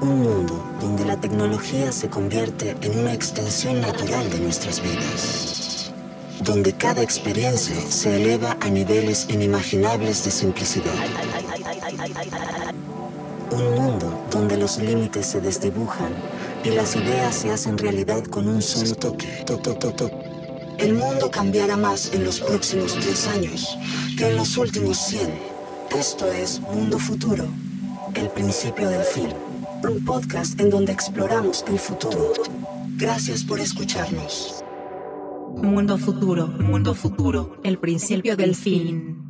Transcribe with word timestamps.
un 0.00 0.22
mundo 0.22 0.64
donde 0.80 1.04
la 1.04 1.20
tecnología 1.20 1.90
se 1.90 2.08
convierte 2.08 2.76
en 2.82 2.98
una 2.98 3.12
extensión 3.12 3.80
natural 3.80 4.30
de 4.30 4.38
nuestras 4.38 4.80
vidas, 4.80 5.92
donde 6.40 6.72
cada 6.72 7.02
experiencia 7.02 7.76
se 7.88 8.16
eleva 8.16 8.56
a 8.60 8.68
niveles 8.68 9.26
inimaginables 9.28 10.24
de 10.24 10.30
simplicidad. 10.30 10.94
Un 13.50 13.74
mundo 13.74 14.26
donde 14.30 14.56
los 14.56 14.78
límites 14.78 15.26
se 15.26 15.40
desdibujan 15.40 16.12
y 16.62 16.70
las 16.70 16.94
ideas 16.94 17.34
se 17.34 17.50
hacen 17.50 17.78
realidad 17.78 18.24
con 18.24 18.46
un 18.46 18.62
solo 18.62 18.94
toque. 18.94 19.44
El 20.78 20.94
mundo 20.94 21.28
cambiará 21.30 21.76
más 21.76 22.12
en 22.12 22.24
los 22.24 22.40
próximos 22.40 22.94
10 22.94 23.26
años 23.28 23.76
que 24.16 24.28
en 24.28 24.36
los 24.36 24.56
últimos 24.56 24.96
100. 24.98 25.28
Esto 25.98 26.30
es 26.30 26.60
Mundo 26.60 26.98
Futuro, 26.98 27.46
el 28.14 28.28
principio 28.28 28.88
del 28.88 29.02
fin. 29.02 29.47
Un 29.82 30.04
podcast 30.04 30.60
en 30.60 30.70
donde 30.70 30.92
exploramos 30.92 31.64
el 31.68 31.78
futuro. 31.78 32.32
Gracias 32.96 33.44
por 33.44 33.60
escucharnos. 33.60 34.64
Mundo 35.56 35.98
Futuro, 35.98 36.46
Mundo 36.46 36.94
Futuro, 36.94 37.60
el 37.64 37.78
principio 37.78 38.36
del 38.36 38.54
fin. 38.54 39.22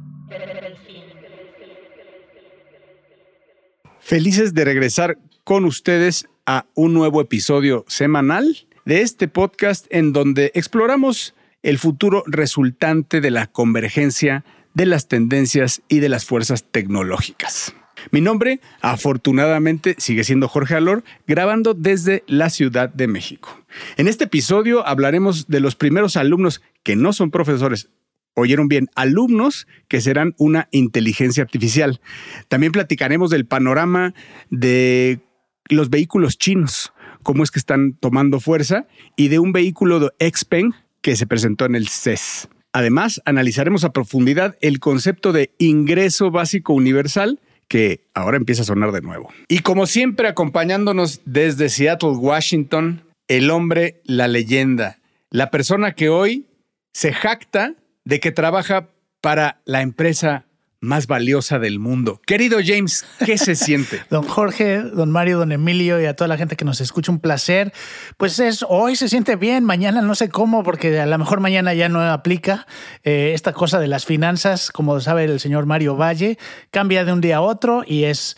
Felices 4.01 4.55
de 4.55 4.65
regresar 4.65 5.19
con 5.45 5.65
ustedes 5.65 6.29
a 6.47 6.67
un 6.75 6.95
nuevo 6.95 7.21
episodio 7.21 7.85
semanal 7.89 8.67
de 8.85 9.03
este 9.03 9.29
podcast 9.29 9.87
en 9.91 10.13
donde 10.13 10.51
exploramos 10.55 11.35
el 11.63 11.79
futuro 11.79 12.23
resultante 12.27 13.21
de 13.21 13.31
la 13.31 13.47
convergencia 13.47 14.45
de 14.75 14.87
las 14.87 15.09
tendencias 15.09 15.83
y 15.89 15.99
de 15.99 16.09
las 16.09 16.25
fuerzas 16.25 16.65
tecnológicas. 16.65 17.75
Mi 18.11 18.21
nombre, 18.21 18.61
afortunadamente, 18.81 19.95
sigue 19.99 20.25
siendo 20.25 20.49
Jorge 20.49 20.75
Alor, 20.75 21.05
grabando 21.27 21.75
desde 21.75 22.25
la 22.27 22.51
Ciudad 22.51 22.89
de 22.93 23.07
México. 23.07 23.59
En 23.97 24.09
este 24.09 24.25
episodio 24.25 24.87
hablaremos 24.87 25.49
de 25.49 25.61
los 25.61 25.77
primeros 25.77 26.17
alumnos 26.17 26.63
que 26.83 26.97
no 26.97 27.13
son 27.13 27.31
profesores, 27.31 27.91
oyeron 28.35 28.69
bien, 28.69 28.89
alumnos 28.95 29.67
que 29.89 30.01
serán 30.01 30.35
una 30.39 30.69
inteligencia 30.71 31.43
artificial. 31.43 32.01
También 32.49 32.73
platicaremos 32.73 33.31
del 33.31 33.47
panorama 33.47 34.15
de 34.51 35.21
los 35.69 35.91
vehículos 35.91 36.39
chinos, 36.39 36.93
cómo 37.23 37.43
es 37.43 37.51
que 37.51 37.59
están 37.59 37.95
tomando 37.95 38.41
fuerza, 38.41 38.87
y 39.17 39.29
de 39.29 39.39
un 39.39 39.53
vehículo 39.53 40.01
de 40.01 40.31
Xpeng 40.31 40.75
que 41.03 41.17
se 41.17 41.27
presentó 41.27 41.67
en 41.67 41.75
el 41.75 41.89
CES. 41.89 42.49
Además, 42.73 43.21
analizaremos 43.25 43.85
a 43.85 43.93
profundidad 43.93 44.57
el 44.61 44.79
concepto 44.79 45.33
de 45.33 45.53
ingreso 45.59 46.31
básico 46.31 46.75
universal 46.75 47.41
que 47.69 48.09
ahora 48.15 48.37
empieza 48.37 48.63
a 48.63 48.67
sonar 48.67 48.93
de 48.93 49.03
nuevo. 49.03 49.31
Y 49.47 49.61
como 49.61 49.87
siempre, 49.87 50.29
acompañándonos 50.29 51.21
desde 51.25 51.69
Seattle, 51.69 52.11
Washington, 52.11 53.05
el 53.29 53.51
hombre, 53.51 54.01
la 54.05 54.27
leyenda, 54.27 54.99
la 55.31 55.51
persona 55.51 55.93
que 55.93 56.09
hoy 56.09 56.47
se 56.93 57.13
jacta 57.13 57.75
de 58.05 58.21
que 58.21 58.33
trabaja 58.33 58.89
para 59.21 59.61
la 59.65 59.83
empresa 59.83 60.47
más 60.81 61.07
valiosa 61.07 61.59
del 61.59 61.79
mundo. 61.79 62.21
Querido 62.25 62.59
James, 62.65 63.05
¿qué 63.25 63.37
se 63.39 63.55
siente? 63.55 64.03
don 64.11 64.23
Jorge, 64.23 64.79
don 64.79 65.11
Mario, 65.11 65.39
don 65.39 65.53
Emilio 65.53 66.01
y 66.01 66.07
a 66.07 66.15
toda 66.15 66.29
la 66.29 66.37
gente 66.37 66.57
que 66.57 66.65
nos 66.65 66.81
escucha, 66.81 67.11
un 67.11 67.19
placer. 67.19 67.73
Pues 68.17 68.39
es, 68.39 68.65
hoy 68.69 68.97
se 68.97 69.09
siente 69.09 69.37
bien, 69.37 69.65
mañana 69.65 70.03
no 70.03 70.15
sé 70.15 70.29
cómo, 70.29 70.63
porque 70.63 71.01
a 71.01 71.07
lo 71.07 71.19
mejor 71.19 71.41
mañana 71.41 71.75
ya 71.75 71.89
no 71.89 72.01
aplica 72.03 72.67
eh, 73.03 73.33
esta 73.35 73.53
cosa 73.53 73.81
de 73.81 73.89
las 73.89 74.07
finanzas, 74.07 74.71
como 74.71 75.01
sabe 75.01 75.25
el 75.25 75.41
señor 75.41 75.67
Mario 75.67 75.97
Valle, 75.97 76.39
cambia 76.71 77.05
de 77.05 77.13
un 77.13 77.21
día 77.21 77.39
a 77.39 77.41
otro 77.41 77.83
y 77.87 78.05
es, 78.05 78.37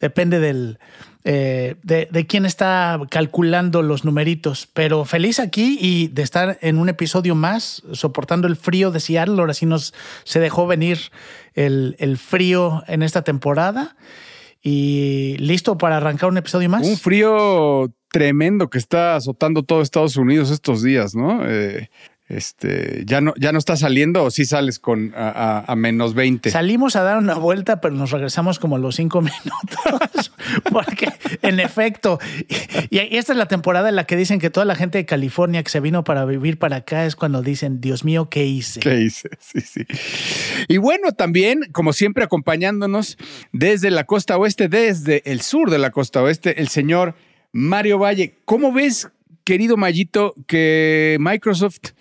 depende 0.00 0.40
del, 0.40 0.78
eh, 1.24 1.76
de, 1.82 2.26
quién 2.26 2.46
está 2.46 3.00
calculando 3.10 3.82
los 3.82 4.04
numeritos. 4.04 4.68
Pero 4.72 5.04
feliz 5.04 5.40
aquí 5.40 5.78
y 5.80 6.08
de 6.08 6.22
estar 6.22 6.58
en 6.60 6.78
un 6.78 6.88
episodio 6.88 7.34
más, 7.34 7.82
soportando 7.92 8.48
el 8.48 8.56
frío 8.56 8.90
de 8.90 9.00
Seattle. 9.00 9.38
Ahora 9.38 9.54
sí 9.54 9.66
nos 9.66 9.94
se 10.24 10.40
dejó 10.40 10.66
venir 10.66 10.98
el, 11.54 11.96
el 11.98 12.18
frío 12.18 12.82
en 12.86 13.02
esta 13.02 13.22
temporada. 13.22 13.96
Y 14.64 15.36
listo 15.38 15.76
para 15.76 15.96
arrancar 15.96 16.28
un 16.28 16.38
episodio 16.38 16.68
más. 16.68 16.86
Un 16.86 16.96
frío 16.96 17.92
tremendo 18.12 18.70
que 18.70 18.78
está 18.78 19.16
azotando 19.16 19.64
todo 19.64 19.82
Estados 19.82 20.16
Unidos 20.16 20.50
estos 20.50 20.82
días, 20.82 21.16
¿no? 21.16 21.44
Eh, 21.44 21.90
este, 22.32 23.02
ya 23.04 23.20
no, 23.20 23.34
ya 23.36 23.52
no 23.52 23.58
está 23.58 23.76
saliendo 23.76 24.24
o 24.24 24.30
sí 24.30 24.44
sales 24.44 24.78
con 24.78 25.12
a, 25.14 25.74
menos 25.76 26.14
20. 26.14 26.50
Salimos 26.50 26.96
a 26.96 27.02
dar 27.02 27.18
una 27.18 27.34
vuelta, 27.34 27.80
pero 27.80 27.94
nos 27.94 28.10
regresamos 28.10 28.58
como 28.58 28.76
a 28.76 28.78
los 28.78 28.96
cinco 28.96 29.20
minutos. 29.22 30.32
porque, 30.70 31.08
en 31.42 31.60
efecto, 31.60 32.18
y, 32.90 32.98
esta 33.16 33.32
es 33.32 33.38
la 33.38 33.46
temporada 33.46 33.88
en 33.90 33.96
la 33.96 34.04
que 34.04 34.16
dicen 34.16 34.38
que 34.38 34.50
toda 34.50 34.64
la 34.64 34.74
gente 34.74 34.98
de 34.98 35.06
California 35.06 35.62
que 35.62 35.70
se 35.70 35.80
vino 35.80 36.04
para 36.04 36.24
vivir 36.24 36.58
para 36.58 36.76
acá 36.76 37.04
es 37.04 37.16
cuando 37.16 37.42
dicen, 37.42 37.80
Dios 37.80 38.04
mío, 38.04 38.28
¿qué 38.30 38.46
hice? 38.46 38.80
¿Qué 38.80 39.00
hice? 39.02 39.28
Sí, 39.38 39.60
sí. 39.60 39.84
Y 40.68 40.78
bueno, 40.78 41.12
también, 41.12 41.68
como 41.72 41.92
siempre, 41.92 42.24
acompañándonos 42.24 43.18
desde 43.52 43.90
la 43.90 44.04
costa 44.04 44.38
oeste, 44.38 44.68
desde 44.68 45.22
el 45.30 45.42
sur 45.42 45.70
de 45.70 45.78
la 45.78 45.90
costa 45.90 46.22
oeste, 46.22 46.60
el 46.60 46.68
señor 46.68 47.14
Mario 47.52 47.98
Valle. 47.98 48.36
¿Cómo 48.46 48.72
ves, 48.72 49.10
querido 49.44 49.76
Mayito, 49.76 50.34
que 50.46 51.18
Microsoft 51.20 51.92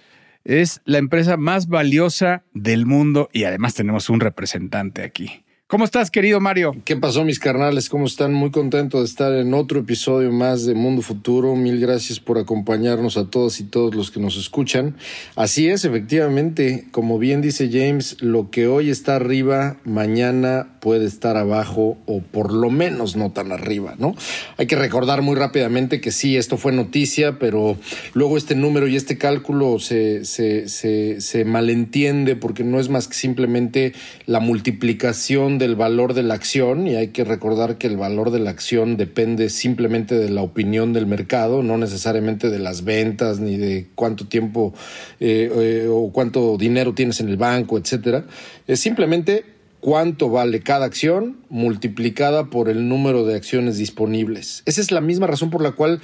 es 0.43 0.81
la 0.85 0.97
empresa 0.97 1.37
más 1.37 1.67
valiosa 1.67 2.43
del 2.53 2.85
mundo 2.85 3.29
y 3.31 3.43
además 3.43 3.73
tenemos 3.73 4.09
un 4.09 4.19
representante 4.19 5.03
aquí. 5.03 5.43
¿Cómo 5.71 5.85
estás, 5.85 6.11
querido 6.11 6.41
Mario? 6.41 6.75
¿Qué 6.83 6.97
pasó, 6.97 7.23
mis 7.23 7.39
carnales? 7.39 7.87
¿Cómo 7.87 8.05
están? 8.05 8.33
Muy 8.33 8.51
contento 8.51 8.99
de 8.99 9.05
estar 9.05 9.31
en 9.31 9.53
otro 9.53 9.79
episodio 9.79 10.29
más 10.29 10.65
de 10.65 10.73
Mundo 10.73 11.01
Futuro. 11.01 11.55
Mil 11.55 11.79
gracias 11.79 12.19
por 12.19 12.37
acompañarnos 12.37 13.15
a 13.15 13.29
todos 13.29 13.61
y 13.61 13.63
todos 13.63 13.95
los 13.95 14.11
que 14.11 14.19
nos 14.19 14.35
escuchan. 14.35 14.97
Así 15.37 15.69
es, 15.69 15.85
efectivamente, 15.85 16.87
como 16.91 17.19
bien 17.19 17.39
dice 17.41 17.69
James, 17.71 18.17
lo 18.19 18.51
que 18.51 18.67
hoy 18.67 18.89
está 18.89 19.15
arriba, 19.15 19.77
mañana 19.85 20.67
puede 20.81 21.05
estar 21.05 21.37
abajo 21.37 21.97
o 22.05 22.19
por 22.19 22.51
lo 22.51 22.69
menos 22.69 23.15
no 23.15 23.31
tan 23.31 23.53
arriba, 23.53 23.95
¿no? 23.97 24.13
Hay 24.57 24.67
que 24.67 24.75
recordar 24.75 25.21
muy 25.21 25.37
rápidamente 25.37 26.01
que 26.01 26.11
sí, 26.11 26.35
esto 26.35 26.57
fue 26.57 26.73
noticia, 26.73 27.39
pero 27.39 27.77
luego 28.13 28.37
este 28.37 28.55
número 28.55 28.89
y 28.89 28.97
este 28.97 29.17
cálculo 29.17 29.79
se, 29.79 30.25
se, 30.25 30.67
se, 30.67 31.21
se 31.21 31.45
malentiende 31.45 32.35
porque 32.35 32.65
no 32.65 32.77
es 32.77 32.89
más 32.89 33.07
que 33.07 33.13
simplemente 33.13 33.93
la 34.25 34.41
multiplicación 34.41 35.60
del 35.61 35.75
valor 35.75 36.13
de 36.13 36.23
la 36.23 36.33
acción 36.33 36.87
y 36.87 36.95
hay 36.95 37.09
que 37.09 37.23
recordar 37.23 37.77
que 37.77 37.87
el 37.87 37.95
valor 37.95 38.31
de 38.31 38.39
la 38.39 38.49
acción 38.49 38.97
depende 38.97 39.49
simplemente 39.49 40.15
de 40.15 40.29
la 40.29 40.41
opinión 40.41 40.91
del 40.91 41.05
mercado, 41.05 41.61
no 41.61 41.77
necesariamente 41.77 42.49
de 42.49 42.59
las 42.59 42.83
ventas 42.83 43.39
ni 43.39 43.57
de 43.57 43.87
cuánto 43.95 44.27
tiempo 44.27 44.73
eh, 45.19 45.49
eh, 45.55 45.87
o 45.89 46.11
cuánto 46.11 46.57
dinero 46.57 46.93
tienes 46.93 47.21
en 47.21 47.29
el 47.29 47.37
banco, 47.37 47.77
etcétera. 47.77 48.25
Es 48.67 48.79
simplemente 48.79 49.45
cuánto 49.79 50.29
vale 50.29 50.61
cada 50.61 50.85
acción 50.85 51.37
multiplicada 51.49 52.49
por 52.49 52.67
el 52.67 52.89
número 52.89 53.23
de 53.23 53.35
acciones 53.35 53.77
disponibles. 53.77 54.63
Esa 54.65 54.81
es 54.81 54.91
la 54.91 55.01
misma 55.01 55.27
razón 55.27 55.51
por 55.51 55.61
la 55.61 55.73
cual 55.73 56.01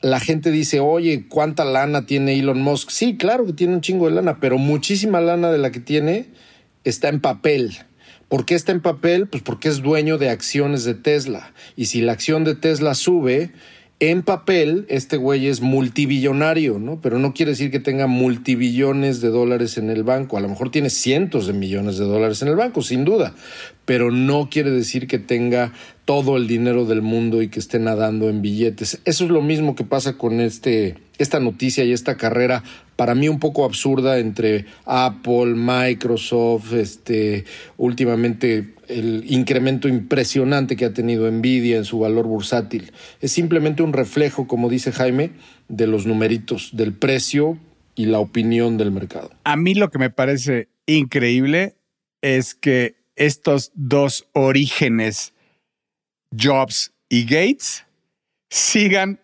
la 0.00 0.18
gente 0.18 0.50
dice, 0.50 0.80
oye, 0.80 1.26
¿cuánta 1.28 1.64
lana 1.64 2.04
tiene 2.06 2.38
Elon 2.38 2.60
Musk? 2.60 2.90
Sí, 2.90 3.16
claro 3.16 3.46
que 3.46 3.52
tiene 3.52 3.74
un 3.74 3.80
chingo 3.80 4.08
de 4.08 4.16
lana, 4.16 4.40
pero 4.40 4.58
muchísima 4.58 5.20
lana 5.20 5.52
de 5.52 5.58
la 5.58 5.70
que 5.70 5.80
tiene 5.80 6.26
está 6.84 7.08
en 7.08 7.20
papel 7.20 7.78
¿Por 8.32 8.46
qué 8.46 8.54
está 8.54 8.72
en 8.72 8.80
papel? 8.80 9.26
Pues 9.26 9.42
porque 9.42 9.68
es 9.68 9.82
dueño 9.82 10.16
de 10.16 10.30
acciones 10.30 10.84
de 10.84 10.94
Tesla. 10.94 11.52
Y 11.76 11.84
si 11.84 12.00
la 12.00 12.12
acción 12.12 12.44
de 12.44 12.54
Tesla 12.54 12.94
sube, 12.94 13.52
en 14.00 14.22
papel 14.22 14.86
este 14.88 15.18
güey 15.18 15.48
es 15.48 15.60
multibillonario, 15.60 16.78
¿no? 16.78 16.98
Pero 17.02 17.18
no 17.18 17.34
quiere 17.34 17.52
decir 17.52 17.70
que 17.70 17.78
tenga 17.78 18.06
multibillones 18.06 19.20
de 19.20 19.28
dólares 19.28 19.76
en 19.76 19.90
el 19.90 20.02
banco. 20.02 20.38
A 20.38 20.40
lo 20.40 20.48
mejor 20.48 20.70
tiene 20.70 20.88
cientos 20.88 21.46
de 21.46 21.52
millones 21.52 21.98
de 21.98 22.06
dólares 22.06 22.40
en 22.40 22.48
el 22.48 22.56
banco, 22.56 22.80
sin 22.80 23.04
duda. 23.04 23.34
Pero 23.84 24.10
no 24.10 24.48
quiere 24.50 24.70
decir 24.70 25.06
que 25.06 25.18
tenga 25.18 25.74
todo 26.04 26.36
el 26.36 26.48
dinero 26.48 26.84
del 26.84 27.02
mundo 27.02 27.42
y 27.42 27.48
que 27.48 27.60
esté 27.60 27.78
nadando 27.78 28.28
en 28.28 28.42
billetes. 28.42 29.00
Eso 29.04 29.24
es 29.24 29.30
lo 29.30 29.40
mismo 29.40 29.74
que 29.74 29.84
pasa 29.84 30.18
con 30.18 30.40
este, 30.40 30.96
esta 31.18 31.38
noticia 31.38 31.84
y 31.84 31.92
esta 31.92 32.16
carrera 32.16 32.62
para 32.96 33.14
mí 33.14 33.28
un 33.28 33.38
poco 33.38 33.64
absurda 33.64 34.18
entre 34.18 34.66
Apple, 34.84 35.54
Microsoft, 35.54 36.72
este, 36.72 37.44
últimamente 37.76 38.74
el 38.88 39.24
incremento 39.28 39.88
impresionante 39.88 40.76
que 40.76 40.84
ha 40.84 40.92
tenido 40.92 41.30
Nvidia 41.30 41.76
en 41.76 41.84
su 41.84 41.98
valor 41.98 42.26
bursátil. 42.26 42.92
Es 43.20 43.32
simplemente 43.32 43.82
un 43.82 43.92
reflejo, 43.92 44.46
como 44.46 44.68
dice 44.68 44.92
Jaime, 44.92 45.30
de 45.68 45.86
los 45.86 46.06
numeritos, 46.06 46.70
del 46.72 46.92
precio 46.92 47.58
y 47.94 48.06
la 48.06 48.18
opinión 48.18 48.76
del 48.76 48.90
mercado. 48.90 49.30
A 49.44 49.56
mí 49.56 49.74
lo 49.74 49.90
que 49.90 49.98
me 49.98 50.10
parece 50.10 50.68
increíble 50.86 51.76
es 52.20 52.54
que 52.54 52.96
estos 53.16 53.72
dos 53.74 54.26
orígenes, 54.32 55.34
Jobs 56.38 56.92
y 57.08 57.24
Gates, 57.24 57.84
sigan 58.50 59.18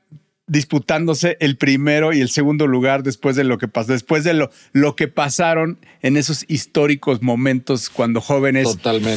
disputándose 0.47 1.37
el 1.41 1.59
primero 1.59 2.15
y 2.15 2.21
el 2.23 2.31
segundo 2.31 2.67
lugar 2.67 3.03
después 3.03 3.37
de 3.37 3.45
lo 3.45 3.59
que 3.59 3.69
pasó, 3.69 3.93
después 3.93 4.25
de 4.25 4.33
lo, 4.33 4.51
lo 4.73 4.97
que 4.97 5.07
pasaron 5.07 5.79
en 6.01 6.17
esos 6.17 6.47
históricos 6.49 7.21
momentos 7.23 7.91
cuando 7.91 8.23
jóvenes 8.23 8.65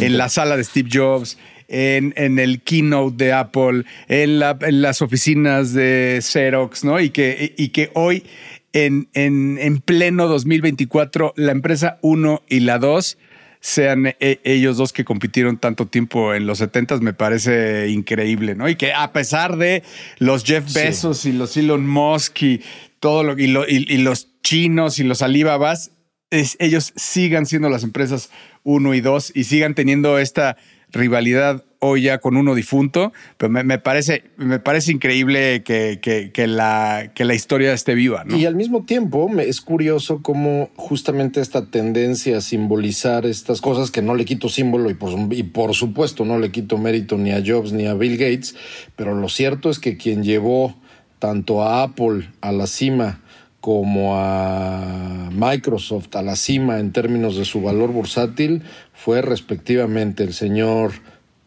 en 0.03 0.17
la 0.17 0.27
sala 0.27 0.57
de 0.57 0.63
Steve 0.65 0.89
Jobs, 0.91 1.37
en, 1.69 2.13
en 2.17 2.37
el 2.37 2.61
keynote 2.61 3.23
de 3.25 3.31
Apple, 3.31 3.85
en, 4.09 4.39
la- 4.39 4.57
en 4.61 4.81
las 4.81 5.01
oficinas 5.01 5.71
de 5.73 6.19
Xerox, 6.21 6.83
¿no? 6.83 6.99
Y 6.99 7.11
que, 7.11 7.55
y 7.57 7.69
que 7.69 7.91
hoy, 7.93 8.25
en, 8.73 9.07
en, 9.13 9.57
en 9.57 9.79
pleno 9.79 10.27
2024, 10.27 11.33
la 11.37 11.53
empresa 11.53 11.97
1 12.01 12.43
y 12.49 12.59
la 12.59 12.77
2 12.77 13.17
sean 13.61 14.07
e- 14.19 14.39
ellos 14.43 14.75
dos 14.75 14.91
que 14.91 15.05
compitieron 15.05 15.57
tanto 15.57 15.85
tiempo 15.85 16.33
en 16.33 16.47
los 16.47 16.57
70 16.57 16.97
me 16.97 17.13
parece 17.13 17.89
increíble, 17.89 18.55
¿no? 18.55 18.67
Y 18.67 18.75
que 18.75 18.91
a 18.91 19.13
pesar 19.13 19.55
de 19.57 19.83
los 20.17 20.43
Jeff 20.43 20.67
Sí. 20.67 20.73
Bezos 20.79 21.25
y 21.25 21.31
los 21.31 21.55
Elon 21.55 21.87
Musk 21.87 22.41
y 22.41 22.61
todo 22.99 23.23
lo 23.23 23.37
y, 23.39 23.47
lo- 23.47 23.67
y- 23.69 23.85
y 23.87 23.97
los 23.97 24.27
chinos 24.41 24.97
y 24.99 25.03
los 25.03 25.21
Alibabas, 25.21 25.91
es- 26.31 26.57
ellos 26.59 26.91
sigan 26.95 27.45
siendo 27.45 27.69
las 27.69 27.83
empresas 27.83 28.29
uno 28.63 28.93
y 28.95 29.01
dos 29.01 29.31
y 29.35 29.43
sigan 29.43 29.75
teniendo 29.75 30.17
esta 30.17 30.57
rivalidad 30.91 31.63
hoy 31.83 32.03
ya 32.03 32.19
con 32.19 32.37
uno 32.37 32.53
difunto, 32.53 33.11
pero 33.37 33.49
me, 33.51 33.79
parece, 33.79 34.23
me 34.37 34.59
parece 34.59 34.91
increíble 34.91 35.63
que, 35.63 35.99
que- 36.01 36.47
la, 36.47 37.11
que 37.15 37.25
la 37.25 37.33
historia 37.33 37.73
esté 37.73 37.95
viva, 37.95 38.23
¿no? 38.23 38.37
Y 38.37 38.45
al 38.45 38.55
mismo 38.55 38.83
tiempo 38.85 39.29
es 39.39 39.61
curioso 39.61 40.21
cómo 40.21 40.69
justamente 40.75 41.41
esta 41.41 41.65
tendencia 41.71 42.37
a 42.37 42.41
simbolizar 42.41 43.25
estas 43.25 43.61
cosas 43.61 43.89
que 43.89 44.01
no 44.03 44.13
le 44.15 44.25
quito 44.25 44.47
símbolo 44.47 44.89
y 44.89 44.93
por, 44.93 45.11
y 45.33 45.43
por 45.43 45.73
supuesto 45.73 46.23
no 46.23 46.37
le 46.37 46.51
quito 46.51 46.77
mérito 46.77 47.17
ni 47.17 47.31
a 47.31 47.41
Jobs 47.45 47.73
ni 47.73 47.87
a 47.87 47.95
Bill 47.95 48.17
Gates, 48.17 48.55
pero 48.95 49.15
lo 49.15 49.27
cierto 49.27 49.69
es 49.71 49.79
que 49.79 49.97
quien 49.97 50.23
llevó 50.23 50.75
tanto 51.17 51.63
a 51.63 51.81
Apple 51.83 52.29
a 52.41 52.51
la 52.51 52.67
cima 52.67 53.21
como 53.59 54.15
a 54.17 55.29
Microsoft 55.31 56.15
a 56.15 56.21
la 56.21 56.35
cima 56.35 56.79
en 56.79 56.91
términos 56.91 57.37
de 57.37 57.45
su 57.45 57.61
valor 57.61 57.91
bursátil 57.91 58.63
fue 58.93 59.21
respectivamente 59.21 60.23
el 60.23 60.33
señor 60.33 60.91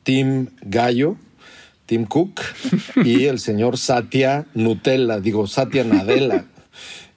Tim 0.04 0.48
Gallo, 0.62 1.16
Tim 1.86 2.04
Cook 2.04 2.40
y 3.04 3.24
el 3.24 3.40
señor 3.40 3.76
Satya 3.78 4.46
Nutella, 4.54 5.20
digo 5.20 5.46
Satya 5.46 5.84
Nadella. 5.84 6.46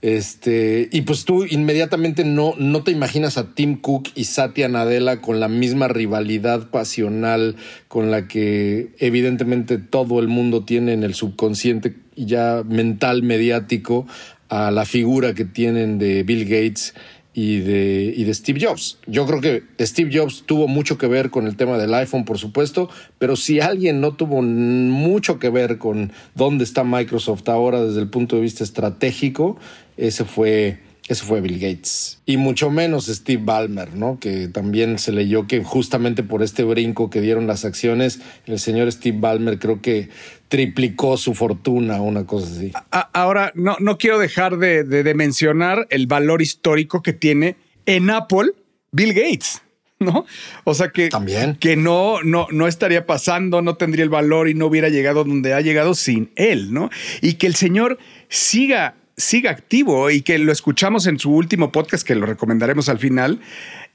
Este, 0.01 0.89
y 0.91 1.01
pues 1.01 1.25
tú 1.25 1.45
inmediatamente 1.45 2.23
no, 2.23 2.53
no 2.57 2.83
te 2.83 2.91
imaginas 2.91 3.37
a 3.37 3.55
Tim 3.55 3.77
Cook 3.77 4.09
y 4.13 4.25
Satya 4.25 4.67
Nadella 4.69 5.21
con 5.21 5.39
la 5.39 5.47
misma 5.47 5.87
rivalidad 5.87 6.69
pasional 6.69 7.55
con 7.87 8.11
la 8.11 8.27
que 8.27 8.89
evidentemente 8.99 9.79
todo 9.79 10.19
el 10.19 10.27
mundo 10.27 10.63
tiene 10.63 10.93
en 10.93 11.03
el 11.03 11.15
subconsciente 11.15 11.95
ya 12.15 12.63
mental 12.67 13.23
mediático 13.23 14.05
a 14.49 14.71
la 14.71 14.85
figura 14.85 15.33
que 15.33 15.45
tienen 15.45 15.97
de 15.97 16.23
Bill 16.23 16.45
Gates 16.45 16.93
y 17.37 17.59
de, 17.59 18.15
y 18.17 18.23
de 18.23 18.33
Steve 18.33 18.59
Jobs. 18.59 18.97
Yo 19.05 19.27
creo 19.27 19.39
que 19.41 19.85
Steve 19.85 20.09
Jobs 20.11 20.41
tuvo 20.47 20.67
mucho 20.67 20.97
que 20.97 21.05
ver 21.05 21.29
con 21.29 21.45
el 21.45 21.55
tema 21.55 21.77
del 21.77 21.93
iPhone, 21.93 22.25
por 22.25 22.39
supuesto, 22.39 22.89
pero 23.19 23.35
si 23.35 23.59
alguien 23.59 24.01
no 24.01 24.15
tuvo 24.15 24.41
mucho 24.41 25.37
que 25.37 25.51
ver 25.51 25.77
con 25.77 26.11
dónde 26.33 26.63
está 26.63 26.83
Microsoft 26.83 27.47
ahora 27.47 27.83
desde 27.83 28.01
el 28.01 28.09
punto 28.09 28.37
de 28.37 28.41
vista 28.41 28.63
estratégico, 28.63 29.55
ese 29.97 30.25
fue, 30.25 30.79
ese 31.07 31.23
fue 31.23 31.39
Bill 31.41 31.59
Gates. 31.59 32.19
Y 32.25 32.37
mucho 32.37 32.69
menos 32.69 33.05
Steve 33.07 33.41
Ballmer, 33.43 33.93
¿no? 33.95 34.19
Que 34.19 34.47
también 34.47 34.99
se 34.99 35.11
leyó 35.11 35.47
que 35.47 35.63
justamente 35.63 36.21
por 36.23 36.43
este 36.43 36.63
brinco 36.63 37.09
que 37.09 37.21
dieron 37.21 37.47
las 37.47 37.63
acciones, 37.65 38.19
el 38.45 38.59
señor 38.59 38.91
Steve 38.91 39.17
Ballmer 39.19 39.57
creo 39.59 39.81
que 39.81 40.09
triplicó 40.49 41.17
su 41.17 41.33
fortuna, 41.33 42.01
una 42.01 42.25
cosa 42.25 42.47
así. 42.51 42.71
Ahora, 43.13 43.51
no, 43.55 43.75
no 43.79 43.97
quiero 43.97 44.17
dejar 44.19 44.57
de, 44.57 44.83
de- 44.83 45.03
de 45.03 45.13
mencionar 45.13 45.87
el 45.89 46.07
valor 46.07 46.41
histórico 46.41 47.01
que 47.01 47.13
tiene 47.13 47.55
en 47.85 48.09
Apple 48.09 48.51
Bill 48.91 49.13
Gates. 49.13 49.61
¿No? 49.99 50.27
O 50.63 50.75
sea 50.75 50.89
que, 50.89 51.09
También. 51.09 51.55
que 51.55 51.75
no, 51.75 52.21
no, 52.21 52.45
no 52.51 52.67
estaría 52.67 53.07
pasando, 53.07 53.63
no 53.63 53.77
tendría 53.77 54.03
el 54.03 54.11
valor 54.11 54.47
y 54.47 54.53
no 54.53 54.67
hubiera 54.67 54.89
llegado 54.89 55.23
donde 55.23 55.55
ha 55.55 55.61
llegado 55.61 55.95
sin 55.95 56.29
él, 56.35 56.71
¿no? 56.71 56.91
Y 57.23 57.33
que 57.33 57.47
el 57.47 57.55
señor 57.55 57.97
siga, 58.29 58.93
siga 59.17 59.49
activo 59.51 60.09
y 60.11 60.21
que 60.21 60.37
lo 60.37 60.51
escuchamos 60.51 61.07
en 61.07 61.19
su 61.19 61.31
último 61.31 61.71
podcast, 61.71 62.05
que 62.05 62.15
lo 62.15 62.25
recomendaremos 62.25 62.87
al 62.87 62.99
final, 62.99 63.41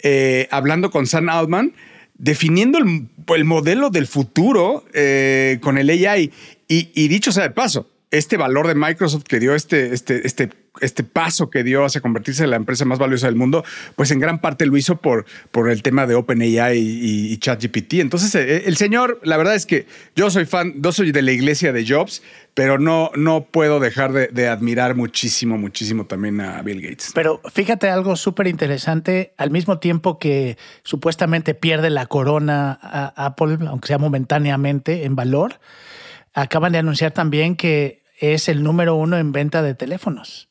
eh, 0.03 0.49
hablando 0.51 0.91
con 0.91 1.07
Sam 1.07 1.29
Altman, 1.29 1.73
definiendo 2.15 2.79
el, 2.79 3.09
el 3.35 3.45
modelo 3.45 3.91
del 3.91 4.07
futuro 4.07 4.85
eh, 4.93 5.59
con 5.63 5.79
el 5.79 5.89
AI. 5.89 6.33
Y, 6.69 6.91
y 6.95 7.09
dicho 7.09 7.33
sea 7.33 7.45
de 7.45 7.51
paso, 7.51 7.89
este 8.13 8.37
valor 8.37 8.69
de 8.69 8.75
Microsoft 8.75 9.25
que 9.25 9.41
dio 9.41 9.55
este, 9.55 9.95
este, 9.95 10.27
este, 10.27 10.51
este 10.81 11.03
paso 11.03 11.49
que 11.49 11.65
dio 11.65 11.85
hacia 11.85 12.03
convertirse 12.03 12.45
en 12.45 12.51
la 12.51 12.57
empresa 12.57 12.85
más 12.85 12.99
valiosa 12.99 13.27
del 13.27 13.37
mundo, 13.37 13.65
pues 13.97 14.11
en 14.11 14.21
gran 14.21 14.39
parte 14.41 14.67
lo 14.67 14.77
hizo 14.77 14.97
por, 14.97 15.25
por 15.51 15.71
el 15.71 15.83
tema 15.83 16.07
de 16.07 16.15
OpenAI 16.15 16.79
y, 16.79 17.33
y 17.33 17.37
ChatGPT. 17.39 17.95
Entonces, 17.95 18.35
eh, 18.35 18.65
el 18.67 18.77
señor, 18.77 19.19
la 19.25 19.39
verdad 19.39 19.55
es 19.55 19.65
que 19.65 19.87
yo 20.15 20.31
soy 20.31 20.45
fan, 20.45 20.75
yo 20.77 20.93
soy 20.93 21.11
de 21.11 21.23
la 21.23 21.33
iglesia 21.33 21.73
de 21.73 21.87
Jobs, 21.87 22.23
pero 22.53 22.79
no, 22.79 23.11
no 23.17 23.45
puedo 23.45 23.81
dejar 23.81 24.13
de, 24.13 24.29
de 24.29 24.47
admirar 24.47 24.95
muchísimo, 24.95 25.57
muchísimo 25.57 26.05
también 26.05 26.39
a 26.43 26.61
Bill 26.61 26.83
Gates. 26.83 27.13
Pero 27.15 27.41
fíjate 27.51 27.89
algo 27.89 28.15
súper 28.17 28.47
interesante, 28.47 29.33
al 29.39 29.51
mismo 29.51 29.79
tiempo 29.79 30.19
que 30.19 30.59
supuestamente 30.83 31.55
pierde 31.55 31.89
la 31.89 32.05
corona 32.05 32.79
a 32.83 33.25
Apple, 33.25 33.57
aunque 33.67 33.89
sea 33.89 33.97
momentáneamente 33.97 35.05
en 35.07 35.17
valor, 35.17 35.61
acaban 36.35 36.73
de 36.73 36.79
anunciar 36.79 37.13
también 37.13 37.57
que 37.57 38.02
es 38.23 38.49
el 38.49 38.63
número 38.63 38.95
uno 38.95 39.19
en 39.19 39.33
venta 39.33 39.63
de 39.63 39.75
teléfonos. 39.75 40.49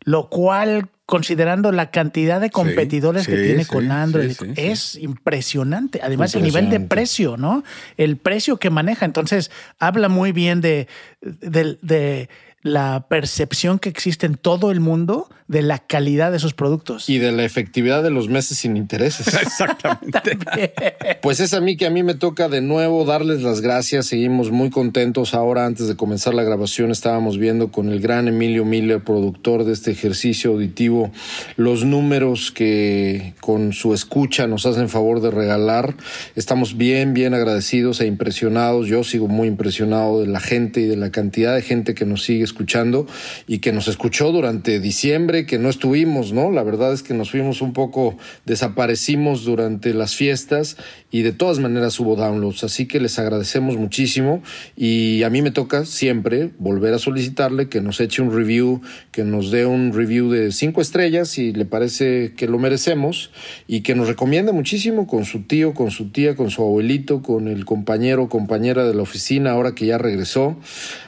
Lo 0.00 0.28
cual, 0.28 0.88
considerando 1.04 1.72
la 1.72 1.90
cantidad 1.90 2.40
de 2.40 2.50
competidores 2.50 3.26
que 3.26 3.36
sí, 3.36 3.42
tiene 3.42 3.64
sí, 3.64 3.70
con 3.70 3.90
Android, 3.90 4.36
es 4.56 4.94
impresionante. 4.94 6.00
Además, 6.02 6.34
el 6.34 6.42
nivel 6.42 6.70
de 6.70 6.80
precio, 6.80 7.36
¿no? 7.36 7.64
El 7.96 8.16
precio 8.16 8.56
que 8.58 8.70
maneja. 8.70 9.04
Entonces, 9.04 9.50
habla 9.78 10.08
muy 10.08 10.32
bien 10.32 10.60
de, 10.60 10.86
de, 11.20 11.76
de 11.82 12.28
la 12.62 13.06
percepción 13.08 13.78
que 13.78 13.88
existe 13.88 14.26
en 14.26 14.36
todo 14.36 14.70
el 14.70 14.80
mundo 14.80 15.28
de 15.48 15.62
la 15.62 15.78
calidad 15.78 16.32
de 16.32 16.38
sus 16.38 16.54
productos. 16.54 17.08
Y 17.08 17.18
de 17.18 17.30
la 17.30 17.44
efectividad 17.44 18.02
de 18.02 18.10
los 18.10 18.28
meses 18.28 18.58
sin 18.58 18.76
intereses. 18.76 19.26
Exactamente. 19.40 20.74
Pues 21.22 21.40
es 21.40 21.54
a 21.54 21.60
mí 21.60 21.76
que 21.76 21.86
a 21.86 21.90
mí 21.90 22.02
me 22.02 22.14
toca 22.14 22.48
de 22.48 22.60
nuevo 22.60 23.04
darles 23.04 23.42
las 23.42 23.60
gracias. 23.60 24.06
Seguimos 24.06 24.50
muy 24.50 24.70
contentos. 24.70 25.34
Ahora, 25.34 25.66
antes 25.66 25.86
de 25.86 25.96
comenzar 25.96 26.34
la 26.34 26.42
grabación, 26.42 26.90
estábamos 26.90 27.38
viendo 27.38 27.70
con 27.70 27.90
el 27.90 28.00
gran 28.00 28.28
Emilio 28.28 28.64
Miller, 28.64 29.02
productor 29.02 29.64
de 29.64 29.72
este 29.72 29.92
ejercicio 29.92 30.52
auditivo, 30.52 31.12
los 31.56 31.84
números 31.84 32.50
que 32.50 33.34
con 33.40 33.72
su 33.72 33.94
escucha 33.94 34.46
nos 34.46 34.66
hacen 34.66 34.88
favor 34.88 35.20
de 35.20 35.30
regalar. 35.30 35.94
Estamos 36.34 36.76
bien, 36.76 37.14
bien 37.14 37.34
agradecidos 37.34 38.00
e 38.00 38.06
impresionados. 38.06 38.88
Yo 38.88 39.04
sigo 39.04 39.28
muy 39.28 39.48
impresionado 39.48 40.20
de 40.20 40.26
la 40.26 40.40
gente 40.40 40.80
y 40.80 40.86
de 40.86 40.96
la 40.96 41.10
cantidad 41.10 41.54
de 41.54 41.62
gente 41.62 41.94
que 41.94 42.04
nos 42.04 42.24
sigue 42.24 42.44
escuchando 42.44 43.06
y 43.46 43.58
que 43.58 43.72
nos 43.72 43.88
escuchó 43.88 44.32
durante 44.32 44.80
diciembre, 44.80 45.35
que 45.44 45.58
no 45.58 45.68
estuvimos, 45.68 46.32
¿no? 46.32 46.50
La 46.50 46.62
verdad 46.62 46.92
es 46.92 47.02
que 47.02 47.12
nos 47.12 47.30
fuimos 47.30 47.60
un 47.60 47.74
poco, 47.74 48.16
desaparecimos 48.46 49.44
durante 49.44 49.92
las 49.92 50.14
fiestas 50.14 50.76
y 51.10 51.22
de 51.22 51.32
todas 51.32 51.58
maneras 51.58 52.00
hubo 52.00 52.16
downloads, 52.16 52.64
así 52.64 52.86
que 52.86 53.00
les 53.00 53.18
agradecemos 53.18 53.76
muchísimo 53.76 54.42
y 54.76 55.22
a 55.24 55.30
mí 55.30 55.42
me 55.42 55.50
toca 55.50 55.84
siempre 55.84 56.50
volver 56.58 56.94
a 56.94 56.98
solicitarle 56.98 57.68
que 57.68 57.80
nos 57.80 58.00
eche 58.00 58.22
un 58.22 58.34
review, 58.34 58.80
que 59.12 59.24
nos 59.24 59.50
dé 59.50 59.66
un 59.66 59.92
review 59.92 60.30
de 60.30 60.52
cinco 60.52 60.80
estrellas 60.80 61.28
si 61.28 61.52
le 61.52 61.64
parece 61.66 62.32
que 62.36 62.46
lo 62.46 62.58
merecemos 62.58 63.30
y 63.66 63.80
que 63.80 63.94
nos 63.94 64.08
recomiende 64.08 64.52
muchísimo 64.52 65.06
con 65.06 65.24
su 65.24 65.42
tío, 65.42 65.74
con 65.74 65.90
su 65.90 66.10
tía, 66.10 66.36
con 66.36 66.50
su 66.50 66.62
abuelito, 66.62 67.20
con 67.20 67.48
el 67.48 67.64
compañero 67.64 68.24
o 68.24 68.28
compañera 68.28 68.84
de 68.84 68.94
la 68.94 69.02
oficina 69.02 69.50
ahora 69.50 69.74
que 69.74 69.86
ya 69.86 69.98
regresó. 69.98 70.56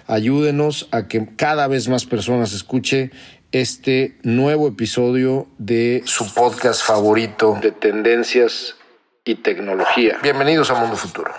Ayúdenos 0.06 0.88
a 0.90 1.06
que 1.06 1.28
cada 1.37 1.66
vez 1.68 1.88
más 1.88 2.06
personas 2.06 2.54
escuche 2.54 3.11
este 3.52 4.19
nuevo 4.23 4.69
episodio 4.69 5.49
de 5.57 6.02
su 6.05 6.33
podcast 6.35 6.83
favorito 6.83 7.59
de 7.62 7.73
tendencias 7.73 8.76
y 9.25 9.37
tecnología. 9.37 10.19
Bienvenidos 10.23 10.71
a 10.71 10.75
Mundo 10.75 10.97
Futuro. 10.97 11.31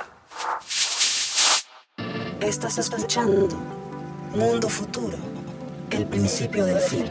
Estás 2.42 2.80
escuchando 2.80 3.48
Mundo 4.34 4.70
Futuro, 4.70 5.18
el 5.92 6.08
principio 6.08 6.66
del 6.66 6.80
fin. 6.80 7.06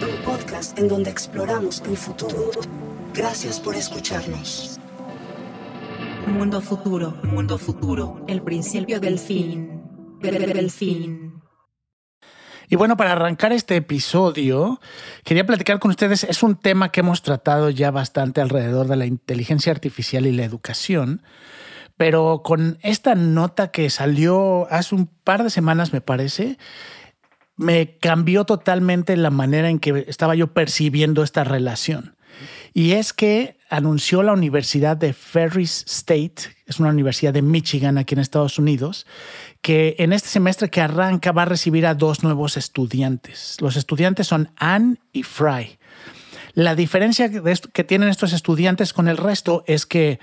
Un 0.00 0.24
podcast 0.24 0.78
en 0.78 0.88
donde 0.88 1.10
exploramos 1.10 1.82
el 1.88 1.96
futuro. 1.96 2.50
Gracias 3.14 3.58
por 3.58 3.74
escucharnos. 3.74 4.78
Mundo 6.28 6.60
futuro, 6.60 7.16
mundo 7.24 7.58
futuro, 7.58 8.24
el 8.28 8.42
principio 8.42 9.00
del 9.00 9.18
fin, 9.18 9.82
del 10.20 10.52
del 10.52 10.70
fin. 10.70 11.31
Y 12.68 12.76
bueno, 12.76 12.96
para 12.96 13.12
arrancar 13.12 13.52
este 13.52 13.76
episodio, 13.76 14.80
quería 15.24 15.46
platicar 15.46 15.78
con 15.78 15.90
ustedes. 15.90 16.24
Es 16.24 16.42
un 16.42 16.56
tema 16.56 16.90
que 16.90 17.00
hemos 17.00 17.22
tratado 17.22 17.70
ya 17.70 17.90
bastante 17.90 18.40
alrededor 18.40 18.88
de 18.88 18.96
la 18.96 19.06
inteligencia 19.06 19.72
artificial 19.72 20.26
y 20.26 20.32
la 20.32 20.44
educación, 20.44 21.22
pero 21.96 22.42
con 22.42 22.78
esta 22.82 23.14
nota 23.14 23.70
que 23.70 23.90
salió 23.90 24.66
hace 24.70 24.94
un 24.94 25.06
par 25.06 25.44
de 25.44 25.50
semanas, 25.50 25.92
me 25.92 26.00
parece, 26.00 26.58
me 27.56 27.98
cambió 27.98 28.44
totalmente 28.44 29.16
la 29.16 29.30
manera 29.30 29.68
en 29.68 29.78
que 29.78 30.04
estaba 30.08 30.34
yo 30.34 30.52
percibiendo 30.52 31.22
esta 31.22 31.44
relación. 31.44 32.16
Y 32.74 32.92
es 32.92 33.12
que 33.12 33.58
anunció 33.68 34.22
la 34.22 34.32
Universidad 34.32 34.96
de 34.96 35.12
Ferris 35.12 35.84
State, 35.86 36.54
es 36.66 36.80
una 36.80 36.88
universidad 36.88 37.32
de 37.32 37.42
Michigan 37.42 37.98
aquí 37.98 38.14
en 38.14 38.20
Estados 38.20 38.58
Unidos, 38.58 39.06
que 39.62 39.94
en 39.98 40.12
este 40.12 40.28
semestre 40.28 40.68
que 40.68 40.80
arranca 40.80 41.32
va 41.32 41.42
a 41.42 41.46
recibir 41.46 41.86
a 41.86 41.94
dos 41.94 42.22
nuevos 42.22 42.56
estudiantes. 42.56 43.56
Los 43.60 43.76
estudiantes 43.76 44.26
son 44.26 44.50
Anne 44.56 44.96
y 45.12 45.22
Fry. 45.22 45.78
La 46.54 46.74
diferencia 46.74 47.30
que 47.30 47.84
tienen 47.84 48.08
estos 48.08 48.32
estudiantes 48.32 48.92
con 48.92 49.08
el 49.08 49.16
resto 49.16 49.64
es 49.66 49.86
que 49.86 50.18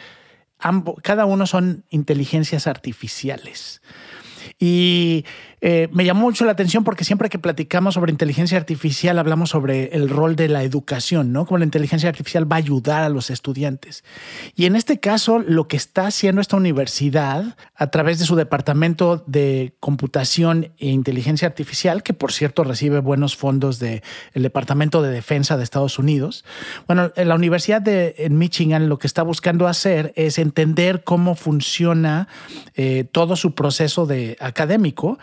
cada 1.01 1.25
uno 1.25 1.47
son 1.47 1.85
inteligencias 1.89 2.67
artificiales. 2.67 3.81
Y 4.59 5.25
eh, 5.61 5.89
me 5.91 6.05
llamó 6.05 6.21
mucho 6.21 6.45
la 6.45 6.53
atención 6.53 6.83
porque 6.83 7.03
siempre 7.03 7.29
que 7.29 7.39
platicamos 7.39 7.95
sobre 7.95 8.11
inteligencia 8.11 8.57
artificial 8.57 9.19
hablamos 9.19 9.49
sobre 9.49 9.95
el 9.95 10.09
rol 10.09 10.35
de 10.35 10.47
la 10.47 10.63
educación, 10.63 11.33
¿no? 11.33 11.45
Cómo 11.45 11.57
la 11.57 11.65
inteligencia 11.65 12.09
artificial 12.09 12.49
va 12.49 12.55
a 12.57 12.59
ayudar 12.59 13.03
a 13.03 13.09
los 13.09 13.29
estudiantes. 13.29 14.03
Y 14.55 14.65
en 14.65 14.75
este 14.75 14.99
caso, 14.99 15.39
lo 15.39 15.67
que 15.67 15.77
está 15.77 16.07
haciendo 16.07 16.41
esta 16.41 16.55
universidad 16.55 17.57
a 17.75 17.87
través 17.87 18.19
de 18.19 18.25
su 18.25 18.35
departamento 18.35 19.23
de 19.27 19.73
computación 19.79 20.71
e 20.77 20.89
inteligencia 20.89 21.47
artificial, 21.47 22.03
que 22.03 22.13
por 22.13 22.31
cierto 22.31 22.63
recibe 22.63 22.99
buenos 22.99 23.35
fondos 23.35 23.79
del 23.79 24.01
Departamento 24.33 25.01
de 25.01 25.09
Defensa 25.09 25.57
de 25.57 25.63
Estados 25.63 25.99
Unidos. 25.99 26.45
Bueno, 26.87 27.11
la 27.15 27.35
Universidad 27.35 27.81
de 27.81 28.15
en 28.17 28.37
Michigan 28.37 28.89
lo 28.89 28.97
que 28.97 29.07
está 29.07 29.23
buscando 29.23 29.67
hacer 29.67 30.13
es 30.15 30.37
entender 30.37 31.03
cómo 31.03 31.35
funciona 31.35 32.27
eh, 32.75 33.05
todo 33.11 33.35
su 33.35 33.55
proceso 33.55 34.05
de 34.05 34.37
académico 34.39 35.17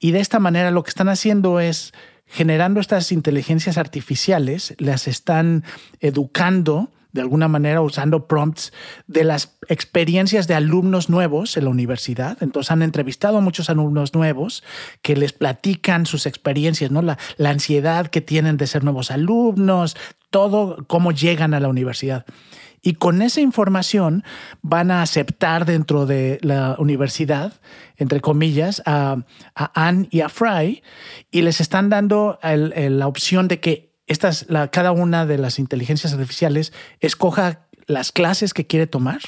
y 0.00 0.10
de 0.12 0.20
esta 0.20 0.40
manera 0.40 0.70
lo 0.70 0.82
que 0.82 0.88
están 0.88 1.08
haciendo 1.08 1.60
es 1.60 1.92
generando 2.26 2.80
estas 2.80 3.12
inteligencias 3.12 3.76
artificiales, 3.76 4.74
las 4.78 5.06
están 5.06 5.64
educando 6.00 6.90
de 7.12 7.20
alguna 7.20 7.48
manera 7.48 7.80
usando 7.80 8.26
prompts 8.26 8.72
de 9.08 9.24
las 9.24 9.56
experiencias 9.68 10.46
de 10.46 10.54
alumnos 10.54 11.10
nuevos 11.10 11.56
en 11.56 11.64
la 11.64 11.70
universidad. 11.70 12.38
Entonces 12.40 12.70
han 12.70 12.82
entrevistado 12.82 13.38
a 13.38 13.40
muchos 13.40 13.68
alumnos 13.68 14.14
nuevos 14.14 14.62
que 15.02 15.16
les 15.16 15.32
platican 15.32 16.06
sus 16.06 16.26
experiencias, 16.26 16.90
¿no? 16.90 17.02
La, 17.02 17.18
la 17.36 17.50
ansiedad 17.50 18.06
que 18.06 18.20
tienen 18.20 18.56
de 18.56 18.68
ser 18.68 18.84
nuevos 18.84 19.10
alumnos, 19.10 19.96
todo 20.30 20.84
cómo 20.86 21.10
llegan 21.10 21.52
a 21.52 21.60
la 21.60 21.68
universidad. 21.68 22.24
Y 22.82 22.94
con 22.94 23.22
esa 23.22 23.40
información 23.40 24.24
van 24.62 24.90
a 24.90 25.02
aceptar 25.02 25.66
dentro 25.66 26.06
de 26.06 26.38
la 26.42 26.76
universidad, 26.78 27.52
entre 27.96 28.20
comillas, 28.20 28.82
a, 28.86 29.24
a 29.54 29.86
Anne 29.86 30.08
y 30.10 30.20
a 30.20 30.28
Fry 30.28 30.82
y 31.30 31.42
les 31.42 31.60
están 31.60 31.90
dando 31.90 32.38
la 32.42 33.06
opción 33.06 33.48
de 33.48 33.60
que 33.60 33.90
estas, 34.06 34.46
la, 34.48 34.68
cada 34.68 34.92
una 34.92 35.26
de 35.26 35.38
las 35.38 35.58
inteligencias 35.58 36.12
artificiales 36.12 36.72
escoja 37.00 37.66
las 37.86 38.12
clases 38.12 38.54
que 38.54 38.66
quiere 38.66 38.86
tomar 38.86 39.20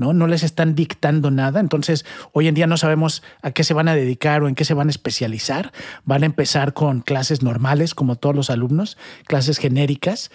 ¿no? 0.00 0.14
No 0.14 0.26
les 0.26 0.42
están 0.42 0.74
dictando 0.74 1.30
nada. 1.30 1.60
Entonces, 1.60 2.06
hoy 2.32 2.48
en 2.48 2.54
día 2.54 2.66
no 2.66 2.78
sabemos 2.78 3.22
a 3.42 3.50
qué 3.50 3.64
se 3.64 3.74
van 3.74 3.86
a 3.86 3.94
dedicar 3.94 4.42
o 4.42 4.48
en 4.48 4.54
qué 4.54 4.64
se 4.64 4.72
van 4.72 4.88
a 4.88 4.90
especializar. 4.90 5.72
Van 6.04 6.22
a 6.22 6.26
empezar 6.26 6.72
con 6.72 7.02
clases 7.02 7.42
normales, 7.42 7.94
como 7.94 8.16
todos 8.16 8.34
los 8.34 8.48
alumnos, 8.48 8.96
clases 9.26 9.58
genéricas, 9.58 10.30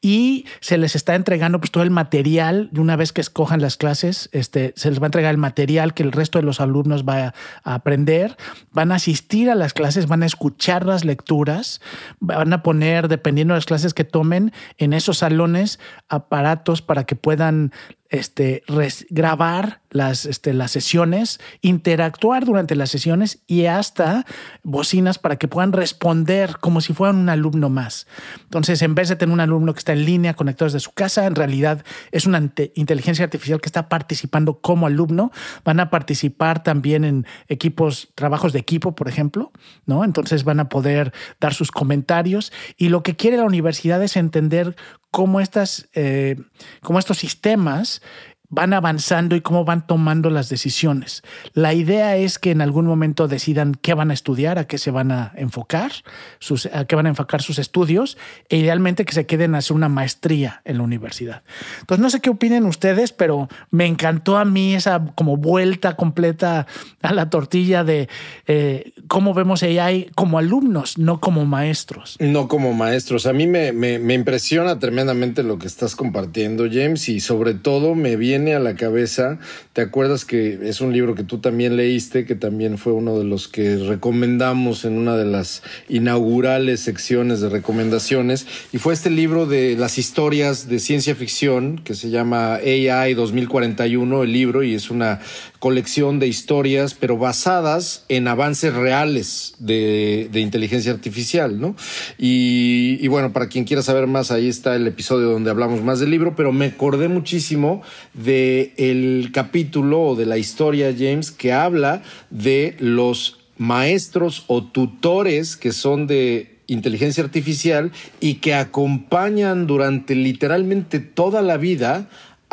y 0.00 0.46
se 0.60 0.78
les 0.78 0.96
está 0.96 1.14
entregando 1.14 1.60
pues, 1.60 1.70
todo 1.70 1.82
el 1.82 1.90
material. 1.90 2.70
Una 2.76 2.96
vez 2.96 3.12
que 3.12 3.20
escojan 3.20 3.60
las 3.60 3.76
clases, 3.76 4.30
este, 4.32 4.72
se 4.74 4.88
les 4.90 5.00
va 5.00 5.04
a 5.04 5.08
entregar 5.08 5.30
el 5.30 5.38
material 5.38 5.92
que 5.92 6.02
el 6.02 6.12
resto 6.12 6.38
de 6.38 6.44
los 6.44 6.60
alumnos 6.60 7.04
va 7.04 7.34
a 7.62 7.74
aprender. 7.74 8.38
Van 8.72 8.90
a 8.90 8.94
asistir 8.94 9.50
a 9.50 9.54
las 9.54 9.74
clases, 9.74 10.06
van 10.06 10.22
a 10.22 10.26
escuchar 10.26 10.86
las 10.86 11.04
lecturas, 11.04 11.82
van 12.20 12.54
a 12.54 12.62
poner, 12.62 13.08
dependiendo 13.08 13.52
de 13.52 13.58
las 13.58 13.66
clases 13.66 13.92
que 13.92 14.04
tomen, 14.04 14.52
en 14.78 14.94
esos 14.94 15.18
salones 15.18 15.78
aparatos 16.08 16.80
para 16.80 17.04
que 17.04 17.16
puedan 17.16 17.72
este, 18.10 18.62
grabar 19.08 19.79
las, 19.90 20.24
este, 20.26 20.54
las 20.54 20.70
sesiones, 20.70 21.40
interactuar 21.60 22.44
durante 22.44 22.74
las 22.76 22.90
sesiones 22.90 23.42
y 23.46 23.66
hasta 23.66 24.24
bocinas 24.62 25.18
para 25.18 25.36
que 25.36 25.48
puedan 25.48 25.72
responder 25.72 26.56
como 26.60 26.80
si 26.80 26.92
fueran 26.92 27.16
un 27.16 27.28
alumno 27.28 27.68
más. 27.68 28.06
Entonces, 28.44 28.82
en 28.82 28.94
vez 28.94 29.08
de 29.08 29.16
tener 29.16 29.32
un 29.32 29.40
alumno 29.40 29.74
que 29.74 29.78
está 29.78 29.92
en 29.92 30.04
línea 30.04 30.34
conectado 30.34 30.66
desde 30.66 30.80
su 30.80 30.92
casa, 30.92 31.26
en 31.26 31.34
realidad 31.34 31.84
es 32.12 32.26
una 32.26 32.38
inteligencia 32.74 33.24
artificial 33.24 33.60
que 33.60 33.68
está 33.68 33.88
participando 33.88 34.60
como 34.60 34.86
alumno. 34.86 35.32
Van 35.64 35.80
a 35.80 35.90
participar 35.90 36.62
también 36.62 37.04
en 37.04 37.26
equipos, 37.48 38.08
trabajos 38.14 38.52
de 38.52 38.60
equipo, 38.60 38.94
por 38.94 39.08
ejemplo, 39.08 39.52
¿no? 39.86 40.04
Entonces 40.04 40.44
van 40.44 40.60
a 40.60 40.68
poder 40.68 41.12
dar 41.40 41.54
sus 41.54 41.70
comentarios 41.70 42.52
y 42.76 42.88
lo 42.88 43.02
que 43.02 43.16
quiere 43.16 43.36
la 43.36 43.44
universidad 43.44 44.02
es 44.02 44.16
entender 44.16 44.76
cómo, 45.10 45.40
estas, 45.40 45.88
eh, 45.94 46.36
cómo 46.82 46.98
estos 46.98 47.18
sistemas 47.18 48.02
van 48.50 48.72
avanzando 48.72 49.36
y 49.36 49.40
cómo 49.40 49.64
van 49.64 49.86
tomando 49.86 50.28
las 50.28 50.48
decisiones. 50.48 51.22
La 51.54 51.72
idea 51.72 52.16
es 52.16 52.40
que 52.40 52.50
en 52.50 52.60
algún 52.60 52.84
momento 52.84 53.28
decidan 53.28 53.76
qué 53.80 53.94
van 53.94 54.10
a 54.10 54.14
estudiar, 54.14 54.58
a 54.58 54.66
qué 54.66 54.76
se 54.76 54.90
van 54.90 55.12
a 55.12 55.32
enfocar, 55.36 55.92
sus, 56.40 56.66
a 56.66 56.84
qué 56.84 56.96
van 56.96 57.06
a 57.06 57.10
enfocar 57.10 57.42
sus 57.42 57.60
estudios 57.60 58.18
e 58.48 58.56
idealmente 58.56 59.04
que 59.04 59.12
se 59.12 59.24
queden 59.24 59.54
a 59.54 59.58
hacer 59.58 59.76
una 59.76 59.88
maestría 59.88 60.62
en 60.64 60.78
la 60.78 60.82
universidad. 60.82 61.42
Entonces 61.80 62.02
no 62.02 62.10
sé 62.10 62.20
qué 62.20 62.30
opinen 62.30 62.66
ustedes, 62.66 63.12
pero 63.12 63.48
me 63.70 63.86
encantó 63.86 64.36
a 64.36 64.44
mí 64.44 64.74
esa 64.74 65.00
como 65.14 65.36
vuelta 65.36 65.94
completa 65.94 66.66
a 67.02 67.14
la 67.14 67.30
tortilla 67.30 67.84
de 67.84 68.08
eh, 68.48 68.92
cómo 69.06 69.32
vemos 69.32 69.62
AI 69.62 70.10
como 70.16 70.38
alumnos, 70.38 70.98
no 70.98 71.20
como 71.20 71.46
maestros. 71.46 72.16
No 72.18 72.48
como 72.48 72.74
maestros. 72.74 73.26
A 73.26 73.32
mí 73.32 73.46
me, 73.46 73.70
me, 73.70 74.00
me 74.00 74.14
impresiona 74.14 74.80
tremendamente 74.80 75.44
lo 75.44 75.58
que 75.58 75.68
estás 75.68 75.94
compartiendo, 75.94 76.66
James, 76.70 77.08
y 77.08 77.20
sobre 77.20 77.54
todo 77.54 77.94
me 77.94 78.16
viene 78.16 78.39
a 78.48 78.58
la 78.58 78.74
cabeza, 78.74 79.38
¿te 79.74 79.82
acuerdas 79.82 80.24
que 80.24 80.58
es 80.62 80.80
un 80.80 80.92
libro 80.92 81.14
que 81.14 81.22
tú 81.22 81.38
también 81.38 81.76
leíste, 81.76 82.24
que 82.24 82.34
también 82.34 82.78
fue 82.78 82.94
uno 82.94 83.18
de 83.18 83.24
los 83.24 83.46
que 83.48 83.76
recomendamos 83.76 84.86
en 84.86 84.94
una 84.96 85.16
de 85.16 85.26
las 85.26 85.62
inaugurales 85.88 86.80
secciones 86.80 87.40
de 87.40 87.50
recomendaciones? 87.50 88.46
Y 88.72 88.78
fue 88.78 88.94
este 88.94 89.10
libro 89.10 89.44
de 89.44 89.76
las 89.76 89.98
historias 89.98 90.68
de 90.68 90.78
ciencia 90.80 91.14
ficción 91.14 91.78
que 91.84 91.94
se 91.94 92.08
llama 92.08 92.54
AI 92.54 93.12
2041, 93.14 94.22
el 94.22 94.32
libro, 94.32 94.62
y 94.62 94.74
es 94.74 94.90
una 94.90 95.20
colección 95.58 96.18
de 96.18 96.26
historias, 96.26 96.94
pero 96.94 97.18
basadas 97.18 98.04
en 98.08 98.26
avances 98.26 98.72
reales 98.74 99.54
de, 99.58 100.30
inteligencia 100.34 100.90
artificial, 100.90 101.60
¿no? 101.60 101.76
Y, 102.16 102.98
y, 103.00 103.08
bueno, 103.08 103.32
para 103.32 103.48
quien 103.48 103.64
quiera 103.64 103.82
saber 103.82 104.06
más, 104.06 104.30
ahí 104.30 104.48
está 104.48 104.74
el 104.74 104.86
episodio 104.86 105.28
donde 105.28 105.50
hablamos 105.50 105.82
más 105.82 106.00
del 106.00 106.10
libro, 106.10 106.34
pero 106.34 106.52
me 106.52 106.66
acordé 106.66 107.08
muchísimo 107.08 107.82
de 108.14 108.29
el 108.76 109.30
capítulo 109.32 110.02
o 110.02 110.16
de 110.16 110.26
la 110.26 110.38
historia, 110.38 110.94
James, 110.96 111.30
que 111.30 111.52
habla 111.52 112.02
de 112.30 112.76
los 112.78 113.38
maestros 113.56 114.44
o 114.46 114.64
tutores 114.64 115.56
que 115.56 115.72
son 115.72 116.06
de 116.06 116.56
inteligencia 116.66 117.22
artificial 117.22 117.92
y 118.20 118.34
que 118.34 118.54
acompañan 118.54 119.66
durante 119.66 120.14
literalmente 120.14 121.00
toda 121.00 121.42
la 121.42 121.56
vida 121.56 122.08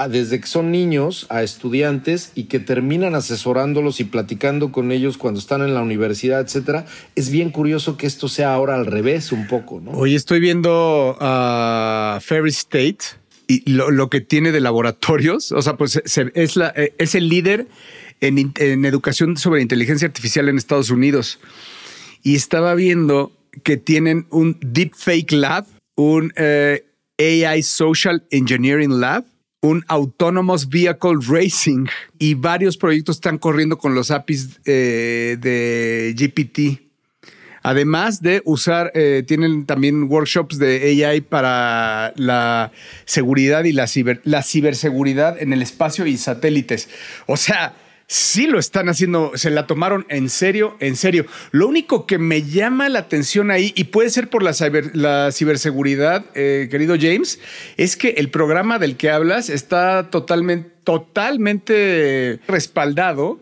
desde 0.09 0.39
que 0.39 0.47
son 0.47 0.71
niños 0.71 1.25
a 1.29 1.41
estudiantes 1.41 2.31
y 2.35 2.43
que 2.43 2.59
terminan 2.59 3.15
asesorándolos 3.15 3.99
y 3.99 4.03
platicando 4.03 4.71
con 4.71 4.91
ellos 4.91 5.17
cuando 5.17 5.39
están 5.39 5.63
en 5.63 5.73
la 5.73 5.81
universidad, 5.81 6.41
etcétera. 6.41 6.85
Es 7.15 7.31
bien 7.31 7.49
curioso 7.49 7.97
que 7.97 8.05
esto 8.05 8.27
sea 8.27 8.53
ahora 8.53 8.75
al 8.75 8.85
revés 8.85 9.31
un 9.31 9.47
poco, 9.47 9.81
¿no? 9.81 9.91
Hoy 9.91 10.13
estoy 10.13 10.39
viendo 10.39 11.17
a 11.19 12.19
Ferris 12.21 12.59
State 12.59 12.97
y 13.47 13.69
lo, 13.71 14.09
que 14.09 14.21
tiene 14.21 14.51
de 14.51 14.59
laboratorios, 14.59 15.51
o 15.51 15.61
sea, 15.61 15.77
pues 15.77 16.01
es, 16.05 16.55
la, 16.55 16.67
es 16.97 17.15
el 17.15 17.29
líder 17.29 17.67
en, 18.21 18.85
educación 18.85 19.37
sobre 19.37 19.61
inteligencia 19.61 20.07
artificial 20.07 20.49
en 20.49 20.57
Estados 20.57 20.89
Unidos. 20.89 21.39
Y 22.23 22.35
estaba 22.35 22.75
viendo 22.75 23.31
que 23.63 23.77
tienen 23.77 24.27
un 24.29 24.57
Deepfake 24.61 25.31
Lab, 25.31 25.65
un 25.95 26.33
eh, 26.35 26.85
AI 27.17 27.63
Social 27.63 28.25
Engineering 28.31 28.99
Lab 28.99 29.25
un 29.61 29.83
Autonomous 29.87 30.69
Vehicle 30.69 31.17
Racing 31.27 31.87
y 32.19 32.35
varios 32.35 32.77
proyectos 32.77 33.17
están 33.17 33.37
corriendo 33.37 33.77
con 33.77 33.95
los 33.95 34.11
APIs 34.11 34.59
eh, 34.65 35.37
de 35.39 36.15
GPT. 36.15 36.86
Además 37.67 38.21
de 38.21 38.41
usar, 38.45 38.91
eh, 38.93 39.25
tienen 39.27 39.65
también 39.65 40.03
workshops 40.03 40.57
de 40.57 41.03
AI 41.05 41.19
para 41.19 42.13
la 42.15 42.71
seguridad 43.03 43.65
y 43.65 43.73
la, 43.73 43.87
ciberseguridad 44.41 45.37
en 45.41 45.51
el 45.51 45.61
espacio 45.61 46.05
y 46.05 46.15
satélites. 46.15 46.87
O 47.25 47.35
sea, 47.35 47.75
sí 48.07 48.47
lo 48.47 48.57
están 48.57 48.87
haciendo, 48.87 49.33
se 49.35 49.49
la 49.49 49.67
tomaron 49.67 50.05
en 50.07 50.29
serio, 50.29 50.77
en 50.79 50.95
serio. 50.95 51.25
Lo 51.51 51.67
único 51.67 52.05
que 52.05 52.17
me 52.17 52.43
llama 52.43 52.87
la 52.87 52.99
atención 52.99 53.51
ahí, 53.51 53.73
y 53.75 53.83
puede 53.83 54.11
ser 54.11 54.29
por 54.29 54.43
la, 54.43 54.53
la 54.93 55.33
ciberseguridad, 55.33 56.23
eh, 56.35 56.69
querido 56.71 56.95
James, 56.97 57.37
es 57.75 57.97
que 57.97 58.11
el 58.11 58.29
programa 58.29 58.79
del 58.79 58.95
que 58.95 59.09
hablas 59.09 59.49
está 59.49 60.09
totalmente, 60.09 60.71
totalmente 60.85 62.39
respaldado 62.47 63.41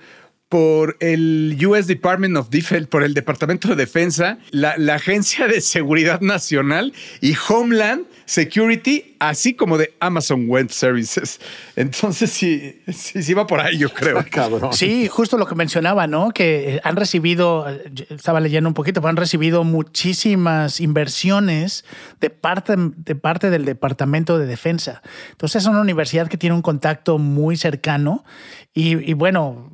por 0.50 0.96
el 1.00 1.58
US 1.66 1.88
Department 1.88 2.38
of 2.38 2.50
Defense, 2.50 2.88
por 2.88 3.04
el 3.04 3.14
Departamento 3.14 3.68
de 3.70 3.76
Defensa, 3.76 4.38
la, 4.52 4.78
la 4.78 4.96
Agencia 4.96 5.48
de 5.48 5.60
Seguridad 5.60 6.22
Nacional 6.22 6.94
y 7.20 7.36
Homeland 7.50 8.06
Security, 8.26 9.16
así 9.20 9.54
como 9.54 9.78
de 9.78 9.94
Amazon 10.00 10.48
Web 10.48 10.72
Services. 10.72 11.40
Entonces 11.76 12.32
sí, 12.32 12.82
sí, 12.92 13.24
sí 13.24 13.34
va 13.34 13.48
por 13.48 13.60
ahí, 13.60 13.78
yo 13.78 13.90
creo. 13.90 14.24
Cabrón. 14.32 14.74
Sí, 14.74 15.08
justo 15.08 15.38
lo 15.38 15.46
que 15.46 15.56
mencionaba, 15.56 16.08
¿no? 16.08 16.32
Que 16.32 16.76
eh, 16.76 16.82
han 16.84 16.96
recibido, 16.96 17.68
eh, 17.70 17.92
estaba 18.10 18.40
leyendo 18.40 18.68
un 18.68 18.74
poquito, 18.74 19.02
pero 19.02 19.10
han 19.10 19.18
recibido 19.18 19.64
muchísimas 19.64 20.80
inversiones 20.80 21.86
de 22.20 22.30
parte, 22.30 22.76
de 22.78 23.16
parte 23.16 23.50
del 23.50 23.66
Departamento 23.66 24.38
de 24.38 24.46
Defensa. 24.46 25.02
Entonces 25.32 25.64
es 25.64 25.68
una 25.68 25.82
universidad 25.82 26.28
que 26.28 26.38
tiene 26.38 26.56
un 26.56 26.62
contacto 26.62 27.18
muy 27.18 27.58
cercano 27.58 28.24
y, 28.74 29.10
y 29.10 29.14
bueno, 29.14 29.72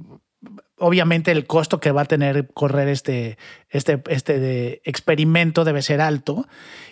obviamente 0.81 1.31
el 1.31 1.45
costo 1.45 1.79
que 1.79 1.91
va 1.91 2.01
a 2.01 2.05
tener 2.05 2.49
correr 2.53 2.87
este, 2.87 3.37
este, 3.69 4.01
este 4.07 4.81
experimento 4.89 5.63
debe 5.63 5.81
ser 5.81 6.01
alto 6.01 6.47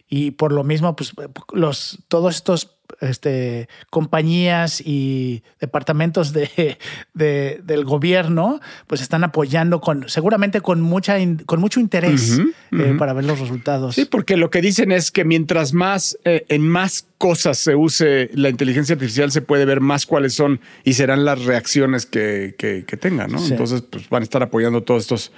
y 0.07 0.31
por 0.31 0.53
lo 0.53 0.63
mismo, 0.63 0.95
pues 0.95 1.13
los, 1.51 2.03
todos 2.07 2.35
estos 2.35 2.78
este, 3.01 3.67
compañías 3.89 4.81
y 4.85 5.43
departamentos 5.59 6.33
de, 6.33 6.77
de- 7.13 7.59
del 7.63 7.85
gobierno 7.85 8.59
pues 8.87 9.01
están 9.01 9.23
apoyando 9.23 9.79
con 9.81 10.09
seguramente 10.09 10.61
con 10.61 10.81
mucha 10.81 11.17
con 11.45 11.59
mucho 11.59 11.79
interés 11.79 12.39
eh, 12.71 12.95
para 12.97 13.13
ver 13.13 13.25
los 13.25 13.39
resultados. 13.39 13.95
Sí, 13.95 14.05
porque 14.05 14.37
lo 14.37 14.49
que 14.49 14.61
dicen 14.61 14.91
es 14.91 15.11
que 15.11 15.23
mientras 15.25 15.73
más 15.73 16.17
eh, 16.25 16.45
en 16.49 16.67
más 16.67 17.07
cosas 17.17 17.57
se 17.57 17.75
use 17.75 18.29
la 18.33 18.49
inteligencia 18.49 18.93
artificial, 18.93 19.31
se 19.31 19.41
puede 19.41 19.65
ver 19.65 19.81
más 19.81 20.05
cuáles 20.05 20.33
son 20.33 20.59
y 20.83 20.93
serán 20.93 21.25
las 21.25 21.43
reacciones 21.45 22.05
que, 22.05 22.55
que, 22.57 22.85
que 22.85 22.97
tenga, 22.97 23.27
¿no? 23.27 23.39
Sí. 23.39 23.51
Entonces, 23.51 23.81
pues 23.81 24.07
van 24.09 24.21
a 24.21 24.23
estar 24.23 24.41
apoyando 24.41 24.83
todos 24.83 25.03
estos 25.03 25.31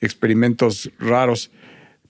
experimentos 0.00 0.90
raros. 0.98 1.50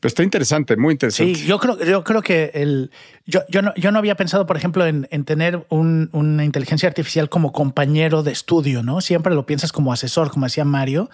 Pero 0.00 0.08
está 0.08 0.22
interesante, 0.22 0.76
muy 0.78 0.92
interesante. 0.92 1.34
Sí, 1.34 1.46
yo 1.46 1.58
creo, 1.58 1.78
yo 1.84 2.02
creo 2.04 2.22
que 2.22 2.50
el, 2.54 2.90
yo, 3.26 3.40
yo, 3.50 3.60
no, 3.60 3.74
yo 3.76 3.92
no 3.92 3.98
había 3.98 4.14
pensado, 4.14 4.46
por 4.46 4.56
ejemplo, 4.56 4.86
en, 4.86 5.06
en 5.10 5.24
tener 5.24 5.66
un- 5.68 6.08
una 6.12 6.44
inteligencia 6.44 6.88
artificial 6.88 7.28
como 7.28 7.52
compañero 7.52 8.22
de 8.22 8.32
estudio, 8.32 8.82
¿no? 8.82 9.02
Siempre 9.02 9.34
lo 9.34 9.44
piensas 9.44 9.72
como 9.72 9.92
asesor, 9.92 10.30
como 10.30 10.46
decía 10.46 10.64
Mario, 10.64 11.10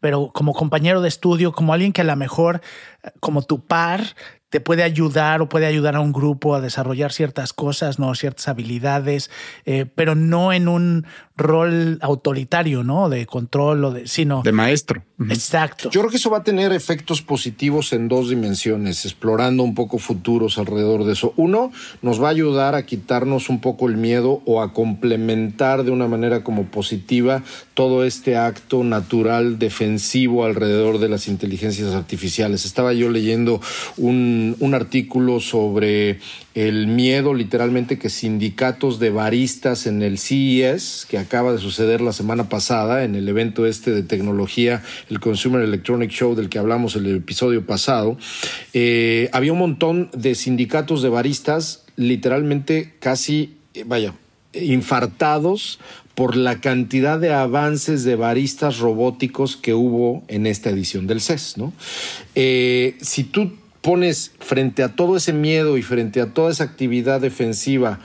pero 0.00 0.30
como 0.32 0.54
compañero 0.54 1.02
de 1.02 1.08
estudio, 1.08 1.52
como 1.52 1.74
alguien 1.74 1.92
que 1.92 2.00
a 2.00 2.04
lo 2.04 2.16
mejor, 2.16 2.62
como 3.20 3.42
tu 3.42 3.64
par, 3.66 4.02
te 4.48 4.60
puede 4.60 4.82
ayudar 4.82 5.42
o 5.42 5.48
puede 5.48 5.66
ayudar 5.66 5.94
a 5.94 6.00
un 6.00 6.10
grupo 6.12 6.56
a 6.56 6.60
desarrollar 6.60 7.12
ciertas 7.12 7.52
cosas, 7.52 7.98
¿no? 8.00 8.12
Ciertas 8.16 8.48
habilidades, 8.48 9.30
eh, 9.64 9.86
pero 9.94 10.14
no 10.16 10.52
en 10.52 10.66
un 10.66 11.06
rol 11.36 11.98
autoritario, 12.02 12.82
¿no? 12.82 13.08
De 13.08 13.26
control 13.26 13.84
o 13.84 13.90
de, 13.92 14.08
sino... 14.08 14.42
De 14.42 14.50
maestro. 14.52 15.04
Exacto. 15.28 15.90
Yo 15.90 16.00
creo 16.00 16.10
que 16.10 16.16
eso 16.16 16.30
va 16.30 16.38
a 16.38 16.44
tener 16.44 16.72
efectos 16.72 17.20
positivos 17.20 17.92
en 17.92 18.08
dos 18.08 18.30
dimensiones, 18.30 19.04
explorando 19.04 19.62
un 19.62 19.74
poco 19.74 19.98
futuros 19.98 20.56
alrededor 20.56 21.04
de 21.04 21.12
eso. 21.12 21.34
Uno, 21.36 21.72
nos 22.00 22.22
va 22.22 22.28
a 22.28 22.30
ayudar 22.30 22.74
a 22.74 22.86
quitarnos 22.86 23.50
un 23.50 23.60
poco 23.60 23.88
el 23.88 23.96
miedo 23.96 24.42
o 24.46 24.62
a 24.62 24.72
complementar 24.72 25.84
de 25.84 25.90
una 25.90 26.08
manera 26.08 26.42
como 26.42 26.64
positiva 26.66 27.42
todo 27.74 28.04
este 28.04 28.36
acto 28.36 28.82
natural 28.82 29.58
defensivo 29.58 30.44
alrededor 30.44 30.98
de 30.98 31.08
las 31.10 31.28
inteligencias 31.28 31.94
artificiales. 31.94 32.64
Estaba 32.64 32.94
yo 32.94 33.10
leyendo 33.10 33.60
un, 33.98 34.56
un 34.60 34.74
artículo 34.74 35.40
sobre 35.40 36.18
el 36.54 36.86
miedo 36.88 37.32
literalmente 37.34 37.98
que 37.98 38.10
sindicatos 38.10 38.98
de 38.98 39.10
baristas 39.10 39.86
en 39.86 40.02
el 40.02 40.18
CES, 40.18 41.06
que 41.08 41.18
acaba 41.18 41.52
de 41.52 41.58
suceder 41.58 42.00
la 42.00 42.12
semana 42.12 42.48
pasada 42.48 43.04
en 43.04 43.14
el 43.14 43.28
evento 43.28 43.66
este 43.66 43.92
de 43.92 44.02
tecnología, 44.02 44.82
el 45.08 45.20
Consumer 45.20 45.62
Electronic 45.62 46.10
Show 46.10 46.34
del 46.34 46.48
que 46.48 46.58
hablamos 46.58 46.96
el 46.96 47.14
episodio 47.14 47.64
pasado, 47.64 48.16
eh, 48.72 49.28
había 49.32 49.52
un 49.52 49.60
montón 49.60 50.10
de 50.12 50.34
sindicatos 50.34 51.02
de 51.02 51.08
baristas 51.08 51.84
literalmente 51.96 52.94
casi, 52.98 53.56
eh, 53.74 53.84
vaya, 53.86 54.14
infartados 54.52 55.78
por 56.14 56.36
la 56.36 56.60
cantidad 56.60 57.18
de 57.18 57.32
avances 57.32 58.04
de 58.04 58.16
baristas 58.16 58.78
robóticos 58.78 59.56
que 59.56 59.74
hubo 59.74 60.24
en 60.28 60.46
esta 60.46 60.68
edición 60.70 61.06
del 61.06 61.20
CES, 61.20 61.56
¿no? 61.56 61.72
Eh, 62.34 62.96
si 63.00 63.24
tú 63.24 63.52
pones 63.80 64.32
frente 64.38 64.82
a 64.82 64.94
todo 64.94 65.16
ese 65.16 65.32
miedo 65.32 65.78
y 65.78 65.82
frente 65.82 66.20
a 66.20 66.32
toda 66.32 66.50
esa 66.50 66.64
actividad 66.64 67.20
defensiva 67.20 68.00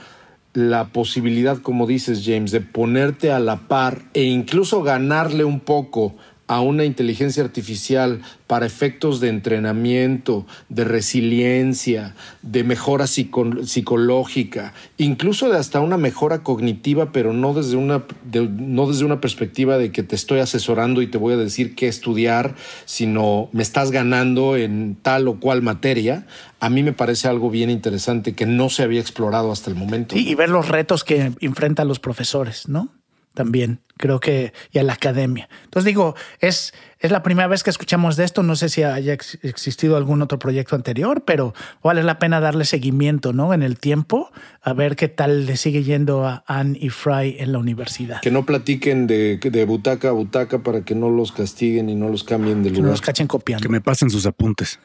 la 0.56 0.88
posibilidad, 0.88 1.58
como 1.58 1.86
dices 1.86 2.22
James, 2.24 2.50
de 2.50 2.62
ponerte 2.62 3.30
a 3.30 3.38
la 3.38 3.68
par 3.68 4.02
e 4.14 4.22
incluso 4.24 4.82
ganarle 4.82 5.44
un 5.44 5.60
poco 5.60 6.14
a 6.48 6.60
una 6.60 6.84
inteligencia 6.84 7.42
artificial 7.42 8.22
para 8.46 8.66
efectos 8.66 9.20
de 9.20 9.28
entrenamiento, 9.28 10.46
de 10.68 10.84
resiliencia, 10.84 12.14
de 12.42 12.62
mejora 12.62 13.06
psico- 13.06 13.64
psicológica, 13.64 14.72
incluso 14.96 15.48
de 15.50 15.58
hasta 15.58 15.80
una 15.80 15.96
mejora 15.96 16.42
cognitiva, 16.42 17.10
pero 17.10 17.32
no 17.32 17.52
desde 17.52 17.76
una, 17.76 18.04
no 18.32 18.86
desde 18.86 19.04
una 19.04 19.20
perspectiva 19.20 19.76
de 19.78 19.90
que 19.90 20.02
te 20.04 20.14
estoy 20.14 20.38
asesorando 20.38 21.02
y 21.02 21.08
te 21.08 21.18
voy 21.18 21.34
a 21.34 21.36
decir 21.36 21.74
qué 21.74 21.88
estudiar, 21.88 22.54
sino 22.84 23.48
me 23.52 23.62
estás 23.62 23.90
ganando 23.90 24.56
en 24.56 24.96
tal 25.02 25.26
o 25.26 25.40
cual 25.40 25.62
materia, 25.62 26.26
a 26.60 26.70
mí 26.70 26.82
me 26.82 26.92
parece 26.92 27.28
algo 27.28 27.50
bien 27.50 27.70
interesante 27.70 28.34
que 28.34 28.46
no 28.46 28.70
se 28.70 28.84
había 28.84 29.00
explorado 29.00 29.50
hasta 29.50 29.70
el 29.70 29.76
momento. 29.76 30.16
Y 30.16 30.34
ver 30.36 30.48
los 30.48 30.68
retos 30.68 31.02
que 31.02 31.32
enfrentan 31.40 31.88
los 31.88 31.98
profesores, 31.98 32.68
¿no? 32.68 32.95
También 33.36 33.80
creo 33.98 34.18
que 34.18 34.54
y 34.72 34.78
a 34.78 34.82
la 34.82 34.94
academia. 34.94 35.46
Entonces 35.64 35.84
digo, 35.84 36.14
es, 36.40 36.72
es 37.00 37.10
la 37.10 37.22
primera 37.22 37.46
vez 37.48 37.62
que 37.62 37.68
escuchamos 37.68 38.16
de 38.16 38.24
esto. 38.24 38.42
No 38.42 38.56
sé 38.56 38.70
si 38.70 38.82
haya 38.82 39.12
ex- 39.12 39.38
existido 39.42 39.98
algún 39.98 40.22
otro 40.22 40.38
proyecto 40.38 40.74
anterior, 40.74 41.22
pero 41.26 41.52
vale 41.82 42.02
la 42.02 42.18
pena 42.18 42.40
darle 42.40 42.64
seguimiento, 42.64 43.34
¿no? 43.34 43.52
En 43.52 43.62
el 43.62 43.78
tiempo, 43.78 44.30
a 44.62 44.72
ver 44.72 44.96
qué 44.96 45.08
tal 45.08 45.44
le 45.44 45.58
sigue 45.58 45.82
yendo 45.82 46.24
a 46.26 46.44
Anne 46.46 46.78
y 46.80 46.88
Fry 46.88 47.36
en 47.38 47.52
la 47.52 47.58
universidad. 47.58 48.22
Que 48.22 48.30
no 48.30 48.46
platiquen 48.46 49.06
de, 49.06 49.36
de 49.36 49.64
butaca 49.66 50.08
a 50.08 50.12
butaca 50.12 50.60
para 50.62 50.80
que 50.80 50.94
no 50.94 51.10
los 51.10 51.30
castiguen 51.30 51.90
y 51.90 51.94
no 51.94 52.08
los 52.08 52.24
cambien 52.24 52.62
de 52.62 52.70
Que 52.70 52.76
no 52.76 52.84
lugar. 52.84 52.92
los 52.92 53.02
cachen 53.02 53.26
copiando. 53.26 53.62
Que 53.62 53.68
me 53.68 53.82
pasen 53.82 54.08
sus 54.08 54.24
apuntes. 54.24 54.80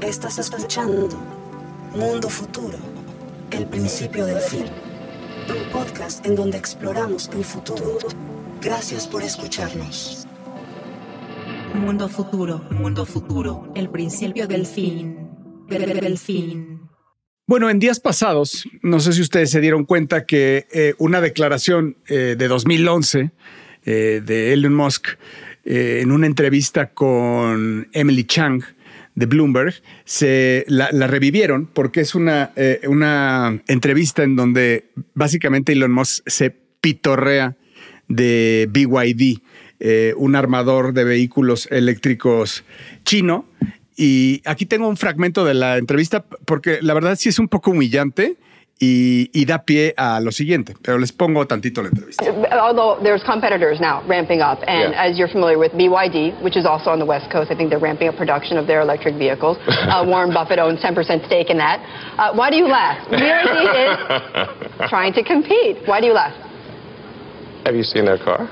Estás 0.00 0.38
escuchando 0.40 1.08
Mundo 1.94 2.28
Futuro, 2.28 2.76
el 3.52 3.66
principio 3.66 4.26
del 4.26 4.40
fin. 4.40 4.64
Un 5.48 5.70
podcast 5.72 6.26
en 6.26 6.34
donde 6.34 6.58
exploramos 6.58 7.30
el 7.34 7.44
futuro. 7.44 7.98
Gracias 8.60 9.06
por 9.06 9.22
escucharnos. 9.22 10.26
Mundo 11.74 12.08
futuro, 12.08 12.64
mundo 12.70 13.06
futuro, 13.06 13.72
el 13.74 13.88
principio 13.88 14.46
del 14.46 14.66
fin, 14.66 15.28
del, 15.68 16.00
del 16.00 16.18
fin. 16.18 16.80
Bueno, 17.46 17.70
en 17.70 17.78
días 17.78 17.98
pasados, 17.98 18.68
no 18.82 19.00
sé 19.00 19.12
si 19.12 19.22
ustedes 19.22 19.50
se 19.50 19.60
dieron 19.60 19.84
cuenta 19.84 20.26
que 20.26 20.66
eh, 20.70 20.94
una 20.98 21.20
declaración 21.20 21.96
eh, 22.08 22.36
de 22.36 22.48
2011 22.48 23.30
eh, 23.84 24.22
de 24.24 24.52
Elon 24.52 24.74
Musk 24.74 25.08
eh, 25.64 26.00
en 26.02 26.12
una 26.12 26.26
entrevista 26.26 26.90
con 26.90 27.88
Emily 27.92 28.24
Chang 28.24 28.62
de 29.18 29.26
Bloomberg, 29.26 29.74
se 30.04 30.64
la, 30.68 30.90
revivieron 31.08 31.66
porque 31.66 32.00
es 32.00 32.14
una, 32.14 32.52
eh, 32.54 32.82
una 32.86 33.60
entrevista 33.66 34.22
en 34.22 34.36
donde 34.36 34.90
básicamente 35.14 35.72
Elon 35.72 35.90
Musk 35.90 36.22
se 36.26 36.54
pitorrea 36.80 37.56
de 38.06 38.68
BYD, 38.70 39.40
eh, 39.80 40.14
un 40.16 40.36
armador 40.36 40.92
de 40.92 41.02
vehículos 41.02 41.66
eléctricos 41.72 42.64
chino. 43.04 43.46
Y 43.96 44.40
aquí 44.44 44.66
tengo 44.66 44.86
un 44.86 44.96
fragmento 44.96 45.44
de 45.44 45.54
la 45.54 45.78
entrevista 45.78 46.24
porque 46.44 46.78
la 46.80 46.94
verdad 46.94 47.16
sí 47.18 47.28
es 47.28 47.40
un 47.40 47.48
poco 47.48 47.72
humillante 47.72 48.36
y, 48.80 49.30
y 49.32 49.44
da 49.44 49.58
pie 49.64 49.92
a 49.96 50.20
lo 50.20 50.30
siguiente, 50.30 50.74
pero 50.82 50.98
les 50.98 51.12
pongo 51.12 51.46
tantito 51.46 51.82
la 51.82 51.88
entrevista. 51.88 52.24
Although 52.60 53.02
there's 53.02 53.22
competitors 53.24 53.80
now 53.80 54.02
ramping 54.06 54.40
up, 54.40 54.58
and 54.66 54.92
Yeah. 54.92 55.04
as 55.04 55.18
you're 55.18 55.28
familiar 55.28 55.58
with 55.58 55.72
BYD, 55.72 56.40
which 56.42 56.56
is 56.56 56.64
also 56.64 56.90
on 56.90 56.98
the 56.98 57.04
West 57.06 57.30
Coast, 57.30 57.50
I 57.50 57.56
think 57.56 57.70
they're 57.70 57.78
ramping 57.80 58.08
up 58.08 58.16
production 58.16 58.56
of 58.56 58.66
their 58.66 58.80
electric 58.80 59.16
vehicles. 59.16 59.56
Uh, 59.88 60.04
Warren 60.06 60.32
Buffett 60.34 60.58
owns 60.58 60.80
10% 60.80 61.24
stake 61.26 61.48
in 61.50 61.56
that. 61.58 61.80
Uh, 62.18 62.32
why 62.34 62.50
do 62.50 62.56
you 62.56 62.68
laugh? 62.68 62.98
BYD 63.10 64.82
is 64.84 64.90
trying 64.90 65.12
to 65.14 65.22
compete. 65.24 65.78
Why 65.86 66.00
do 66.00 66.06
you 66.06 66.12
laugh? 66.12 66.34
Have 67.64 67.74
you 67.74 67.82
seen 67.82 68.04
their 68.04 68.18
car? 68.18 68.48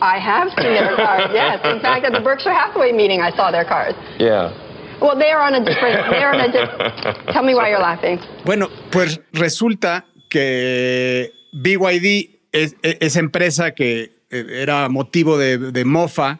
I 0.00 0.18
have 0.18 0.48
seen 0.56 0.72
their 0.72 0.96
cars. 0.96 1.30
Yes, 1.32 1.60
in 1.64 1.80
fact, 1.80 2.04
at 2.06 2.12
the 2.12 2.20
Berkshire 2.20 2.52
Hathaway 2.52 2.92
meeting, 2.92 3.20
I 3.20 3.30
saw 3.32 3.50
their 3.50 3.64
cars. 3.64 3.94
Yeah. 4.18 4.52
Well, 5.00 5.16
they 5.16 5.30
are 5.30 5.42
on 5.42 5.54
a 5.54 5.64
different. 5.64 6.00
On 6.08 6.40
a 6.40 6.48
different. 6.50 7.26
Tell 7.32 7.44
me 7.44 7.54
why 7.54 7.70
you're 7.70 7.80
laughing. 7.80 8.18
Bueno, 8.44 8.68
pues 8.90 9.20
resulta 9.32 10.06
que 10.28 11.32
BYD 11.52 12.40
es, 12.52 12.76
es 12.82 13.16
empresa 13.16 13.72
que 13.72 14.12
eh, 14.30 14.46
era 14.62 14.88
motivo 14.88 15.38
de, 15.38 15.58
de 15.58 15.84
mofa 15.84 16.38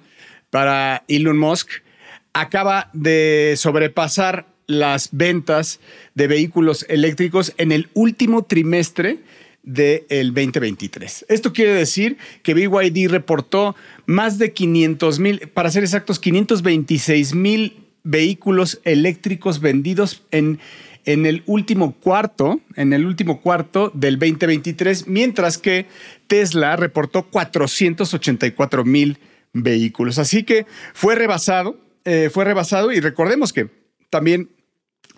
para 0.50 1.04
Elon 1.08 1.38
Musk, 1.38 1.70
acaba 2.32 2.90
de 2.92 3.54
sobrepasar 3.56 4.46
las 4.66 5.10
ventas 5.12 5.80
de 6.14 6.26
vehículos 6.26 6.84
eléctricos 6.88 7.54
en 7.56 7.72
el 7.72 7.88
último 7.94 8.44
trimestre 8.44 9.18
del 9.62 10.34
2023. 10.34 11.26
Esto 11.28 11.52
quiere 11.52 11.74
decir 11.74 12.16
que 12.42 12.54
BYD 12.54 13.10
reportó 13.10 13.76
más 14.06 14.38
de 14.38 14.52
500 14.52 15.18
mil, 15.18 15.38
para 15.48 15.70
ser 15.70 15.84
exactos, 15.84 16.18
526 16.18 17.34
mil 17.34 17.87
vehículos 18.08 18.80
eléctricos 18.84 19.60
vendidos 19.60 20.22
en, 20.30 20.58
en 21.04 21.26
el 21.26 21.42
último 21.44 21.92
cuarto, 21.92 22.60
en 22.74 22.94
el 22.94 23.04
último 23.04 23.42
cuarto 23.42 23.92
del 23.94 24.18
2023, 24.18 25.06
mientras 25.08 25.58
que 25.58 25.86
Tesla 26.26 26.76
reportó 26.76 27.24
484 27.24 28.84
mil 28.84 29.18
vehículos. 29.52 30.18
Así 30.18 30.42
que 30.42 30.66
fue 30.94 31.16
rebasado, 31.16 31.78
eh, 32.06 32.30
fue 32.32 32.46
rebasado 32.46 32.92
y 32.92 33.00
recordemos 33.00 33.52
que 33.52 33.68
también 34.08 34.48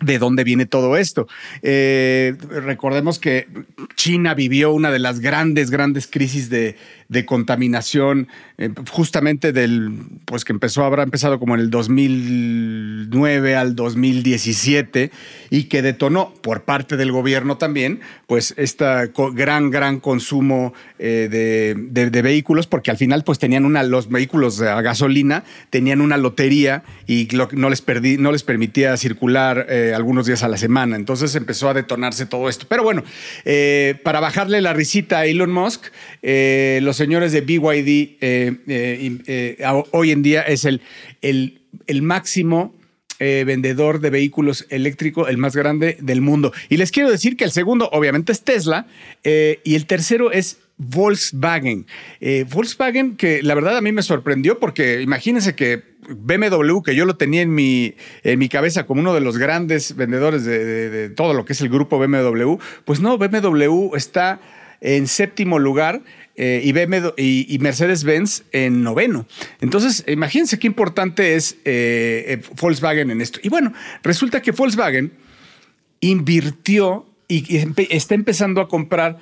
de 0.01 0.19
dónde 0.19 0.43
viene 0.43 0.65
todo 0.65 0.97
esto. 0.97 1.27
Eh, 1.61 2.35
recordemos 2.49 3.19
que 3.19 3.47
China 3.95 4.33
vivió 4.33 4.73
una 4.73 4.91
de 4.91 4.99
las 4.99 5.19
grandes, 5.19 5.69
grandes 5.69 6.07
crisis 6.07 6.49
de, 6.49 6.75
de 7.11 7.25
contaminación, 7.25 8.29
eh, 8.57 8.69
justamente 8.89 9.51
del, 9.51 9.91
pues 10.23 10.45
que 10.45 10.53
empezó, 10.53 10.85
habrá 10.85 11.03
empezado 11.03 11.39
como 11.39 11.55
en 11.55 11.59
el 11.59 11.69
2009 11.69 13.57
al 13.57 13.75
2017 13.75 15.11
y 15.49 15.65
que 15.65 15.81
detonó 15.81 16.33
por 16.41 16.63
parte 16.63 16.95
del 16.95 17.11
gobierno 17.11 17.57
también, 17.57 17.99
pues 18.27 18.53
este 18.55 18.85
gran, 19.33 19.71
gran 19.71 19.99
consumo 19.99 20.73
eh, 20.99 21.27
de, 21.29 22.09
de, 22.09 22.21
vehículos, 22.21 22.65
porque 22.65 22.91
al 22.91 22.97
final 22.97 23.25
pues 23.25 23.39
tenían 23.39 23.65
una, 23.65 23.83
los 23.83 24.07
vehículos 24.07 24.61
a 24.61 24.81
gasolina 24.81 25.43
tenían 25.69 25.99
una 25.99 26.15
lotería 26.15 26.83
y 27.07 27.27
no, 27.33 27.69
les 27.69 27.83
no 28.19 28.31
les 28.31 28.43
permitía 28.43 28.95
circular 28.95 29.65
eh, 29.67 29.91
algunos 29.93 30.27
días 30.27 30.43
a 30.43 30.47
la 30.47 30.57
semana. 30.57 30.95
Entonces 30.95 31.35
empezó 31.35 31.67
a 31.67 31.73
detonarse 31.73 32.25
todo 32.25 32.47
esto. 32.47 32.67
Pero 32.69 32.83
bueno, 32.83 33.03
para 34.03 34.21
bajarle 34.21 34.61
la 34.61 34.71
risita 34.71 35.19
a 35.19 35.25
Elon 35.25 35.51
Musk, 35.51 35.87
los 36.21 37.00
señores 37.01 37.31
de 37.31 37.41
BYD 37.41 37.87
eh, 37.87 38.57
eh, 38.67 39.17
eh, 39.25 39.57
hoy 39.89 40.11
en 40.11 40.21
día 40.21 40.43
es 40.43 40.65
el, 40.65 40.81
máximo 42.03 42.75
vendedor 43.19 44.01
de 44.01 44.09
vehículos 44.11 44.67
eléctricos, 44.69 45.29
el 45.29 45.37
más 45.37 45.55
grande 45.55 45.97
del 45.99 46.21
mundo. 46.21 46.53
Y 46.69 46.77
les 46.77 46.91
quiero 46.91 47.09
decir 47.09 47.37
que 47.37 47.43
el 47.43 47.51
segundo, 47.51 47.89
obviamente, 47.91 48.31
es 48.31 48.41
Tesla 48.43 48.87
y 49.23 49.75
el 49.75 49.85
tercero 49.85 50.31
es 50.31 50.59
Volkswagen. 50.77 51.85
Volkswagen, 52.49 53.17
que 53.17 53.43
la 53.43 53.53
verdad 53.55 53.77
a 53.77 53.81
mí 53.81 53.91
me 53.91 54.01
sorprendió 54.01 54.59
porque 54.59 55.01
imagínense 55.01 55.55
que 55.55 55.83
BMW, 56.09 56.81
que 56.81 56.95
yo 56.95 57.05
lo 57.05 57.15
tenía 57.15 57.41
en 57.41 57.53
mi, 57.53 57.95
cabeza 58.49 58.85
como 58.85 59.01
uno 59.01 59.13
de 59.13 59.21
los 59.21 59.37
grandes 59.37 59.95
vendedores 59.95 60.43
de, 60.43 60.89
de 60.89 61.09
todo 61.09 61.33
lo 61.33 61.45
que 61.45 61.53
es 61.53 61.61
el 61.61 61.69
grupo 61.69 61.99
BMW, 61.99 62.57
pues 62.85 63.01
no, 63.01 63.19
BMW 63.19 63.95
está 63.95 64.39
en 64.81 65.07
séptimo 65.07 65.59
lugar 65.59 66.01
eh, 66.35 66.61
y, 67.17 67.53
y, 67.53 67.59
Mercedes-Benz 67.59 68.43
en 68.53 68.83
noveno. 68.83 69.25
Entonces, 69.59 70.05
imagínense 70.07 70.59
qué 70.59 70.67
importante 70.67 71.35
es 71.35 71.57
eh, 71.65 72.25
eh, 72.27 72.41
Volkswagen 72.59 73.11
en 73.11 73.21
esto. 73.21 73.39
Y 73.43 73.49
bueno, 73.49 73.73
resulta 74.01 74.41
que 74.41 74.51
Volkswagen 74.51 75.11
invirtió 75.99 77.05
y, 77.27 77.57
está 77.89 78.15
empezando 78.15 78.61
a 78.61 78.67
comprar 78.67 79.19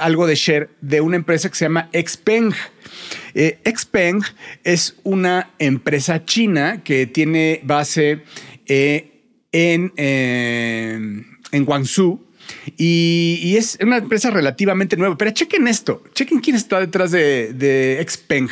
algo 0.00 0.26
de 0.26 0.34
share 0.34 0.68
de 0.82 1.00
una 1.00 1.16
empresa 1.16 1.48
que 1.48 1.54
se 1.54 1.64
llama 1.64 1.88
Xpeng. 1.94 2.52
Xpeng 3.64 4.22
es 4.62 4.96
una 5.04 5.52
empresa 5.58 6.26
china 6.26 6.82
que 6.84 7.06
tiene 7.06 7.60
base 7.64 8.24
en, 8.66 9.92
en 9.96 11.64
Guangzhou 11.64 12.21
y, 12.76 13.54
es 13.56 13.78
una 13.80 13.98
empresa 13.98 14.30
relativamente 14.30 14.96
nueva. 14.96 15.16
Pero 15.16 15.30
chequen 15.30 15.68
esto, 15.68 16.02
chequen 16.14 16.40
quién 16.40 16.56
está 16.56 16.80
detrás 16.80 17.10
de, 17.10 17.52
de 17.52 18.04
Xpeng. 18.08 18.48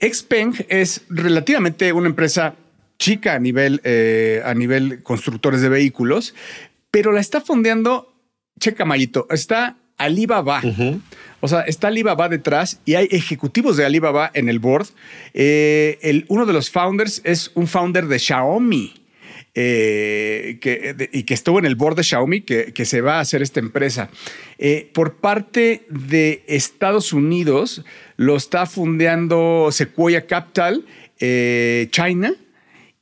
Xpeng 0.00 0.54
es 0.68 1.02
relativamente 1.08 1.92
una 1.92 2.08
empresa 2.08 2.54
chica 2.98 3.34
a 3.34 3.38
nivel, 3.38 3.80
eh, 3.84 4.42
a 4.44 4.54
nivel 4.54 5.02
constructores 5.02 5.60
de 5.60 5.68
vehículos, 5.68 6.34
pero 6.90 7.12
la 7.12 7.20
está 7.20 7.40
fondeando, 7.40 8.14
checa 8.58 8.84
Mayito, 8.84 9.26
está 9.30 9.76
Alibaba. 9.96 10.62
O 11.40 11.48
sea, 11.48 11.60
está 11.62 11.88
Alibaba 11.88 12.28
detrás 12.28 12.80
y 12.84 12.94
hay 12.94 13.08
ejecutivos 13.10 13.76
de 13.76 13.84
Alibaba 13.84 14.30
en 14.34 14.48
el 14.48 14.58
board. 14.58 14.88
Eh, 15.34 15.98
el, 16.02 16.24
uno 16.28 16.46
de 16.46 16.52
los 16.52 16.70
founders 16.70 17.20
es 17.24 17.50
un 17.54 17.66
founder 17.66 18.06
de 18.06 18.18
Xiaomi. 18.18 18.94
Eh, 19.60 20.60
y 21.12 21.24
que 21.24 21.34
estuvo 21.34 21.58
en 21.58 21.64
el 21.64 21.74
board 21.74 21.96
de 21.96 22.04
Xiaomi, 22.04 22.42
que, 22.42 22.84
se 22.84 23.00
va 23.00 23.16
a 23.16 23.20
hacer 23.20 23.42
esta 23.42 23.58
empresa. 23.58 24.08
Eh, 24.56 24.88
por 24.94 25.16
parte 25.16 25.84
de 25.88 26.44
Estados 26.46 27.12
Unidos, 27.12 27.84
lo 28.16 28.36
está 28.36 28.66
fundeando 28.66 29.70
Sequoia 29.72 30.28
Capital, 30.28 30.86
eh, 31.18 31.88
China, 31.90 32.34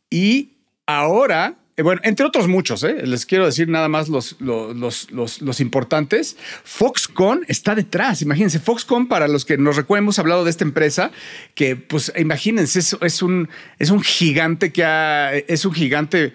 y 0.08 0.52
ahora 0.86 1.58
bueno, 1.82 2.00
entre 2.04 2.24
otros 2.24 2.48
muchos, 2.48 2.82
les 2.82 3.26
quiero 3.26 3.44
decir 3.44 3.68
nada 3.68 3.88
más 3.88 4.08
los, 4.08 4.36
los, 4.40 5.10
los, 5.10 5.42
los, 5.42 5.60
importantes. 5.60 6.38
Foxconn 6.64 7.44
está 7.48 7.74
detrás. 7.74 8.22
Imagínense, 8.22 8.58
Foxconn, 8.58 9.08
para 9.08 9.28
los 9.28 9.44
que 9.44 9.58
nos 9.58 9.76
recuerden, 9.76 10.04
hemos 10.04 10.18
hablado 10.18 10.42
de 10.44 10.48
esta 10.48 10.64
empresa 10.64 11.10
que, 11.54 11.76
pues, 11.76 12.10
imagínense, 12.16 12.78
es, 12.78 12.96
es, 12.98 13.20
un, 13.20 13.50
es 13.78 13.90
un 13.90 14.00
gigante 14.00 14.72
que 14.72 14.84
ha, 14.84 15.34
es 15.34 15.66
un 15.66 15.74
gigante 15.74 16.32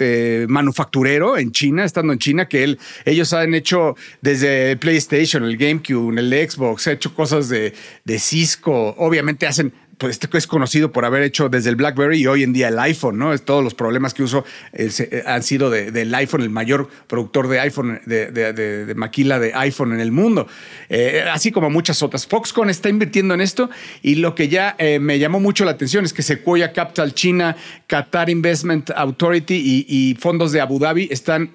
eh, 0.00 0.46
manufacturero 0.48 1.36
en 1.38 1.52
China, 1.52 1.84
estando 1.84 2.12
en 2.12 2.18
China, 2.18 2.48
que 2.48 2.64
él, 2.64 2.78
ellos 3.04 3.32
han 3.32 3.54
hecho 3.54 3.96
desde 4.20 4.72
el 4.72 4.78
PlayStation, 4.78 5.44
el 5.44 5.56
GameCube, 5.56 6.18
el 6.18 6.50
Xbox, 6.50 6.86
ha 6.86 6.92
hecho 6.92 7.14
cosas 7.14 7.48
de, 7.48 7.74
de 8.04 8.18
Cisco, 8.18 8.94
obviamente 8.98 9.46
hacen 9.46 9.72
pues 10.00 10.18
este 10.18 10.38
es 10.38 10.46
conocido 10.46 10.92
por 10.92 11.04
haber 11.04 11.22
hecho 11.22 11.50
desde 11.50 11.68
el 11.68 11.76
BlackBerry 11.76 12.22
y 12.22 12.26
hoy 12.26 12.42
en 12.42 12.54
día 12.54 12.68
el 12.68 12.78
iPhone, 12.78 13.18
¿no? 13.18 13.34
Es 13.34 13.42
todos 13.42 13.62
los 13.62 13.74
problemas 13.74 14.14
que 14.14 14.22
uso 14.22 14.46
eh, 14.72 14.90
eh, 14.98 15.22
han 15.26 15.42
sido 15.42 15.68
del 15.68 16.14
iPhone, 16.14 16.40
el 16.40 16.48
mayor 16.48 16.88
productor 17.06 17.48
de 17.48 17.60
iPhone, 17.60 18.00
de, 18.06 18.94
maquila 18.96 19.38
de 19.38 19.52
iPhone 19.54 19.92
en 19.92 20.00
el 20.00 20.10
mundo, 20.10 20.48
eh, 20.88 21.24
así 21.30 21.52
como 21.52 21.68
muchas 21.68 22.02
otras. 22.02 22.26
Foxconn 22.26 22.70
está 22.70 22.88
invirtiendo 22.88 23.34
en 23.34 23.42
esto 23.42 23.68
y 24.00 24.14
lo 24.14 24.34
que 24.34 24.48
ya 24.48 24.74
me 25.00 25.18
llamó 25.18 25.38
mucho 25.38 25.66
la 25.66 25.72
atención 25.72 26.06
es 26.06 26.14
que 26.14 26.22
Sequoia 26.22 26.72
Capital 26.72 27.12
China, 27.12 27.54
Qatar 27.86 28.30
Investment 28.30 28.90
Authority 28.96 29.84
y 29.86 30.16
fondos 30.18 30.50
de 30.52 30.62
Abu 30.62 30.78
Dhabi 30.78 31.08
están 31.10 31.50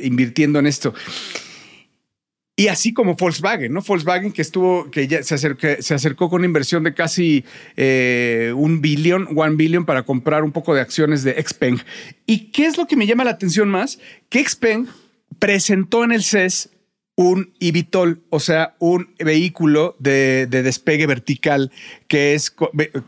invirtiendo 0.00 0.58
en 0.58 0.66
esto. 0.66 0.92
Y 2.58 2.66
así 2.66 2.92
como 2.92 3.14
Volkswagen, 3.14 3.72
¿no? 3.72 3.82
Volkswagen 3.82 4.32
que 4.32 4.42
estuvo, 4.42 4.90
que 4.90 5.06
ya 5.06 5.22
se 5.22 5.36
acercó, 5.36 5.68
se 5.78 5.94
acercó 5.94 6.28
con 6.28 6.40
una 6.40 6.46
inversión 6.46 6.82
de 6.82 6.92
casi 6.92 7.44
eh, 7.76 8.52
un 8.56 8.80
billón, 8.80 9.28
one 9.36 9.54
billion 9.54 9.84
para 9.84 10.02
comprar 10.02 10.42
un 10.42 10.50
poco 10.50 10.74
de 10.74 10.80
acciones 10.80 11.22
de 11.22 11.40
Xpeng. 11.40 11.80
¿Y 12.26 12.50
qué 12.50 12.66
es 12.66 12.76
lo 12.76 12.88
que 12.88 12.96
me 12.96 13.06
llama 13.06 13.22
la 13.22 13.30
atención 13.30 13.68
más? 13.68 14.00
Que 14.28 14.44
Xpeng 14.44 14.88
presentó 15.38 16.02
en 16.02 16.10
el 16.10 16.24
CES 16.24 16.70
un 17.18 17.52
eVTOL, 17.58 18.22
o 18.30 18.38
sea, 18.38 18.76
un 18.78 19.12
vehículo 19.18 19.96
de, 19.98 20.46
despegue 20.46 21.04
vertical 21.08 21.72
que 22.06 22.34
es 22.34 22.54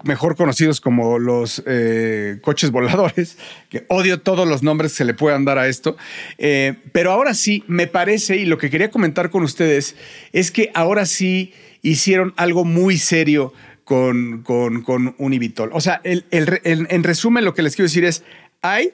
mejor 0.02 0.34
conocidos 0.34 0.80
como 0.80 1.20
los 1.20 1.62
eh, 1.64 2.40
coches 2.42 2.72
voladores, 2.72 3.38
que 3.68 3.86
odio 3.88 4.20
todos 4.20 4.48
los 4.48 4.64
nombres 4.64 4.90
que 4.90 4.96
se 4.96 5.04
le 5.04 5.14
puedan 5.14 5.44
dar 5.44 5.58
a 5.58 5.68
esto, 5.68 5.96
eh, 6.38 6.74
pero 6.90 7.12
ahora 7.12 7.34
sí 7.34 7.62
me 7.68 7.86
parece, 7.86 8.36
y 8.36 8.46
lo 8.46 8.58
que 8.58 8.68
quería 8.68 8.90
comentar 8.90 9.30
con 9.30 9.44
ustedes, 9.44 9.94
es 10.32 10.50
que 10.50 10.72
ahora 10.74 11.06
sí 11.06 11.52
hicieron 11.80 12.34
algo 12.36 12.64
muy 12.64 12.98
serio 12.98 13.52
con, 13.84 14.42
con, 14.42 15.14
un 15.18 15.32
eVTOL. 15.32 15.70
O 15.72 15.80
sea, 15.80 16.00
en 16.02 17.04
resumen 17.04 17.44
lo 17.44 17.54
que 17.54 17.62
les 17.62 17.76
quiero 17.76 17.86
decir 17.86 18.04
es, 18.04 18.24
hay 18.60 18.92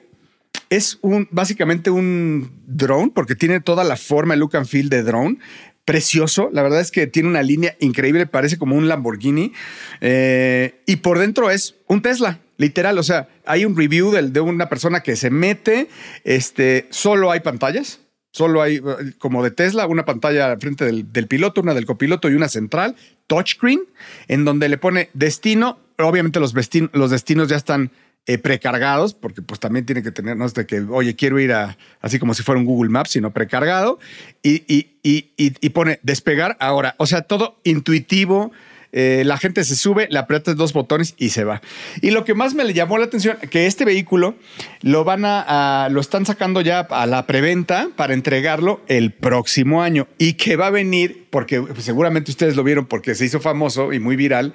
es 0.69 0.99
un, 1.01 1.27
básicamente 1.31 1.89
un 1.89 2.51
drone 2.65 3.11
porque 3.13 3.35
tiene 3.35 3.59
toda 3.59 3.83
la 3.83 3.95
forma, 3.95 4.33
el 4.33 4.41
look 4.41 4.55
and 4.55 4.67
feel 4.67 4.89
de 4.89 5.03
drone. 5.03 5.37
Precioso, 5.85 6.49
la 6.51 6.63
verdad 6.63 6.81
es 6.81 6.91
que 6.91 7.07
tiene 7.07 7.29
una 7.29 7.41
línea 7.41 7.77
increíble, 7.79 8.27
parece 8.27 8.57
como 8.57 8.75
un 8.75 8.89
Lamborghini. 8.89 9.53
Eh, 10.01 10.81
y 10.85 10.97
por 10.97 11.17
dentro 11.17 11.49
es 11.49 11.75
un 11.87 12.01
Tesla, 12.01 12.41
literal. 12.57 12.97
O 12.97 13.03
sea, 13.03 13.29
hay 13.45 13.63
un 13.63 13.77
review 13.77 14.11
de, 14.11 14.23
de 14.23 14.41
una 14.41 14.67
persona 14.67 14.99
que 14.99 15.15
se 15.15 15.29
mete, 15.29 15.87
este, 16.25 16.87
solo 16.89 17.31
hay 17.31 17.39
pantallas, 17.39 18.01
Solo 18.37 18.61
hay, 18.61 18.81
como 19.17 19.43
de 19.43 19.49
Tesla, 19.49 19.87
una 19.87 20.05
pantalla 20.05 20.57
frente 20.59 20.85
del, 20.85 21.11
del, 21.11 21.25
piloto, 21.25 21.59
una 21.59 21.73
del 21.73 21.87
copiloto 21.87 22.29
y 22.29 22.35
una 22.35 22.49
central, 22.49 22.95
touchscreen, 23.25 23.79
en 24.27 24.45
donde 24.45 24.69
le 24.69 24.77
pone 24.77 25.09
destino. 25.15 25.79
Obviamente 25.97 26.39
los, 26.39 26.53
los 26.91 27.09
destinos 27.09 27.47
ya 27.47 27.55
están 27.55 27.89
eh, 28.27 28.37
precargados, 28.37 29.13
porque 29.13 29.41
pues 29.41 29.59
también 29.59 29.85
tiene 29.85 30.03
que 30.03 30.11
tener, 30.11 30.35
no 30.35 30.45
es 30.45 30.53
de 30.53 30.65
que, 30.65 30.81
oye, 30.81 31.15
quiero 31.15 31.39
ir 31.39 31.53
a, 31.53 31.77
así 32.01 32.19
como 32.19 32.33
si 32.33 32.43
fuera 32.43 32.59
un 32.59 32.65
Google 32.65 32.89
Maps, 32.89 33.11
sino 33.11 33.31
precargado, 33.31 33.99
y, 34.43 34.63
y, 34.67 34.91
y, 35.01 35.31
y 35.37 35.69
pone 35.69 35.99
despegar 36.03 36.57
ahora. 36.59 36.95
O 36.97 37.07
sea, 37.07 37.21
todo 37.21 37.59
intuitivo. 37.63 38.51
Eh, 38.93 39.23
la 39.25 39.37
gente 39.37 39.63
se 39.65 39.75
sube, 39.75 40.07
le 40.09 40.17
aprietas 40.17 40.55
dos 40.55 40.71
botones 40.73 41.13
y 41.17 41.29
se 41.29 41.43
va. 41.43 41.61
Y 42.01 42.11
lo 42.11 42.23
que 42.23 42.33
más 42.33 42.53
me 42.53 42.63
le 42.63 42.73
llamó 42.73 42.97
la 42.97 43.05
atención, 43.05 43.37
que 43.49 43.65
este 43.65 43.83
vehículo 43.83 44.35
lo 44.81 45.03
van 45.03 45.23
a, 45.25 45.89
lo 45.91 45.99
están 45.99 46.25
sacando 46.25 46.61
ya 46.61 46.79
a 46.79 47.05
la 47.05 47.27
preventa 47.27 47.89
para 47.95 48.13
entregarlo 48.13 48.81
el 48.87 49.11
próximo 49.11 49.83
año 49.83 50.07
y 50.17 50.33
que 50.33 50.55
va 50.55 50.67
a 50.67 50.71
venir, 50.71 51.27
porque 51.29 51.61
seguramente 51.79 52.31
ustedes 52.31 52.55
lo 52.55 52.63
vieron 52.63 52.85
porque 52.85 53.13
se 53.13 53.25
hizo 53.25 53.39
famoso 53.41 53.91
y 53.93 53.99
muy 53.99 54.15
viral, 54.15 54.53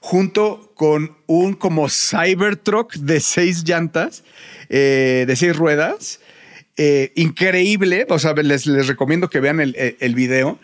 junto 0.00 0.72
con 0.74 1.16
un 1.26 1.54
como 1.54 1.88
Cybertruck 1.88 2.94
de 2.94 3.20
seis 3.20 3.64
llantas, 3.64 4.24
eh, 4.68 5.24
de 5.26 5.36
seis 5.36 5.56
ruedas, 5.56 6.20
eh, 6.76 7.12
increíble. 7.16 8.06
O 8.08 8.18
sea, 8.18 8.32
les, 8.34 8.66
les 8.66 8.86
recomiendo 8.86 9.28
que 9.28 9.40
vean 9.40 9.60
el, 9.60 9.74
el 9.98 10.14
video. 10.14 10.58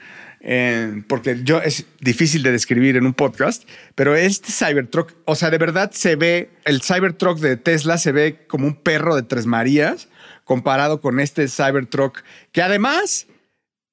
eh, 0.47 1.03
porque 1.09 1.41
yo 1.43 1.63
es 1.63 1.87
difícil 2.01 2.43
de 2.43 2.53
describir 2.53 2.97
en 2.97 3.07
un 3.07 3.15
podcast, 3.15 3.67
pero 3.95 4.15
este 4.15 4.53
Cybertruck, 4.53 5.15
o 5.25 5.35
sea, 5.35 5.49
de 5.51 5.57
verdad 5.57 5.91
se 5.93 6.17
ve, 6.17 6.51
el 6.67 6.83
Cybertruck 6.83 7.39
de 7.39 7.57
Tesla 7.57 7.97
se 7.97 8.13
ve 8.13 8.45
como 8.47 8.67
un 8.67 8.75
perro 8.77 9.17
de 9.17 9.23
tres 9.23 9.47
Marías 9.47 10.09
comparado 10.45 11.01
con 11.01 11.19
este 11.19 11.49
Cybertruck, 11.49 12.23
que 12.53 12.61
además 12.61 13.27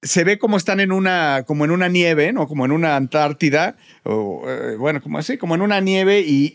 se 0.01 0.23
ve 0.23 0.37
como 0.39 0.57
están 0.57 0.79
en 0.79 0.91
una, 0.91 1.43
como 1.45 1.63
en 1.65 1.71
una 1.71 1.87
nieve, 1.87 2.33
¿no? 2.33 2.47
Como 2.47 2.65
en 2.65 2.71
una 2.71 2.95
Antártida, 2.95 3.75
o 4.03 4.43
eh, 4.47 4.75
bueno, 4.75 5.01
como 5.01 5.17
así, 5.19 5.37
como 5.37 5.55
en 5.55 5.61
una 5.61 5.79
nieve 5.79 6.21
y, 6.25 6.53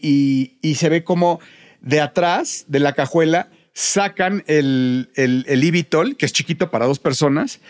y- 0.63 0.75
se 0.75 0.89
ve 0.89 1.05
como 1.05 1.41
de 1.81 2.01
atrás 2.01 2.65
de 2.69 2.81
la 2.81 2.93
cajuela 2.95 3.49
sacan 3.73 4.43
el, 4.47 5.11
el, 5.15 5.45
el 5.49 5.63
eVTOL, 5.63 6.17
que 6.17 6.27
es 6.27 6.33
chiquito 6.33 6.71
para 6.71 6.87
dos 6.87 6.99
personas, 6.99 7.61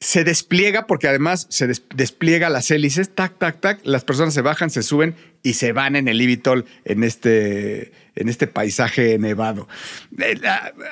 se 0.00 0.22
despliega 0.24 0.86
porque 0.86 1.08
además 1.08 1.46
se 1.48 1.66
des- 1.66 1.82
despliega 1.94 2.50
las 2.50 2.70
hélices, 2.70 3.14
tac, 3.14 3.38
tac, 3.38 3.60
tac, 3.60 3.80
las 3.84 4.04
personas 4.04 4.34
se 4.34 4.42
bajan, 4.42 4.68
se 4.70 4.82
suben 4.82 5.14
y 5.42 5.54
se 5.54 5.72
van 5.72 5.96
en 5.96 6.06
el 6.08 6.20
eVTOL 6.20 6.66
en 6.84 7.02
este, 7.02 7.92
en 8.14 8.28
este 8.28 8.46
paisaje 8.46 9.18
nevado. 9.18 9.68
Eh, 10.20 10.38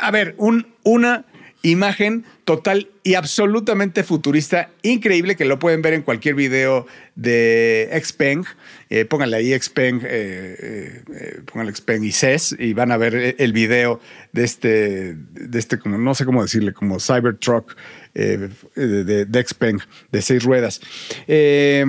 a 0.00 0.11
ver, 0.11 0.35
un- 0.38 0.66
una 0.85 1.24
imagen 1.70 2.24
total 2.44 2.88
y 3.02 3.14
absolutamente 3.14 4.05
futurista, 4.05 4.70
increíble 4.83 5.37
que 5.37 5.44
lo 5.44 5.59
pueden 5.59 5.83
ver 5.83 5.94
en 5.94 6.02
cualquier 6.02 6.35
video 6.35 6.87
de 7.14 7.88
Xpeng. 8.02 8.44
Eh, 8.88 9.05
pónganle 9.05 9.37
ahí 9.37 9.59
Xpeng, 9.59 10.00
eh, 10.02 10.07
eh, 10.09 11.02
eh, 11.12 11.40
pónganle 11.50 11.74
Xpeng 11.74 12.05
y 12.05 12.12
CES 12.12 12.57
y 12.59 12.72
van 12.72 12.92
a 12.92 12.96
ver 12.96 13.37
el 13.38 13.52
video 13.52 14.00
de 14.33 14.44
este, 14.44 15.14
de 15.14 15.59
este 15.59 15.79
como 15.79 15.98
no 15.98 16.14
sé 16.14 16.24
cómo 16.24 16.42
decirle, 16.42 16.72
como 16.72 17.00
Cybertruck 17.00 17.76
eh, 18.14 18.48
de, 18.74 19.05
de, 19.05 19.24
de 19.24 19.44
Xpeng, 19.44 19.81
de 20.12 20.22
seis 20.22 20.44
ruedas. 20.44 20.81
Eh, 21.26 21.85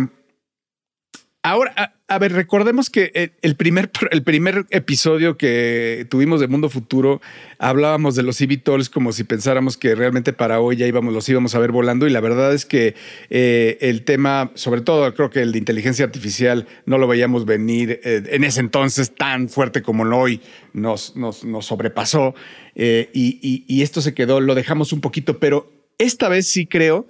Ahora, 1.44 1.94
a, 2.10 2.20
ver, 2.20 2.32
recordemos 2.34 2.90
que 2.90 3.12
el- 3.16 3.32
el 3.42 3.56
primer, 3.56 3.92
el 4.12 4.24
primer 4.24 4.66
episodio 4.70 5.38
que 5.38 6.06
tuvimos 6.10 6.40
de 6.40 6.48
Mundo 6.48 6.70
Futuro 6.70 7.22
hablábamos 7.60 8.16
de 8.16 8.24
los 8.24 8.40
eVTOLs 8.40 8.90
como 8.90 9.12
si 9.12 9.24
pensáramos 9.24 9.76
que 9.78 9.94
realmente 9.96 10.32
para 10.32 10.60
hoy 10.60 10.78
ya 10.78 10.88
íbamos, 10.88 11.14
los 11.14 11.28
íbamos 11.28 11.54
a 11.56 11.60
ver 11.60 11.72
volando 11.72 12.08
y 12.08 12.12
la 12.12 12.20
verdad 12.22 12.54
es 12.54 12.66
que 12.66 12.96
eh, 13.30 13.78
el 13.82 14.04
tema, 14.04 14.52
sobre 14.56 14.82
todo 14.82 15.14
creo 15.16 15.30
que 15.30 15.42
el 15.42 15.52
de 15.52 15.58
inteligencia 15.58 16.06
artificial 16.06 16.66
no 16.86 16.98
lo 16.98 17.08
veíamos 17.08 17.46
venir 17.46 18.00
eh, 18.04 18.24
en 18.30 18.44
ese 18.44 18.62
entonces 18.62 19.14
tan 19.14 19.50
fuerte 19.50 19.82
como 19.82 20.06
lo 20.06 20.18
hoy 20.18 20.42
nos, 20.74 21.16
nos, 21.16 21.44
nos 21.44 21.66
sobrepasó 21.66 22.36
eh, 22.76 23.10
y, 23.14 23.40
y- 23.42 23.66
y 23.68 23.82
esto 23.82 24.02
se 24.02 24.14
quedó, 24.14 24.40
lo 24.40 24.56
dejamos 24.56 24.94
un 24.94 25.02
poquito, 25.02 25.40
pero 25.40 25.72
esta 25.98 26.30
vez 26.30 26.48
sí 26.48 26.68
creo 26.68 27.08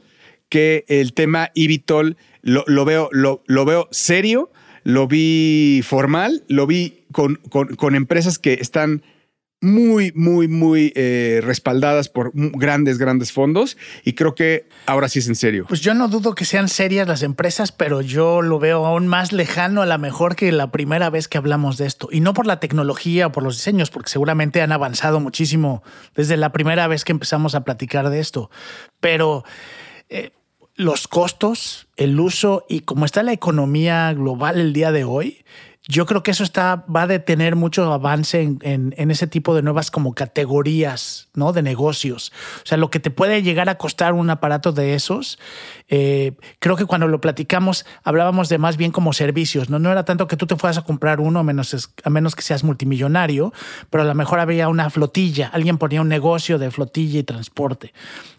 que 0.49 0.85
el 0.87 1.13
tema 1.13 1.51
eVTOL 1.55 2.15
lo, 2.41 2.63
lo 2.67 2.85
veo, 2.85 3.09
lo, 3.11 3.43
lo 3.47 3.65
veo 3.65 3.89
serio, 3.91 4.49
lo 4.87 5.05
vi 5.05 5.81
formal, 5.83 6.45
lo 6.47 6.65
vi 6.65 7.03
con, 7.11 7.35
con- 7.49 7.93
empresas 7.93 8.39
que 8.39 8.53
están 8.53 9.03
muy, 9.59 10.13
muy, 10.15 10.47
muy 10.47 10.93
eh, 10.95 11.41
respaldadas 11.43 12.07
por 12.07 12.31
grandes, 12.33 12.97
grandes 12.97 13.33
fondos 13.33 13.75
y 14.05 14.13
creo 14.13 14.33
que 14.33 14.69
ahora 14.85 15.09
sí 15.09 15.19
es 15.19 15.27
en 15.27 15.35
serio. 15.35 15.65
Pues 15.67 15.81
yo 15.81 15.93
no 15.93 16.07
dudo 16.07 16.35
que 16.35 16.45
sean 16.45 16.69
serias 16.69 17.05
las 17.05 17.21
empresas, 17.21 17.73
pero 17.73 17.99
yo 17.99 18.41
lo 18.41 18.59
veo 18.59 18.85
aún 18.85 19.07
más 19.07 19.33
lejano 19.33 19.81
a 19.81 19.85
la 19.85 19.97
mejor 19.97 20.37
que 20.37 20.53
la 20.53 20.71
primera 20.71 21.09
vez 21.09 21.27
que 21.27 21.37
hablamos 21.37 21.77
de 21.77 21.85
esto. 21.85 22.07
Y 22.09 22.21
no 22.21 22.33
por 22.33 22.47
la 22.47 22.61
tecnología 22.61 23.27
o 23.27 23.31
por 23.33 23.43
los 23.43 23.57
diseños, 23.57 23.89
porque 23.89 24.09
seguramente 24.09 24.61
han 24.61 24.71
avanzado 24.71 25.19
muchísimo 25.19 25.83
desde 26.15 26.37
la 26.37 26.53
primera 26.53 26.87
vez 26.87 27.03
que 27.03 27.11
empezamos 27.11 27.55
a 27.55 27.65
platicar 27.65 28.09
de 28.09 28.21
esto. 28.21 28.49
Pero 29.01 29.43
eh, 30.07 30.31
los 30.77 31.07
costos, 31.07 31.87
el 31.97 32.19
uso 32.19 32.65
y 32.69 32.81
cómo 32.81 33.05
está 33.05 33.23
la 33.23 33.33
economía 33.33 34.13
global 34.13 34.59
el 34.59 34.73
día 34.73 34.91
de 34.91 35.03
hoy, 35.03 35.43
yo 35.87 36.05
creo 36.05 36.21
que 36.21 36.31
eso 36.31 36.43
está, 36.43 36.83
va 36.93 37.03
a 37.03 37.07
detener 37.07 37.55
mucho 37.55 37.91
avance 37.93 38.41
en, 38.41 38.93
ese 38.97 39.27
tipo 39.27 39.55
de 39.55 39.61
nuevas 39.61 39.89
como 39.89 40.13
categorías 40.13 41.29
¿no? 41.33 41.53
de 41.53 41.61
negocios. 41.61 42.33
O 42.57 42.65
sea, 42.65 42.77
lo 42.77 42.89
que 42.89 42.99
te 42.99 43.09
puede 43.09 43.41
llegar 43.41 43.69
a 43.69 43.77
costar 43.77 44.13
un 44.13 44.29
aparato 44.29 44.73
de 44.73 44.95
esos, 44.95 45.39
eh, 45.87 46.33
creo 46.59 46.75
que 46.75 46.85
cuando 46.85 47.07
lo 47.07 47.21
platicamos 47.21 47.85
hablábamos 48.03 48.49
de 48.49 48.57
más 48.57 48.75
bien 48.75 48.91
como 48.91 49.13
servicios. 49.13 49.69
¿no? 49.69 49.79
no 49.79 49.89
era 49.89 50.03
tanto 50.03 50.27
que 50.27 50.35
tú 50.35 50.45
te 50.45 50.57
fueras 50.57 50.77
a 50.77 50.81
comprar 50.81 51.21
uno 51.21 51.39
a 51.39 51.43
menos, 51.43 51.89
a 52.03 52.09
menos 52.09 52.35
que 52.35 52.41
seas 52.41 52.65
multimillonario, 52.65 53.53
pero 53.89 54.03
a 54.03 54.05
lo 54.05 54.13
mejor 54.13 54.39
había 54.39 54.67
una 54.67 54.89
flotilla, 54.89 55.49
alguien 55.53 55.77
ponía 55.77 56.01
un 56.01 56.09
negocio 56.09 56.59
de 56.59 56.69
flotilla 56.69 57.19
y 57.19 57.23
transporte. 57.23 57.93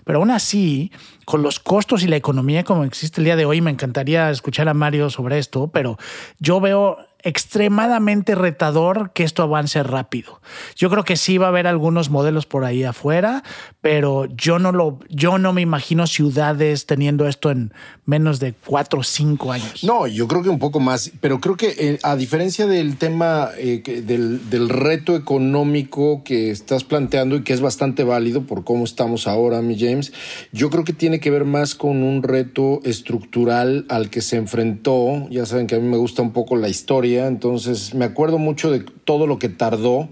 Pero 0.05 0.19
aún 0.19 0.31
así, 0.31 0.93
con 1.25 1.43
los 1.43 1.61
costos 1.61 2.03
y 2.03 2.09
la 2.09 2.17
economía 2.17 2.65
como 2.65 2.85
existe 2.85 3.21
el 3.21 3.27
día 3.27 3.37
de 3.37 3.45
hoy, 3.45 3.61
me 3.61 3.71
encantaría 3.71 4.31
escuchar 4.31 4.69
a 4.69 4.75
Mario 4.75 5.09
sobre 5.11 5.39
esto, 5.39 5.69
pero 5.69 5.99
yo 6.39 6.61
veo 6.61 7.08
extremadamente 7.23 8.35
retador 8.35 9.11
que 9.13 9.25
esto 9.25 9.43
avance 9.43 9.83
rápido. 9.83 10.41
Yo 10.77 10.89
creo 10.91 11.05
que 11.05 11.17
sí 11.17 11.39
va 11.39 11.47
a 11.47 11.49
haber 11.49 11.67
algunos 11.67 12.11
modelos 12.11 12.47
por 12.47 12.65
ahí 12.65 12.85
afuera, 12.85 13.43
pero 13.81 14.27
yo 14.27 14.59
no 14.59 14.73
lo, 14.73 15.01
yo 15.09 15.39
no 15.39 15.53
me 15.53 15.61
imagino 15.61 16.07
ciudades 16.07 16.87
teniendo 16.87 17.27
esto 17.27 17.51
en 17.51 17.73
menos 18.07 18.41
de 18.41 18.55
cuatro 18.65 19.01
o 19.01 19.03
cinco 19.03 19.53
años. 19.53 19.85
No, 19.85 20.07
yo 20.07 20.29
creo 20.29 20.43
que 20.43 20.49
un 20.49 20.59
poco 20.59 20.81
más, 20.81 21.11
pero 21.21 21.41
creo 21.41 21.57
que 21.57 21.75
eh, 21.79 21.99
a 22.03 22.17
diferencia 22.17 22.67
del 22.67 22.97
tema 22.97 23.51
eh, 23.57 23.83
del, 24.05 24.49
del 24.51 24.69
reto 24.69 25.17
económico 25.17 26.23
que 26.25 26.51
estás 26.51 26.85
planteando 26.85 27.37
y 27.37 27.43
que 27.43 27.53
es 27.53 27.61
bastante 27.61 28.05
válido 28.05 28.43
por 28.43 28.65
cómo 28.65 28.85
estamos 28.85 29.27
ahora, 29.27 29.63
mi 29.63 29.79
James, 29.79 30.13
yo 30.53 30.71
creo 30.71 30.85
que 30.85 30.93
tiene 30.93 31.21
que 31.21 31.31
ver 31.31 31.45
más 31.45 31.75
con 31.75 32.03
un 32.03 32.23
reto 32.23 32.81
estructural 32.85 33.87
al 33.89 34.11
que 34.11 34.21
se 34.21 34.37
enfrentó. 34.37 35.29
Ya 35.31 35.47
saben 35.47 35.67
que 35.67 35.77
a 35.77 35.79
mí 35.79 35.89
me 35.89 35.97
gusta 35.97 36.23
un 36.23 36.33
poco 36.33 36.57
la 36.57 36.69
historia, 36.69 37.08
entonces 37.17 37.95
me 37.95 38.05
acuerdo 38.05 38.39
mucho 38.39 38.71
de 38.71 38.81
todo 38.81 39.27
lo 39.27 39.39
que 39.39 39.49
tardó 39.49 40.09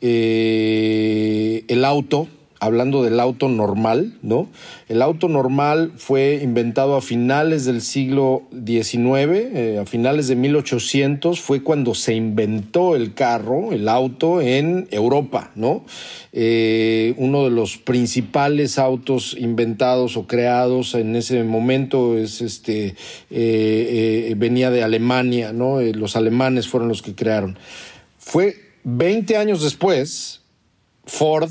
eh, 0.00 1.64
el 1.68 1.84
auto 1.84 2.28
hablando 2.58 3.02
del 3.02 3.20
auto 3.20 3.48
normal, 3.48 4.14
¿no? 4.22 4.48
El 4.88 5.02
auto 5.02 5.28
normal 5.28 5.92
fue 5.96 6.40
inventado 6.42 6.96
a 6.96 7.02
finales 7.02 7.64
del 7.64 7.82
siglo 7.82 8.42
XIX, 8.50 9.04
eh, 9.04 9.78
a 9.80 9.86
finales 9.86 10.28
de 10.28 10.36
1800 10.36 11.40
fue 11.40 11.62
cuando 11.62 11.94
se 11.94 12.14
inventó 12.14 12.96
el 12.96 13.14
carro, 13.14 13.72
el 13.72 13.88
auto 13.88 14.40
en 14.40 14.88
Europa, 14.90 15.50
¿no? 15.54 15.84
Eh, 16.32 17.14
uno 17.18 17.44
de 17.44 17.50
los 17.50 17.76
principales 17.76 18.78
autos 18.78 19.36
inventados 19.38 20.16
o 20.16 20.26
creados 20.26 20.94
en 20.94 21.16
ese 21.16 21.42
momento 21.44 22.16
es 22.16 22.40
este 22.40 22.94
eh, 23.30 24.34
venía 24.36 24.70
de 24.70 24.82
Alemania, 24.82 25.52
¿no? 25.52 25.80
Los 25.80 26.16
alemanes 26.16 26.68
fueron 26.68 26.88
los 26.88 27.02
que 27.02 27.14
crearon. 27.14 27.58
Fue 28.18 28.56
20 28.84 29.36
años 29.36 29.62
después 29.62 30.40
Ford 31.06 31.50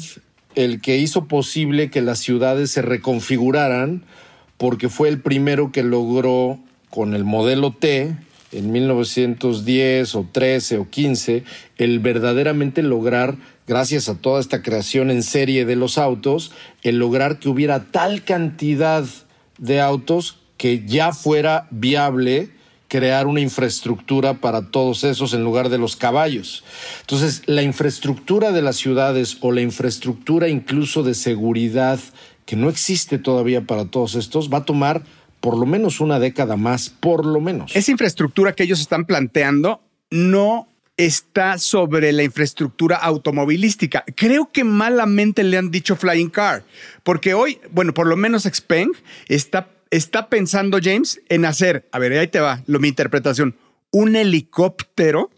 el 0.56 0.82
que 0.82 0.98
hizo 0.98 1.26
posible 1.26 1.90
que 1.90 2.02
las 2.02 2.20
ciudades 2.20 2.72
se 2.72 2.82
reconfiguraran 2.82 4.04
porque 4.58 4.90
fue 4.90 5.10
el 5.10 5.20
primero 5.20 5.72
que 5.72 5.84
logró 5.84 6.60
con 6.90 7.14
el 7.14 7.26
modelo 7.26 7.74
T 7.74 8.16
en 8.52 8.72
1910 8.72 10.16
o 10.16 10.28
13 10.32 10.78
o 10.78 10.90
15 10.90 11.44
el 11.78 12.00
verdaderamente 12.00 12.82
lograr 12.84 13.36
gracias 13.68 14.08
a 14.08 14.16
toda 14.16 14.40
esta 14.40 14.62
creación 14.62 15.12
en 15.12 15.24
serie 15.24 15.66
de 15.66 15.76
los 15.76 15.98
autos 15.98 16.52
el 16.84 16.98
lograr 16.98 17.40
que 17.40 17.50
hubiera 17.50 17.92
tal 17.92 18.24
cantidad 18.24 19.04
de 19.58 19.82
autos 19.82 20.38
que 20.58 20.86
ya 20.86 21.12
fuera 21.12 21.68
viable 21.72 22.50
crear 22.96 23.28
una 23.28 23.42
infraestructura 23.42 24.36
para 24.36 24.62
todos 24.62 25.04
esos 25.04 25.34
en 25.34 25.44
lugar 25.44 25.68
de 25.68 25.78
los 25.78 25.98
caballos. 25.98 26.64
Entonces, 27.02 27.42
la 27.46 27.62
infraestructura 27.62 28.54
de 28.54 28.62
las 28.62 28.78
ciudades 28.78 29.36
o 29.42 29.52
la 29.52 29.60
infraestructura 29.60 30.48
incluso 30.48 31.04
de 31.04 31.14
seguridad 31.14 32.00
que 32.46 32.56
no 32.56 32.70
existe 32.70 33.18
todavía 33.18 33.60
para 33.68 33.84
todos 33.84 34.16
estos 34.16 34.50
va 34.50 34.60
a 34.60 34.64
tomar 34.64 35.04
por 35.42 35.58
lo 35.58 35.66
menos 35.66 36.00
una 36.00 36.20
década 36.20 36.56
más, 36.56 36.90
por 36.90 37.26
lo 37.26 37.42
menos. 37.42 37.76
Esa 37.76 37.92
infraestructura 37.92 38.54
que 38.54 38.64
ellos 38.64 38.80
están 38.80 39.04
planteando 39.04 39.82
no 40.10 40.70
está 40.96 41.58
sobre 41.58 42.14
la 42.14 42.24
infraestructura 42.24 42.96
automovilística. 42.96 44.06
Creo 44.16 44.50
que 44.54 44.64
malamente 44.64 45.44
le 45.44 45.58
han 45.58 45.70
dicho 45.70 45.98
flying 45.98 46.30
car, 46.30 46.64
porque 47.04 47.34
hoy, 47.34 47.60
bueno, 47.72 47.94
por 47.94 48.08
lo 48.08 48.16
menos 48.16 48.44
Xpeng 48.44 48.94
está, 49.28 49.68
está 49.92 50.30
pensando, 50.30 50.80
James, 50.82 51.22
en 51.30 51.46
hacer, 51.46 51.88
a 51.92 52.00
ver, 52.00 52.14
ahí 52.14 52.28
te 52.28 52.40
va 52.40 52.64
lo, 52.68 52.80
mi 52.80 52.88
interpretación, 52.88 53.56
un 53.92 54.16
helicóptero 54.16 55.32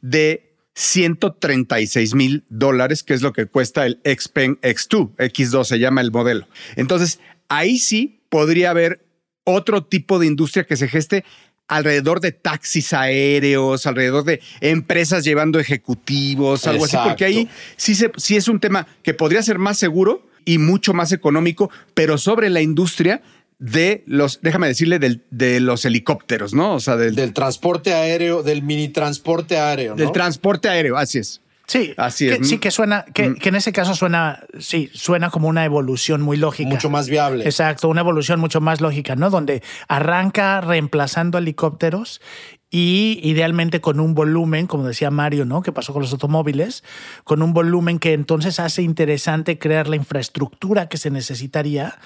de 0.00 0.56
136 0.74 2.14
mil 2.14 2.44
dólares, 2.48 3.02
que 3.02 3.14
es 3.14 3.22
lo 3.22 3.32
que 3.32 3.46
cuesta 3.46 3.86
el 3.86 4.00
Xpeng 4.04 4.60
X2, 4.60 5.16
X2 5.16 5.64
se 5.64 5.78
llama 5.78 6.00
el 6.00 6.12
modelo. 6.12 6.46
Entonces, 6.76 7.18
ahí 7.48 7.78
sí 7.78 8.20
podría 8.28 8.70
haber 8.70 9.06
otro 9.44 9.84
tipo 9.84 10.18
de 10.18 10.26
industria 10.26 10.64
que 10.64 10.76
se 10.76 10.88
geste 10.88 11.24
alrededor 11.68 12.20
de 12.20 12.32
taxis 12.32 12.92
aéreos, 12.92 13.86
alrededor 13.86 14.24
de 14.24 14.40
empresas 14.60 15.24
llevando 15.24 15.58
ejecutivos, 15.58 16.66
algo 16.66 16.84
así, 16.84 16.96
porque 17.02 17.24
ahí 17.24 17.48
sí, 17.76 17.94
se, 17.94 18.12
sí 18.16 18.36
es 18.36 18.48
un 18.48 18.60
tema 18.60 18.86
que 19.02 19.14
podría 19.14 19.42
ser 19.42 19.58
más 19.58 19.78
seguro 19.78 20.28
y 20.44 20.58
mucho 20.58 20.94
más 20.94 21.10
económico, 21.10 21.70
pero 21.94 22.18
sobre 22.18 22.50
la 22.50 22.60
industria 22.60 23.22
de 23.58 24.02
los, 24.06 24.40
déjame 24.42 24.66
decirle, 24.66 24.98
del, 24.98 25.22
de 25.30 25.60
los 25.60 25.84
helicópteros, 25.84 26.52
¿no? 26.54 26.74
O 26.74 26.80
sea, 26.80 26.96
del, 26.96 27.14
Del 27.14 27.32
transporte 27.32 27.94
aéreo, 27.94 28.42
del 28.42 28.62
mini 28.62 28.88
transporte 28.88 29.56
aéreo, 29.58 29.92
¿no? 29.92 29.96
del 29.96 30.12
transporte 30.12 30.68
aéreo, 30.68 30.96
así 30.96 31.18
es. 31.18 31.40
Sí, 31.68 31.94
Así 31.96 32.28
que, 32.28 32.34
es. 32.34 32.48
sí 32.48 32.58
que 32.58 32.70
suena, 32.70 33.04
que, 33.12 33.30
Mm. 33.30 33.34
que 33.38 33.48
en 33.48 33.56
ese 33.56 33.72
caso 33.72 33.96
suena, 33.96 34.44
sí, 34.60 34.88
suena 34.94 35.30
como 35.30 35.48
una 35.48 35.64
evolución 35.64 36.22
muy 36.22 36.36
lógica. 36.36 36.68
Mucho 36.70 36.90
más 36.90 37.08
viable. 37.08 37.44
Exacto, 37.44 37.88
una 37.88 38.02
evolución 38.02 38.38
mucho 38.38 38.60
más 38.60 38.80
lógica, 38.80 39.16
¿no? 39.16 39.30
Donde 39.30 39.64
arranca 39.88 40.60
reemplazando 40.60 41.38
helicópteros 41.38 42.20
y 42.70 43.18
idealmente 43.22 43.80
con 43.80 43.98
un 43.98 44.14
volumen, 44.14 44.66
como 44.68 44.86
decía 44.86 45.10
Mario, 45.10 45.44
¿no? 45.44 45.62
Que 45.62 45.72
pasó 45.72 45.92
con 45.92 46.02
los 46.02 46.12
automóviles, 46.12 46.84
con 47.24 47.42
un 47.42 47.52
volumen 47.52 47.98
que 47.98 48.12
entonces 48.12 48.60
hace 48.60 48.82
interesante 48.82 49.58
crear 49.58 49.88
la 49.88 49.96
infraestructura 49.96 50.88
que 50.88 50.98
se 50.98 51.10
necesitaría 51.10 51.98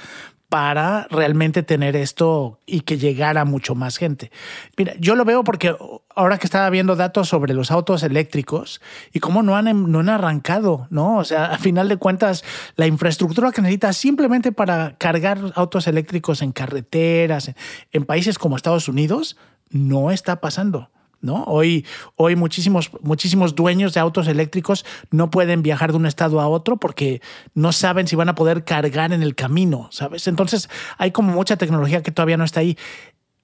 para 0.51 1.07
realmente 1.11 1.63
tener 1.63 1.95
esto 1.95 2.59
y 2.67 2.81
que 2.81 2.99
llegara 2.99 3.45
mucho 3.45 3.77
más 3.77 3.97
gente. 3.97 4.33
Mira, 4.77 4.95
yo 4.99 5.15
lo 5.15 5.25
veo 5.25 5.45
porque 5.45 5.77
ahora 6.15 6.39
que 6.39 6.47
estaba 6.47 6.69
viendo 6.71 6.97
datos 6.97 7.29
sobre 7.29 7.55
los 7.55 7.71
autos 7.71 8.03
eléctricos 8.03 8.81
y 9.13 9.21
cómo 9.21 9.45
no 9.45 9.57
han, 9.57 9.91
no 9.91 10.01
han 10.01 10.09
arrancado, 10.09 10.89
¿no? 10.91 11.19
O 11.19 11.25
sea, 11.25 11.47
a 11.47 11.59
final 11.59 11.89
de 11.89 11.99
cuentas, 11.99 12.45
la 12.75 12.89
infraestructura 12.89 13.53
que 13.53 13.63
necesitas 13.63 13.97
simplemente 13.97 14.51
para 14.51 14.97
cargar 14.99 15.39
autos 15.55 15.87
eléctricos 15.87 16.43
en 16.43 16.51
carreteras, 16.51 17.53
en 17.93 18.05
países 18.05 18.37
como 18.37 18.57
Estados 18.57 18.89
Unidos, 18.89 19.37
no 19.71 20.11
está 20.11 20.41
pasando. 20.41 20.91
¿No? 21.23 21.45
Hoy, 21.45 21.85
hoy 22.17 22.35
muchísimos, 22.35 22.91
muchísimos 23.03 23.55
dueños 23.55 23.93
de 23.93 24.01
autos 24.01 24.27
eléctricos 24.27 24.87
no 25.11 25.31
pueden 25.31 25.63
viajar 25.63 25.91
de 25.91 25.99
un 25.99 26.07
estado 26.07 26.41
a 26.41 26.49
otro 26.49 26.79
porque 26.79 27.21
no 27.55 27.73
saben 27.73 28.07
si 28.07 28.17
van 28.17 28.31
a 28.31 28.35
poder 28.35 28.65
cargar 28.65 29.13
en 29.13 29.23
el 29.23 29.35
camino, 29.35 29.89
¿sabes? 29.93 30.27
Entonces 30.29 30.71
hay 30.97 31.11
como 31.11 31.33
mucha 31.33 31.57
tecnología 31.57 32.03
que 32.03 32.11
todavía 32.11 32.39
no 32.39 32.45
está 32.45 32.61
ahí. 32.61 32.79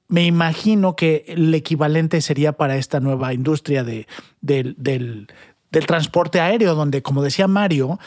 Me 0.09 0.25
imagino 0.25 0.97
que 0.97 1.27
el 1.29 1.53
equivalente 1.55 2.23
sería 2.23 2.53
para 2.53 2.77
esta 2.77 2.99
nueva 3.01 3.35
industria 3.35 3.85
de, 3.85 4.07
del, 4.41 4.75
del, 4.79 5.27
del 5.71 5.87
transporte 5.87 6.41
aéreo, 6.41 6.75
donde, 6.75 7.03
como 7.03 7.23
decía 7.23 7.47
Mario, 7.47 7.99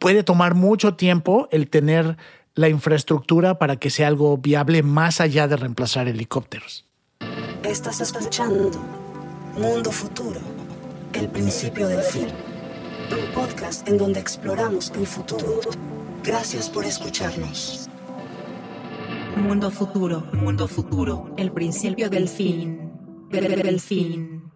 puede 0.00 0.24
tomar 0.24 0.54
mucho 0.56 0.94
tiempo 0.94 1.48
el 1.52 1.68
tener 1.68 2.16
la 2.54 2.68
infraestructura 2.68 3.58
para 3.58 3.76
que 3.76 3.90
sea 3.90 4.08
algo 4.08 4.36
viable 4.38 4.82
más 4.82 5.20
allá 5.20 5.46
de 5.46 5.56
reemplazar 5.56 6.08
helicópteros. 6.08 6.89
Estás 7.70 8.00
escuchando 8.00 8.72
Mundo 9.56 9.92
Futuro, 9.92 10.40
el 11.12 11.28
principio 11.28 11.86
del 11.86 12.02
fin. 12.02 12.26
Un 13.12 13.32
podcast 13.32 13.88
en 13.88 13.96
donde 13.96 14.18
exploramos 14.18 14.90
el 14.96 15.06
futuro. 15.06 15.60
Gracias 16.24 16.68
por 16.68 16.84
escucharnos. 16.84 17.88
Mundo 19.36 19.70
futuro, 19.70 20.26
mundo 20.32 20.66
futuro, 20.66 21.32
el 21.36 21.52
principio 21.52 22.10
del 22.10 22.26
fin, 22.26 22.90
del, 23.30 23.62
del 23.62 23.78
fin. 23.78 24.50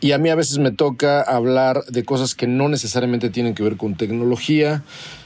Y 0.00 0.12
a 0.12 0.18
mí 0.18 0.28
a 0.28 0.34
veces 0.34 0.58
me 0.58 0.70
toca 0.70 1.22
hablar 1.22 1.82
de 1.86 2.04
cosas 2.04 2.34
que 2.34 2.46
no 2.46 2.68
necesariamente 2.68 3.30
tienen 3.30 3.54
que 3.54 3.62
ver 3.62 3.78
con 3.78 3.96
tecnología. 3.96 4.82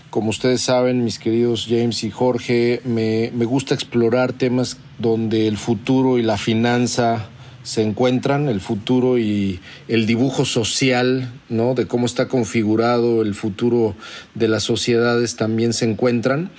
Como 0.08 0.30
ustedes 0.30 0.60
saben, 0.60 1.02
mis 1.02 1.18
queridos 1.18 1.66
James 1.68 2.04
y 2.04 2.12
Jorge, 2.12 2.80
me, 2.84 3.32
me 3.34 3.44
gusta 3.44 3.74
explorar 3.74 4.32
temas 4.32 4.76
donde 4.98 5.48
el 5.48 5.56
futuro 5.56 6.18
y 6.18 6.22
la 6.22 6.36
finanza 6.36 7.28
se 7.64 7.82
encuentran, 7.82 8.48
el 8.48 8.60
futuro 8.60 9.18
y 9.18 9.58
el 9.88 10.06
dibujo 10.06 10.44
social, 10.44 11.32
¿no? 11.48 11.74
De 11.74 11.86
cómo 11.86 12.04
está 12.04 12.28
configurado 12.28 13.22
el 13.22 13.34
futuro 13.34 13.96
de 14.34 14.48
las 14.48 14.62
sociedades 14.62 15.36
también 15.36 15.72
se 15.72 15.90
encuentran. 15.90 16.50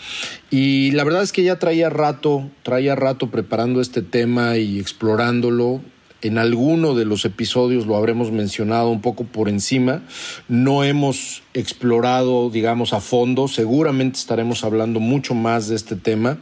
Y 0.50 0.92
la 0.92 1.04
verdad 1.04 1.22
es 1.22 1.32
que 1.32 1.44
ya 1.44 1.60
traía 1.60 1.92
rato, 1.92 2.50
traía 2.64 2.96
rato 2.96 3.30
preparando 3.30 3.82
este 3.82 4.02
tema 4.02 4.58
y 4.58 4.80
explorándolo. 4.80 5.82
En 6.26 6.40
alguno 6.40 6.96
de 6.96 7.06
los 7.06 7.24
episodios 7.24 7.86
lo 7.86 7.96
habremos 7.96 8.32
mencionado 8.32 8.90
un 8.90 9.00
poco 9.00 9.26
por 9.26 9.48
encima. 9.48 10.02
No 10.48 10.84
hemos 10.84 11.44
explorado, 11.54 12.50
digamos, 12.50 12.94
a 12.94 13.00
fondo. 13.00 13.48
Seguramente 13.48 14.18
estaremos 14.18 14.64
hablando 14.64 15.00
mucho 15.00 15.36
más 15.36 15.68
de 15.68 15.76
este 15.76 15.96
tema. 15.96 16.40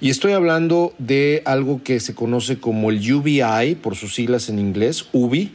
Y 0.00 0.08
estoy 0.08 0.32
hablando 0.32 0.94
de 0.96 1.42
algo 1.44 1.82
que 1.84 2.00
se 2.00 2.14
conoce 2.14 2.60
como 2.60 2.88
el 2.88 3.12
UBI, 3.12 3.74
por 3.74 3.94
sus 3.94 4.14
siglas 4.14 4.48
en 4.48 4.58
inglés, 4.58 5.06
UBI, 5.12 5.52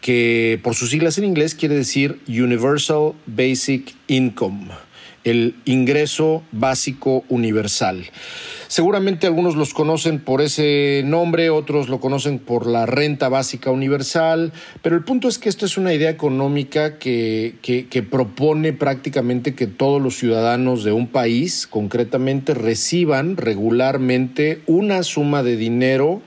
que 0.00 0.58
por 0.62 0.74
sus 0.74 0.88
siglas 0.88 1.18
en 1.18 1.24
inglés 1.26 1.54
quiere 1.54 1.74
decir 1.74 2.22
Universal 2.26 3.12
Basic 3.26 3.94
Income, 4.08 4.68
el 5.24 5.54
ingreso 5.64 6.42
básico 6.52 7.24
universal. 7.28 8.06
Seguramente 8.68 9.26
algunos 9.26 9.56
los 9.56 9.74
conocen 9.74 10.20
por 10.20 10.40
ese 10.40 11.02
nombre, 11.04 11.50
otros 11.50 11.88
lo 11.88 11.98
conocen 11.98 12.38
por 12.38 12.66
la 12.66 12.86
renta 12.86 13.28
básica 13.28 13.70
universal, 13.70 14.52
pero 14.80 14.96
el 14.96 15.02
punto 15.02 15.26
es 15.26 15.38
que 15.38 15.48
esto 15.48 15.66
es 15.66 15.76
una 15.76 15.92
idea 15.92 16.08
económica 16.08 16.98
que, 16.98 17.56
que, 17.62 17.88
que 17.88 18.02
propone 18.02 18.72
prácticamente 18.72 19.54
que 19.56 19.66
todos 19.66 20.00
los 20.00 20.16
ciudadanos 20.16 20.84
de 20.84 20.92
un 20.92 21.08
país, 21.08 21.66
concretamente, 21.66 22.54
reciban 22.54 23.36
regularmente 23.36 24.62
una 24.66 25.02
suma 25.02 25.42
de 25.42 25.56
dinero 25.56 26.22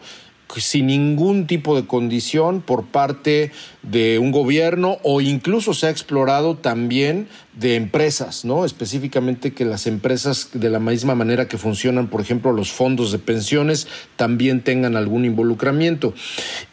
sin 0.57 0.87
ningún 0.87 1.47
tipo 1.47 1.75
de 1.75 1.87
condición 1.87 2.61
por 2.61 2.85
parte 2.85 3.51
de 3.83 4.17
un 4.17 4.31
gobierno 4.31 4.97
o 5.03 5.19
incluso 5.19 5.73
se 5.73 5.87
ha 5.87 5.89
explorado 5.89 6.55
también 6.55 7.27
de 7.53 7.75
empresas, 7.75 8.45
¿no? 8.45 8.65
Específicamente 8.65 9.53
que 9.53 9.65
las 9.65 9.85
empresas 9.85 10.49
de 10.53 10.69
la 10.69 10.79
misma 10.79 11.13
manera 11.13 11.47
que 11.47 11.57
funcionan, 11.57 12.07
por 12.07 12.21
ejemplo, 12.21 12.51
los 12.51 12.71
fondos 12.71 13.11
de 13.11 13.19
pensiones 13.19 13.87
también 14.15 14.61
tengan 14.61 14.95
algún 14.95 15.25
involucramiento 15.25 16.13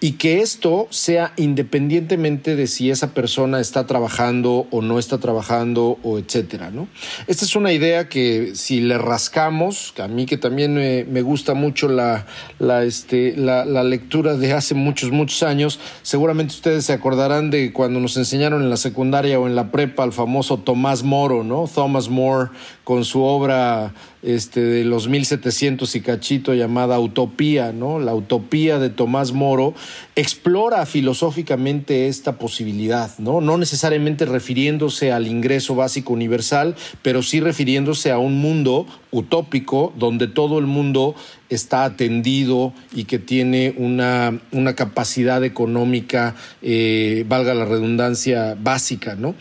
y 0.01 0.13
que 0.13 0.41
esto 0.41 0.87
sea 0.91 1.35
independientemente 1.37 2.57
de 2.57 2.67
si 2.67 2.91
esa 2.91 3.13
persona 3.13 3.61
está 3.61 3.87
trabajando 3.87 4.69
o 4.71 4.81
no 4.81 4.99
está 4.99 5.19
trabajando 5.19 5.99
o 6.03 6.19
etcétera, 6.19 6.71
¿no? 6.71 6.89
Esta 7.27 7.45
es 7.45 7.57
una 7.57 7.73
idea 7.73 8.09
que 8.09 8.53
si 8.55 8.81
le 8.81 8.97
rascamos, 8.97 9.93
a 9.99 10.09
mí 10.09 10.25
que 10.27 10.39
también 10.39 10.75
me, 10.75 11.23
gusta 11.23 11.53
mucho 11.53 11.89
la, 11.89 12.27
la, 12.59 12.85
este, 12.85 13.37
la 13.37 13.85
lectura 13.85 14.37
de 14.37 14.55
hace 14.55 14.75
muchos, 14.75 15.11
muchos 15.11 15.43
años, 15.43 15.79
seguramente 16.03 16.55
ustedes 16.55 16.87
se 16.87 16.95
acordarán 17.01 17.51
de 17.51 17.73
cuando 17.73 17.99
nos 17.99 18.19
enseñaron 18.19 18.63
en 18.63 18.69
la 18.69 18.77
secundaria 18.77 19.41
o 19.41 19.47
en 19.47 19.57
la 19.57 19.73
prepa 19.73 20.03
al 20.03 20.13
famoso 20.13 20.59
Tomás 20.59 21.03
Moro, 21.03 21.43
¿no? 21.43 21.67
Thomas 21.67 22.11
More 22.11 22.51
con 22.85 23.07
su 23.07 23.23
obra 23.23 23.95
este, 24.23 24.61
de 24.61 24.85
los 24.85 25.09
1700 25.09 25.97
y 25.97 26.01
cachito 26.01 26.55
llamada 26.55 26.99
Utopía, 26.99 27.73
¿no? 27.73 27.99
La 27.99 28.15
utopía 28.15 28.79
de 28.79 28.91
Tomás 28.91 29.33
Moro 29.33 29.75
explora 30.15 30.85
filosóficamente 30.87 32.09
esta 32.09 32.39
posibilidad, 32.39 33.11
¿no? 33.19 33.41
No 33.41 33.57
necesariamente 33.57 34.27
refiriéndose 34.27 35.13
al 35.13 35.27
ingreso 35.27 35.75
básico 35.75 36.13
universal, 36.13 36.77
pero 37.03 37.23
sí 37.23 37.41
refiriéndose 37.41 38.11
a 38.11 38.19
un 38.19 38.41
mundo 38.41 38.87
utópico 39.11 39.93
donde 39.97 40.29
todo 40.29 40.59
el 40.59 40.67
mundo 40.67 41.15
está 41.49 41.85
atendido 41.85 42.73
y 42.95 43.05
que 43.05 43.19
tiene 43.19 43.75
una, 43.77 44.41
una 44.53 44.75
capacidad 44.75 45.43
económica, 45.45 46.37
eh, 46.63 47.25
valga 47.29 47.55
la 47.55 47.65
redundancia, 47.65 48.57
básica, 48.61 49.17
¿no? 49.17 49.35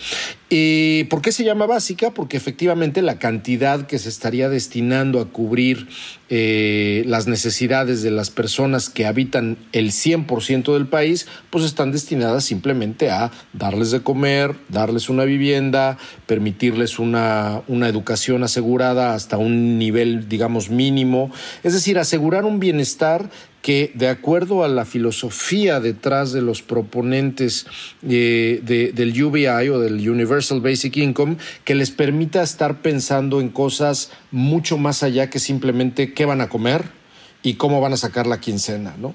Eh, 0.52 1.06
¿Por 1.12 1.22
qué 1.22 1.32
se 1.32 1.44
llama 1.44 1.68
básica? 1.68 2.10
Porque 2.12 2.36
efectivamente 2.36 3.04
la 3.04 3.20
cantidad 3.20 3.86
que 3.86 4.00
se 4.00 4.10
estaría 4.10 4.50
destinando 4.50 5.22
a 5.22 5.26
cubrir 5.26 5.88
eh, 6.30 7.04
las 7.06 7.28
necesidades 7.28 8.02
de 8.02 8.10
las 8.10 8.32
personas 8.32 8.90
que 8.90 9.06
habitan 9.06 9.58
el 9.74 9.92
100% 9.92 10.74
del 10.74 10.88
país, 10.88 11.28
pues 11.52 11.66
están 11.66 11.92
destinadas 11.92 12.46
simplemente 12.46 13.12
a 13.12 13.32
darles 13.54 13.92
de 13.92 14.02
comer, 14.02 14.56
darles 14.70 15.10
una 15.10 15.24
vivienda, 15.24 16.00
permitirles 16.26 16.98
una, 16.98 17.62
una 17.68 17.88
educación 17.88 18.44
asegurada 18.44 19.14
hasta 19.14 19.38
un 19.38 19.78
nivel, 19.78 20.30
digamos, 20.30 20.72
mínimo, 20.72 21.32
es 21.62 21.74
decir, 21.74 22.00
asegurar 22.00 22.46
un 22.46 22.60
bienestar 22.60 23.30
que 23.62 23.92
de 23.94 24.08
acuerdo 24.08 24.64
a 24.64 24.68
la 24.68 24.86
filosofía 24.86 25.80
detrás 25.80 26.32
de 26.32 26.42
los 26.42 26.62
proponentes 26.62 27.68
eh, 28.08 28.62
de, 28.64 28.92
del 28.94 29.24
UBI 29.24 29.70
o 29.70 29.80
del 29.80 30.10
Universal 30.10 30.62
Basic 30.62 30.98
Income, 30.98 31.38
que 31.66 31.76
les 31.76 31.92
permita 31.92 32.42
estar 32.42 32.82
pensando 32.82 33.42
en 33.42 33.50
cosas 33.50 34.12
mucho 34.32 34.78
más 34.78 35.04
allá 35.04 35.30
que 35.30 35.40
simplemente 35.40 36.14
qué 36.14 36.26
van 36.26 36.42
a 36.42 36.50
comer 36.50 36.84
y 37.44 37.56
cómo 37.56 37.82
van 37.82 37.94
a 37.94 37.98
sacar 37.98 38.28
la 38.28 38.40
quincena. 38.40 38.96
¿no? 38.98 39.14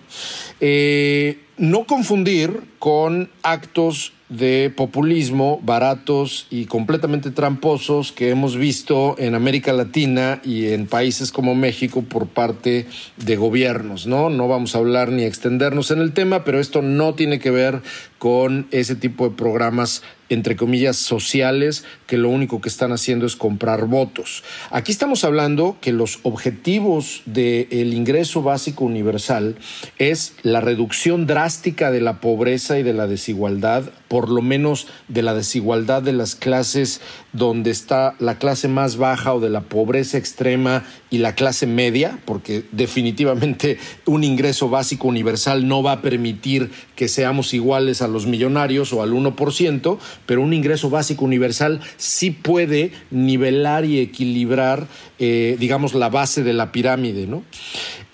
Eh, 0.61 1.41
no 1.57 1.85
confundir 1.85 2.63
con 2.79 3.31
actos 3.43 4.13
de 4.29 4.73
populismo 4.75 5.61
baratos 5.63 6.47
y 6.51 6.65
completamente 6.65 7.31
tramposos 7.31 8.11
que 8.11 8.31
hemos 8.31 8.57
visto 8.57 9.17
en 9.19 9.35
América 9.35 9.73
Latina 9.73 10.41
y 10.45 10.69
en 10.69 10.87
países 10.87 11.31
como 11.31 11.55
México 11.55 12.03
por 12.03 12.27
parte 12.27 12.87
de 13.17 13.37
gobiernos, 13.37 14.07
¿no? 14.07 14.31
No 14.31 14.49
vamos 14.49 14.75
a 14.75 14.79
hablar 14.79 15.11
ni 15.11 15.25
extendernos 15.25 15.91
en 15.91 16.01
el 16.01 16.13
tema, 16.13 16.43
pero 16.45 16.59
esto 16.59 16.83
no 16.83 17.15
tiene 17.15 17.39
que 17.39 17.51
ver 17.51 17.83
con 18.19 18.67
ese 18.71 18.97
tipo 18.97 19.29
de 19.29 19.37
programas 19.37 20.03
entre 20.31 20.57
comillas, 20.57 20.97
sociales 20.97 21.85
que 22.07 22.17
lo 22.17 22.29
único 22.29 22.61
que 22.61 22.69
están 22.69 22.93
haciendo 22.93 23.27
es 23.27 23.37
comprar 23.37 23.87
votos. 23.87 24.43
Aquí 24.71 24.91
estamos 24.91 25.25
hablando 25.25 25.77
que 25.81 25.93
los 25.93 26.21
objetivos 26.23 27.23
del 27.27 27.93
ingreso 27.93 28.43
básico 28.43 28.85
universal 28.85 29.57
es 29.99 30.35
la 30.43 30.61
reducción 30.61 31.27
drástica 31.27 31.44
de 31.91 32.01
la 32.01 32.21
pobreza 32.21 32.79
y 32.79 32.83
de 32.83 32.93
la 32.93 33.07
desigualdad, 33.07 33.85
por 34.15 34.29
lo 34.29 34.43
menos 34.43 34.87
de 35.09 35.23
la 35.23 35.35
desigualdad 35.35 36.01
de 36.01 36.13
las 36.13 36.37
clases 36.37 37.01
donde 37.33 37.73
está 37.73 38.15
la 38.21 38.39
clase 38.39 38.69
más 38.69 38.97
baja 38.97 39.35
o 39.35 39.41
de 39.41 39.51
la 39.51 39.63
pobreza 39.63 40.19
extrema 40.19 40.85
y 41.11 41.19
la 41.19 41.35
clase 41.35 41.67
media, 41.67 42.21
porque 42.25 42.63
definitivamente 42.71 43.77
un 44.07 44.23
ingreso 44.23 44.69
básico 44.69 45.09
universal 45.09 45.67
no 45.67 45.83
va 45.83 45.93
a 45.93 46.01
permitir 46.01 46.71
que 46.95 47.09
seamos 47.09 47.55
iguales 47.55 48.03
a 48.03 48.09
los 48.09 48.27
millonarios 48.27 48.93
o 48.93 49.03
al 49.03 49.11
1%, 49.11 49.99
pero 50.27 50.43
un 50.43 50.53
ingreso 50.53 50.91
básico 50.91 51.25
universal 51.25 51.81
sí 51.97 52.31
puede 52.31 52.93
nivelar 53.11 53.85
y 53.85 53.99
equilibrar, 53.99 54.87
eh, 55.19 55.57
digamos, 55.59 55.95
la 55.95 56.09
base 56.09 56.45
de 56.45 56.53
la 56.53 56.71
pirámide, 56.71 57.27
¿no? 57.27 57.43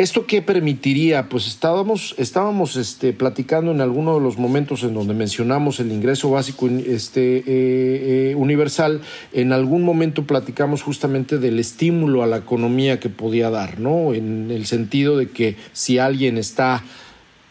¿Esto 0.00 0.24
qué 0.24 0.40
permitiría? 0.40 1.28
Pues 1.28 1.46
estábamos, 1.46 2.14
estábamos 2.16 2.76
este, 2.76 3.12
platicando 3.12 3.70
en 3.70 3.82
alguno 3.82 4.14
de 4.14 4.20
los 4.20 4.38
momentos 4.38 4.82
en 4.82 4.94
donde 4.94 5.12
mencionamos 5.12 5.78
el 5.78 5.89
ingreso 5.92 6.30
básico 6.30 6.68
este, 6.68 7.38
eh, 7.38 7.42
eh, 7.46 8.34
universal, 8.36 9.00
en 9.32 9.52
algún 9.52 9.82
momento 9.82 10.24
platicamos 10.24 10.82
justamente 10.82 11.38
del 11.38 11.58
estímulo 11.58 12.22
a 12.22 12.26
la 12.26 12.38
economía 12.38 13.00
que 13.00 13.08
podía 13.08 13.50
dar, 13.50 13.80
¿no? 13.80 14.14
En 14.14 14.50
el 14.50 14.66
sentido 14.66 15.16
de 15.16 15.28
que 15.28 15.56
si 15.72 15.98
alguien 15.98 16.38
está 16.38 16.82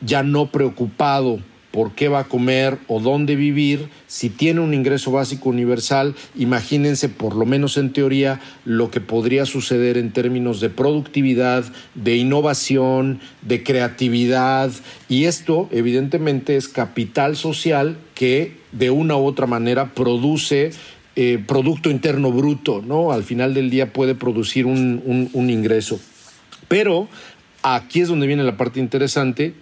ya 0.02 0.24
no 0.24 0.52
preocupado 0.52 1.40
por 1.80 1.94
qué 1.94 2.10
va 2.10 2.20
a 2.20 2.24
comer 2.26 2.78
o 2.90 3.00
dónde 3.00 3.38
vivir, 3.38 3.88
si 4.06 4.30
tiene 4.30 4.60
un 4.60 4.74
ingreso 4.74 5.12
básico 5.12 5.48
universal, 5.48 6.14
imagínense 6.36 7.08
por 7.08 7.38
lo 7.38 7.46
menos 7.46 7.78
en 7.78 7.94
teoría 7.94 8.42
lo 8.66 8.92
que 8.92 9.00
podría 9.00 9.46
suceder 9.46 9.98
en 9.98 10.12
términos 10.12 10.60
de 10.60 10.70
productividad, 10.70 11.64
de 11.96 12.18
innovación, 12.18 13.22
de 13.44 13.64
creatividad 13.64 14.74
y 15.08 15.24
esto 15.24 15.70
evidentemente 15.72 16.58
es 16.58 16.68
capital 16.68 17.38
social 17.38 17.96
que 18.14 18.58
de 18.74 18.90
una 18.90 19.16
u 19.16 19.26
otra 19.26 19.48
manera 19.48 19.94
produce 19.94 20.72
eh, 21.16 21.42
Producto 21.48 21.90
Interno 21.90 22.34
Bruto, 22.34 22.84
¿no? 22.86 23.14
Al 23.14 23.24
final 23.24 23.54
del 23.54 23.70
día 23.70 23.94
puede 23.94 24.16
producir 24.16 24.66
un, 24.66 25.30
un 25.32 25.50
ingreso. 25.50 25.98
Pero 26.68 27.08
aquí 27.64 28.02
es 28.02 28.10
donde 28.10 28.28
viene 28.28 28.44
la 28.44 28.58
parte 28.58 28.82
interesante, 28.82 29.54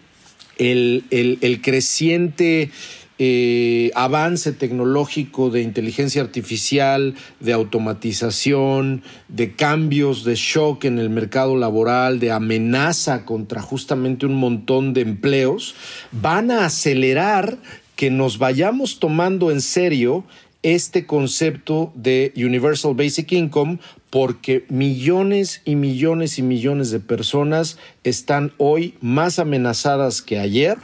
el, 0.58 1.60
creciente 1.64 2.72
eh, 3.20 3.92
avance 3.96 4.52
tecnológico 4.52 5.50
de 5.50 5.62
inteligencia 5.62 6.22
artificial, 6.22 7.16
de 7.40 7.54
automatización, 7.54 9.02
de 9.28 9.54
cambios 9.56 10.24
de 10.24 10.36
shock 10.36 10.86
en 10.86 11.00
el 11.00 11.10
mercado 11.10 11.58
laboral, 11.58 12.20
de 12.20 12.32
amenaza 12.32 13.26
contra 13.26 13.62
justamente 13.62 14.26
un 14.26 14.36
montón 14.36 14.94
de 14.94 15.02
empleos, 15.02 15.76
van 16.12 16.52
a 16.52 16.66
acelerar 16.66 17.58
que 17.96 18.12
nos 18.12 18.38
vayamos 18.38 19.00
tomando 19.00 19.50
en 19.50 19.62
serio 19.62 20.24
este 20.64 21.06
concepto 21.06 21.92
de 21.96 22.34
Universal 22.36 22.96
Basic 22.96 23.32
Income 23.32 23.80
porque 24.10 24.66
millones 24.70 25.62
y 25.66 25.76
millones 25.76 26.40
y 26.40 26.44
millones 26.44 26.92
de 26.92 27.00
personas 27.00 27.78
están 28.04 28.54
hoy 28.58 28.96
más 29.02 29.40
amenazadas 29.40 30.22
que 30.22 30.40
ayer 30.40 30.78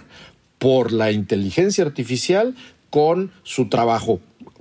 por 0.60 0.92
la 0.92 1.12
inteligencia 1.12 1.84
artificial 1.84 2.56
con 2.90 3.32
su 3.44 3.70
trabajo. 3.70 4.20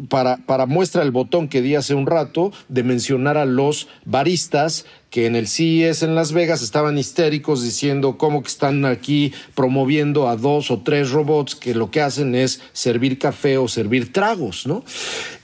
Para, 0.09 0.39
para 0.39 0.67
muestra 0.67 1.03
el 1.03 1.11
botón 1.11 1.49
que 1.49 1.63
di 1.63 1.77
hace 1.77 1.95
un 1.95 2.07
rato 2.07 2.53
de 2.69 2.83
mencionar 2.83 3.37
a 3.37 3.45
los 3.45 3.89
baristas 4.05 4.87
que 5.13 5.27
en 5.27 5.37
el 5.37 5.47
CES 5.47 6.03
en 6.05 6.15
Las 6.15 6.33
Vegas 6.33 6.63
estaban 6.63 6.97
histéricos 6.97 7.63
diciendo 7.63 8.17
cómo 8.17 8.43
que 8.43 8.49
están 8.49 8.87
aquí 8.87 9.35
promoviendo 9.55 10.27
a 10.27 10.37
dos 10.37 10.71
o 10.71 10.81
tres 10.81 11.11
robots 11.11 11.55
que 11.55 11.75
lo 11.75 11.91
que 11.91 12.01
hacen 12.01 12.35
es 12.35 12.63
servir 12.73 13.19
café 13.19 13.59
o 13.59 13.69
servir 13.69 14.11
tragos, 14.11 14.67
¿no? 14.67 14.83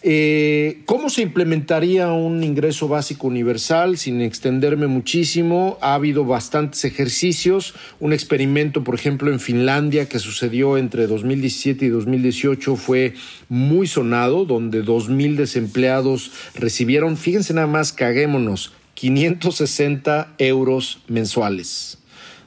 Eh, 0.01 0.81
¿Cómo 0.87 1.11
se 1.11 1.21
implementaría 1.21 2.11
un 2.12 2.43
ingreso 2.43 2.89
básico 2.89 3.27
universal? 3.27 3.99
Sin 3.99 4.23
extenderme 4.23 4.87
muchísimo, 4.87 5.77
ha 5.83 5.93
habido 5.93 6.25
bastantes 6.25 6.87
ejercicios. 6.87 7.75
Un 8.01 8.14
experimento, 8.14 8.83
por 8.83 8.95
ejemplo, 8.95 9.31
en 9.31 9.39
Finlandia 9.39 10.09
que 10.09 10.19
sucedió 10.19 10.79
entre 10.79 11.07
2017 11.07 11.85
y 11.85 11.89
2018 11.91 12.75
fue 12.77 13.12
muy 13.51 13.87
sonado, 13.87 14.47
donde 14.47 14.83
2.000 14.83 15.37
desempleados 15.37 16.31
recibieron, 16.55 17.19
fíjense 17.19 17.53
nada 17.53 17.66
más, 17.66 17.93
caguémonos, 17.93 18.73
560 18.99 20.35
euros 20.39 20.99
mensuales. 21.07 21.99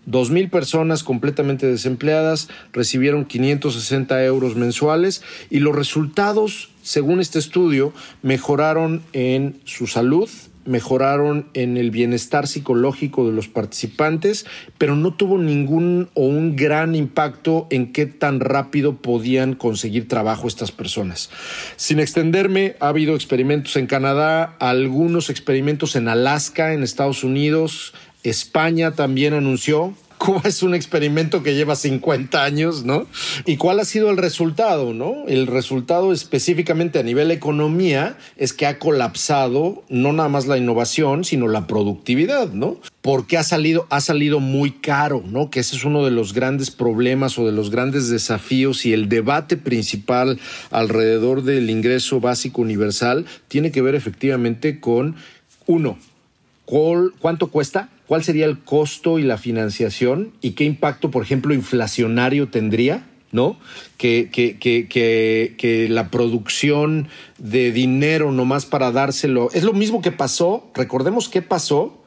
2.000 0.05 0.49
personas 0.49 1.01
completamente 1.01 1.65
desempleadas 1.65 2.49
recibieron 2.73 3.23
560 3.23 4.25
euros 4.25 4.57
mensuales 4.57 5.23
y 5.49 5.59
los 5.59 5.73
resultados, 5.73 6.69
según 6.81 7.21
este 7.21 7.39
estudio, 7.39 7.93
mejoraron 8.21 9.01
en 9.13 9.61
su 9.63 9.87
salud, 9.87 10.27
mejoraron 10.65 11.47
en 11.53 11.77
el 11.77 11.91
bienestar 11.91 12.47
psicológico 12.47 13.25
de 13.25 13.33
los 13.33 13.47
participantes, 13.47 14.45
pero 14.77 14.95
no 14.95 15.13
tuvo 15.13 15.37
ningún 15.37 16.09
o 16.13 16.25
un 16.25 16.55
gran 16.55 16.95
impacto 16.95 17.67
en 17.69 17.91
qué 17.93 18.05
tan 18.05 18.39
rápido 18.39 18.97
podían 18.97 19.55
conseguir 19.55 20.07
trabajo 20.07 20.47
estas 20.47 20.71
personas. 20.71 21.29
Sin 21.75 21.99
extenderme, 21.99 22.75
ha 22.79 22.89
habido 22.89 23.15
experimentos 23.15 23.75
en 23.75 23.87
Canadá, 23.87 24.55
algunos 24.59 25.29
experimentos 25.29 25.95
en 25.95 26.07
Alaska, 26.07 26.73
en 26.73 26.83
Estados 26.83 27.23
Unidos, 27.23 27.93
España 28.23 28.91
también 28.91 29.33
anunció 29.33 29.95
Cuba 30.21 30.41
es 30.43 30.61
un 30.61 30.75
experimento 30.75 31.41
que 31.41 31.55
lleva 31.55 31.75
50 31.75 32.43
años, 32.43 32.83
¿no? 32.83 33.07
¿Y 33.47 33.57
cuál 33.57 33.79
ha 33.79 33.85
sido 33.85 34.11
el 34.11 34.17
resultado, 34.17 34.93
no? 34.93 35.25
El 35.27 35.47
resultado 35.47 36.13
específicamente 36.13 36.99
a 36.99 37.03
nivel 37.03 37.31
economía 37.31 38.17
es 38.37 38.53
que 38.53 38.67
ha 38.67 38.77
colapsado 38.77 39.83
no 39.89 40.13
nada 40.13 40.29
más 40.29 40.45
la 40.45 40.59
innovación, 40.59 41.23
sino 41.23 41.47
la 41.47 41.65
productividad, 41.65 42.51
¿no? 42.51 42.77
Porque 43.01 43.39
ha 43.39 43.43
salido, 43.43 43.87
ha 43.89 43.99
salido 43.99 44.39
muy 44.39 44.73
caro, 44.73 45.23
¿no? 45.25 45.49
Que 45.49 45.61
ese 45.61 45.75
es 45.75 45.85
uno 45.85 46.05
de 46.05 46.11
los 46.11 46.33
grandes 46.33 46.69
problemas 46.69 47.39
o 47.39 47.45
de 47.47 47.51
los 47.51 47.71
grandes 47.71 48.07
desafíos 48.09 48.85
y 48.85 48.93
el 48.93 49.09
debate 49.09 49.57
principal 49.57 50.39
alrededor 50.69 51.41
del 51.41 51.67
ingreso 51.71 52.19
básico 52.19 52.61
universal 52.61 53.25
tiene 53.47 53.71
que 53.71 53.81
ver 53.81 53.95
efectivamente 53.95 54.79
con, 54.79 55.15
uno, 55.65 55.97
¿cuánto 57.19 57.47
cuesta? 57.47 57.89
Cuál 58.11 58.25
sería 58.25 58.43
el 58.43 58.59
costo 58.59 59.19
y 59.19 59.23
la 59.23 59.37
financiación 59.37 60.33
y 60.41 60.51
qué 60.51 60.65
impacto, 60.65 61.11
por 61.11 61.23
ejemplo, 61.23 61.53
inflacionario 61.53 62.49
tendría, 62.49 63.07
¿no? 63.31 63.55
Que, 63.95 64.27
que, 64.29 64.59
que, 64.59 64.85
que, 65.57 65.87
la 65.87 66.09
producción 66.09 67.07
de 67.37 67.71
dinero 67.71 68.33
nomás 68.33 68.65
para 68.65 68.91
dárselo. 68.91 69.47
Es 69.53 69.63
lo 69.63 69.71
mismo 69.71 70.01
que 70.01 70.11
pasó, 70.11 70.69
recordemos 70.75 71.29
qué 71.29 71.41
pasó 71.41 72.01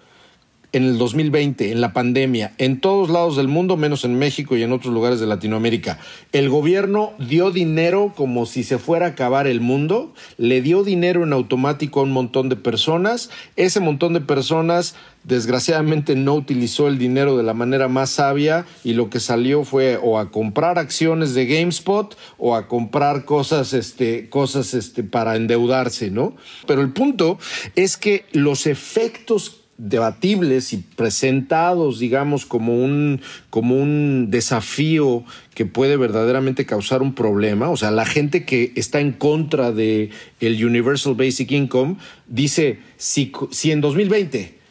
en 0.75 0.83
el 0.83 0.99
2020, 0.99 1.71
en 1.71 1.81
la 1.81 1.93
pandemia, 1.93 2.53
en 2.59 2.81
todos 2.81 3.09
lados 3.09 3.37
del 3.37 3.47
mundo, 3.47 3.77
menos 3.77 4.05
en 4.05 4.19
México 4.19 4.57
y 4.57 4.63
en 4.63 4.73
otros 4.73 4.93
lugares 4.93 5.21
de 5.21 5.27
Latinoamérica. 5.27 6.01
El 6.33 6.51
gobierno 6.51 7.13
dio 7.21 7.53
dinero 7.53 8.13
como 8.17 8.45
si 8.45 8.65
se 8.65 8.79
fuera 8.79 9.07
a 9.07 9.09
acabar 9.11 9.47
el 9.47 9.61
mundo, 9.61 10.13
le 10.37 10.61
dio 10.63 10.83
dinero 10.83 11.23
en 11.23 11.33
automático 11.33 12.01
a 12.01 12.03
un 12.03 12.11
montón 12.11 12.49
de 12.49 12.57
personas, 12.57 13.31
ese 13.55 13.79
montón 13.79 14.15
de 14.15 14.21
personas 14.21 14.97
desgraciadamente 15.25 16.15
no 16.15 16.35
utilizó 16.35 16.87
el 16.87 16.99
dinero 16.99 17.37
de 17.37 17.43
la 17.43 17.55
manera 17.55 17.89
más 17.89 18.11
sabia 18.11 18.67
y 18.85 18.93
lo 18.93 19.11
que 19.11 19.21
salió 19.21 19.65
fue 19.65 19.99
o 20.01 20.19
a 20.19 20.31
comprar 20.31 20.79
acciones 20.79 21.35
de 21.35 21.47
GameSpot 21.47 22.17
o 22.39 22.55
a 22.55 22.69
comprar 22.69 23.25
cosas 23.25 23.73
este 23.73 24.29
cosas 24.29 24.75
este 24.75 25.03
para 25.03 25.37
endeudarse, 25.37 26.11
¿no? 26.11 26.37
Pero 26.67 26.83
el 26.83 26.93
punto 26.93 27.39
es 27.75 27.97
que 27.97 28.27
los 28.33 28.67
efectos 28.67 29.61
debatibles 29.77 30.73
y 30.73 30.77
presentados, 30.77 31.99
digamos, 31.99 32.47
como 32.47 32.85
un, 32.85 33.21
como 33.51 33.77
un 33.77 34.31
desafío 34.31 35.25
que 35.55 35.67
puede 35.67 35.97
verdaderamente 35.97 36.65
causar 36.65 37.03
un 37.03 37.15
problema. 37.15 37.71
O 37.71 37.77
sea, 37.77 37.91
la 37.91 38.07
gente 38.07 38.45
que 38.45 38.73
está 38.77 39.01
en 39.01 39.13
contra 39.13 39.73
de 39.73 40.11
el 40.41 40.65
Universal 40.65 41.15
Basic 41.15 41.51
Income 41.51 41.97
dice, 42.29 42.79
si, 42.97 43.33
si 43.51 43.73
en 43.73 43.81
2020 43.81 44.64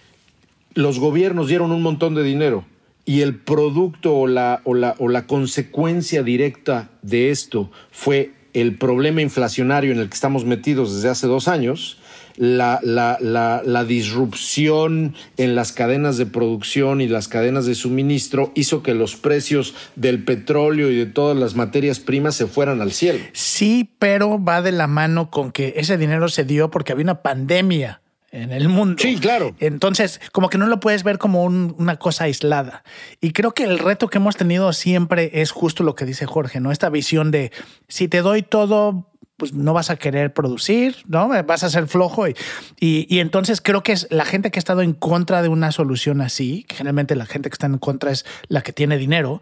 los 0.76 1.00
gobiernos 1.00 1.48
dieron 1.48 1.72
un 1.72 1.82
montón 1.82 2.16
de 2.16 2.24
dinero 2.24 2.66
y 3.06 3.22
el 3.22 3.36
producto 3.36 4.16
o 4.16 4.28
la, 4.28 4.62
o 4.64 4.74
la, 4.74 4.96
o 4.98 5.10
la 5.10 5.28
consecuencia 5.28 6.24
directa 6.24 6.90
de 7.02 7.32
esto 7.32 7.70
fue 7.92 8.32
el 8.54 8.78
problema 8.78 9.22
inflacionario 9.22 9.92
en 9.92 10.00
el 10.00 10.08
que 10.08 10.14
estamos 10.14 10.46
metidos 10.46 10.96
desde 10.96 11.10
hace 11.10 11.28
dos 11.28 11.48
años, 11.48 11.98
la, 12.36 12.80
la, 12.82 13.18
la, 13.20 13.62
la, 13.64 13.84
disrupción 13.84 15.16
en 15.38 15.56
las 15.56 15.72
cadenas 15.72 16.18
de 16.18 16.26
producción 16.26 17.02
y 17.02 17.08
las 17.08 17.28
cadenas 17.28 17.66
de 17.66 17.76
suministro 17.76 18.52
hizo 18.56 18.82
que 18.82 18.94
los 18.94 19.16
precios 19.16 19.76
del 19.96 20.24
petróleo 20.24 20.90
y 20.90 20.96
de 20.96 21.06
todas 21.06 21.38
las 21.38 21.56
materias 21.56 22.00
primas 22.00 22.36
se 22.36 22.48
fueran 22.48 22.82
al 22.82 22.92
cielo. 22.92 23.20
Sí, 23.34 23.90
pero 24.00 24.44
va 24.44 24.62
de 24.62 24.72
la 24.72 24.88
mano 24.88 25.30
con 25.30 25.52
que 25.52 25.74
ese 25.78 25.98
dinero 25.98 26.28
se 26.28 26.44
dio 26.44 26.72
porque 26.72 26.92
había 26.92 27.04
una 27.04 27.22
pandemia 27.22 28.03
en 28.34 28.52
el 28.52 28.68
mundo. 28.68 28.96
Sí, 29.00 29.18
claro. 29.18 29.56
Entonces, 29.60 30.20
como 30.32 30.50
que 30.50 30.58
no 30.58 30.66
lo 30.66 30.80
puedes 30.80 31.04
ver 31.04 31.20
como 31.20 31.44
una 31.44 31.98
cosa 31.98 32.26
aislada. 32.26 32.84
Y 33.22 33.32
creo 33.32 33.54
que 33.54 33.64
el 33.64 33.80
reto 33.80 34.10
que 34.10 34.18
hemos 34.18 34.36
tenido 34.36 34.74
siempre 34.74 35.30
es 35.34 35.52
justo 35.52 35.84
lo 35.84 35.94
que 35.96 36.06
dice 36.06 36.26
Jorge, 36.26 36.60
¿no? 36.60 36.72
Esta 36.72 36.90
visión 36.90 37.30
de 37.30 37.52
si 37.88 38.08
te 38.08 38.22
doy 38.22 38.42
todo, 38.42 39.08
pues 39.44 39.54
no 39.54 39.74
vas 39.74 39.90
a 39.90 39.98
querer 39.98 40.34
producir, 40.34 40.96
¿no? 41.06 41.28
Vas 41.44 41.66
a 41.66 41.70
ser 41.70 41.88
flojo. 41.88 42.30
Y, 42.30 42.34
y, 42.80 43.20
entonces 43.20 43.60
creo 43.60 43.84
que 43.84 43.92
es 43.92 44.08
la 44.10 44.24
gente 44.24 44.52
que 44.52 44.58
ha 44.58 44.62
estado 44.62 44.82
en 44.82 44.94
contra 44.94 45.42
de 45.42 45.50
una 45.50 45.74
solución 45.74 46.22
así, 46.22 46.64
que 46.64 46.78
generalmente 46.78 47.18
la 47.18 47.26
gente 47.26 47.50
que 47.50 47.56
está 47.56 47.68
en 47.68 47.78
contra 47.78 48.12
es 48.12 48.26
la 48.48 48.62
que 48.62 48.72
tiene 48.72 48.98
dinero, 48.98 49.42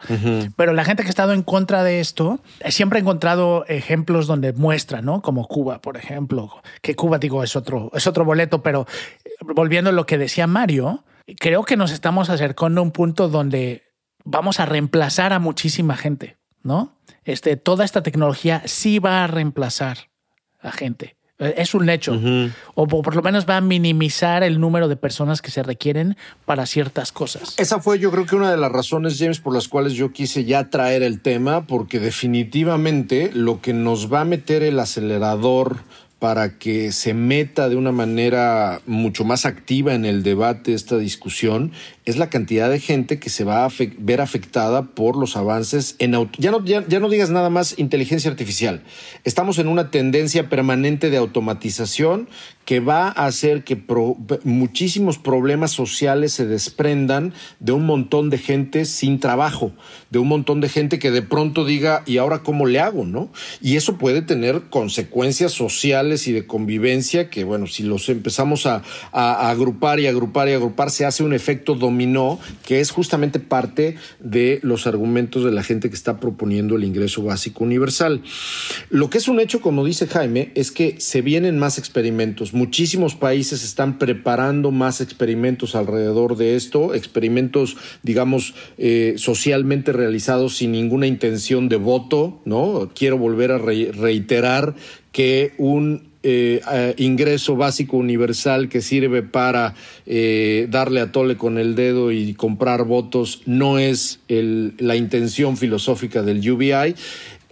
pero 0.56 0.74
la 0.74 0.86
gente 0.86 1.04
que 1.04 1.10
ha 1.10 1.12
estado 1.12 1.34
en 1.34 1.44
contra 1.44 1.84
de 1.84 2.00
esto, 2.00 2.40
siempre 2.70 2.98
ha 2.98 3.02
encontrado 3.02 3.64
ejemplos 3.68 4.26
donde 4.26 4.54
muestra, 4.54 5.04
¿no? 5.04 5.22
Como 5.22 5.48
Cuba, 5.48 5.82
por 5.82 5.98
ejemplo, 5.98 6.50
que 6.82 6.96
Cuba, 6.96 7.20
digo, 7.20 7.44
es 7.44 7.56
otro, 7.56 7.92
es 7.94 8.08
otro 8.08 8.26
boleto, 8.26 8.64
pero 8.64 8.88
volviendo 9.42 9.92
a 9.92 9.94
lo 9.94 10.08
que 10.08 10.18
decía 10.18 10.48
Mario, 10.48 11.04
creo 11.40 11.64
que 11.64 11.78
nos 11.78 11.92
estamos 11.92 12.32
acercando 12.32 12.82
a 12.82 12.84
un 12.84 12.92
punto 12.92 13.28
donde 13.28 13.84
vamos 14.26 14.60
a 14.60 14.66
reemplazar 14.66 15.32
a 15.32 15.38
muchísima 15.38 15.96
gente, 15.96 16.38
¿no? 16.64 16.98
Este, 17.26 17.58
toda 17.58 17.86
esta 17.86 18.04
tecnología 18.04 18.64
sí 18.66 19.00
va 19.00 19.24
a 19.24 19.28
reemplazar 19.28 20.10
a 20.62 20.72
gente. 20.72 21.16
Es 21.42 21.74
un 21.74 21.90
hecho. 21.90 22.20
O 22.76 22.86
por 22.86 23.16
lo 23.16 23.24
menos 23.24 23.50
va 23.50 23.58
a 23.58 23.62
minimizar 23.62 24.44
el 24.44 24.60
número 24.60 24.88
de 24.88 24.96
personas 24.96 25.42
que 25.42 25.50
se 25.50 25.64
requieren 25.64 26.16
para 26.46 26.68
ciertas 26.68 27.12
cosas. 27.12 27.56
Esa 27.58 27.80
fue 27.80 27.98
yo 27.98 28.12
creo 28.12 28.28
que 28.28 28.36
una 28.36 28.52
de 28.52 28.58
las 28.58 28.72
razones, 28.72 29.18
James, 29.18 29.40
por 29.40 29.56
las 29.56 29.68
cuales 29.68 29.94
yo 29.94 30.12
quise 30.12 30.46
ya 30.46 30.70
traer 30.70 31.02
el 31.02 31.20
tema, 31.20 31.66
porque 31.66 32.00
definitivamente 32.00 33.32
lo 33.34 33.60
que 33.60 33.74
nos 33.74 34.14
va 34.14 34.22
a 34.22 34.26
meter 34.26 34.62
el 34.62 34.80
acelerador 34.80 35.78
para 36.22 36.60
que 36.60 36.92
se 36.92 37.16
meta 37.16 37.68
de 37.68 37.76
una 37.76 37.92
manera 37.92 38.80
mucho 38.86 39.24
más 39.24 39.48
activa 39.48 39.96
en 39.96 40.06
el 40.06 40.22
debate 40.22 40.76
esta 40.76 41.00
discusión 41.00 41.72
es 42.06 42.18
la 42.18 42.30
cantidad 42.30 42.70
de 42.70 42.80
gente 42.80 43.18
que 43.18 43.32
se 43.32 43.44
va 43.44 43.66
a 43.66 43.72
ver 43.98 44.22
afectada 44.22 44.84
por 44.84 45.18
los 45.18 45.36
avances 45.36 45.96
en 45.98 46.12
ya 46.38 46.52
no 46.52 46.64
ya, 46.64 46.82
no 47.00 47.10
digas 47.10 47.32
nada 47.32 47.50
más 47.50 47.78
inteligencia 47.80 48.30
artificial. 48.30 48.84
Estamos 49.24 49.58
en 49.58 49.68
una 49.68 49.90
tendencia 49.90 50.48
permanente 50.48 51.10
de 51.10 51.18
automatización 51.18 52.30
que 52.66 52.80
va 52.80 53.08
a 53.08 53.26
hacer 53.26 53.64
que 53.64 53.82
muchísimos 54.44 55.18
problemas 55.18 55.72
sociales 55.72 56.34
se 56.34 56.46
desprendan 56.46 57.34
de 57.60 57.72
un 57.72 57.86
montón 57.86 58.30
de 58.30 58.38
gente 58.38 58.86
sin 58.86 59.20
trabajo, 59.20 59.72
de 60.12 60.20
un 60.20 60.28
montón 60.28 60.62
de 60.62 60.70
gente 60.70 61.00
que 61.00 61.12
de 61.12 61.22
pronto 61.24 61.66
diga, 61.66 62.04
¿y 62.06 62.18
ahora 62.18 62.44
cómo 62.44 62.68
le 62.68 62.80
hago? 62.80 63.06
¿no? 63.06 63.30
Y 63.62 63.76
eso 63.76 63.98
puede 63.98 64.22
tener 64.22 64.70
consecuencias 64.70 65.52
sociales 65.52 66.11
y 66.28 66.34
de 66.34 66.46
convivencia 66.46 67.30
que, 67.30 67.44
bueno, 67.44 67.68
si 67.68 67.84
los 67.84 68.10
empezamos 68.10 68.66
a, 68.66 68.84
agrupar 69.12 70.00
y 70.00 70.08
agrupar 70.08 70.50
y 70.50 70.54
agrupar, 70.54 70.92
se 70.92 71.06
hace 71.06 71.24
un 71.24 71.34
efecto 71.34 71.76
dominó, 71.76 72.40
que 72.66 72.80
es 72.80 72.92
justamente 72.92 73.40
parte 73.40 73.96
de 74.20 74.60
los 74.62 74.88
argumentos 74.88 75.44
de 75.44 75.52
la 75.52 75.64
gente 75.64 75.90
que 75.90 75.96
está 75.96 76.20
proponiendo 76.20 76.76
el 76.76 76.84
ingreso 76.84 77.24
básico 77.24 77.64
universal. 77.64 78.22
Lo 78.90 79.10
que 79.10 79.18
es 79.18 79.28
un 79.28 79.40
hecho, 79.40 79.62
como 79.62 79.86
dice 79.86 80.08
Jaime, 80.08 80.52
es 80.56 80.72
que 80.72 80.96
se 81.00 81.22
vienen 81.22 81.58
más 81.58 81.78
experimentos. 81.78 82.54
Muchísimos 82.54 83.16
países 83.16 83.64
están 83.64 83.98
preparando 83.98 84.72
más 84.72 85.02
experimentos 85.02 85.76
alrededor 85.76 86.38
de 86.38 86.56
esto, 86.56 86.94
experimentos, 86.94 87.78
digamos, 88.04 88.54
eh, 88.78 89.16
socialmente 89.18 89.94
realizados 89.94 90.58
sin 90.58 90.72
ninguna 90.72 91.08
intención 91.08 91.70
de 91.70 91.78
voto, 91.78 92.42
¿no? 92.46 92.92
Quiero 92.94 93.18
volver 93.18 93.52
a 93.52 93.58
reiterar 93.58 94.76
que 95.12 95.54
un 95.58 96.12
eh, 96.24 96.94
ingreso 96.98 97.56
básico 97.56 97.98
universal 97.98 98.70
que 98.70 98.82
sirve 98.82 99.24
para 99.24 99.74
eh, 100.06 100.68
darle 100.70 101.02
a 101.02 101.12
tole 101.12 101.36
con 101.36 101.58
el 101.58 101.74
dedo 101.74 102.12
y 102.12 102.36
comprar 102.36 102.84
votos 102.86 103.42
no 103.48 103.80
es 103.80 104.20
la 104.28 104.96
intención 104.96 105.58
filosófica 105.58 106.22
del 106.22 106.48
UBI. 106.48 106.96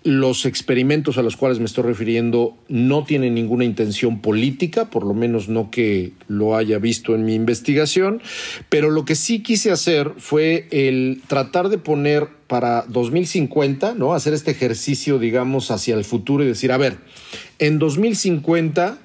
Los 0.04 0.46
experimentos 0.46 1.18
a 1.18 1.24
los 1.24 1.36
cuales 1.36 1.60
me 1.60 1.66
estoy 1.66 1.84
refiriendo 1.84 2.56
no 2.70 3.04
tienen 3.04 3.34
ninguna 3.34 3.66
intención 3.66 4.22
política, 4.22 4.90
por 4.90 5.04
lo 5.04 5.14
menos 5.14 5.50
no 5.50 5.72
que 5.72 6.14
lo 6.28 6.56
haya 6.56 6.78
visto 6.78 7.16
en 7.16 7.26
mi 7.26 7.34
investigación, 7.34 8.22
pero 8.70 8.92
lo 8.92 9.04
que 9.04 9.16
sí 9.16 9.42
quise 9.42 9.72
hacer 9.72 10.12
fue 10.18 10.68
el 10.72 11.22
tratar 11.28 11.70
de 11.70 11.80
poner 11.80 12.30
para 12.48 12.86
2050, 12.88 13.94
¿no? 13.96 14.14
Hacer 14.14 14.34
este 14.34 14.52
ejercicio, 14.52 15.20
digamos, 15.20 15.70
hacia 15.70 15.96
el 15.96 16.06
futuro 16.06 16.44
y 16.44 16.48
decir, 16.48 16.72
a 16.72 16.78
ver, 16.78 16.98
en 17.60 17.80
2050, 17.80 18.98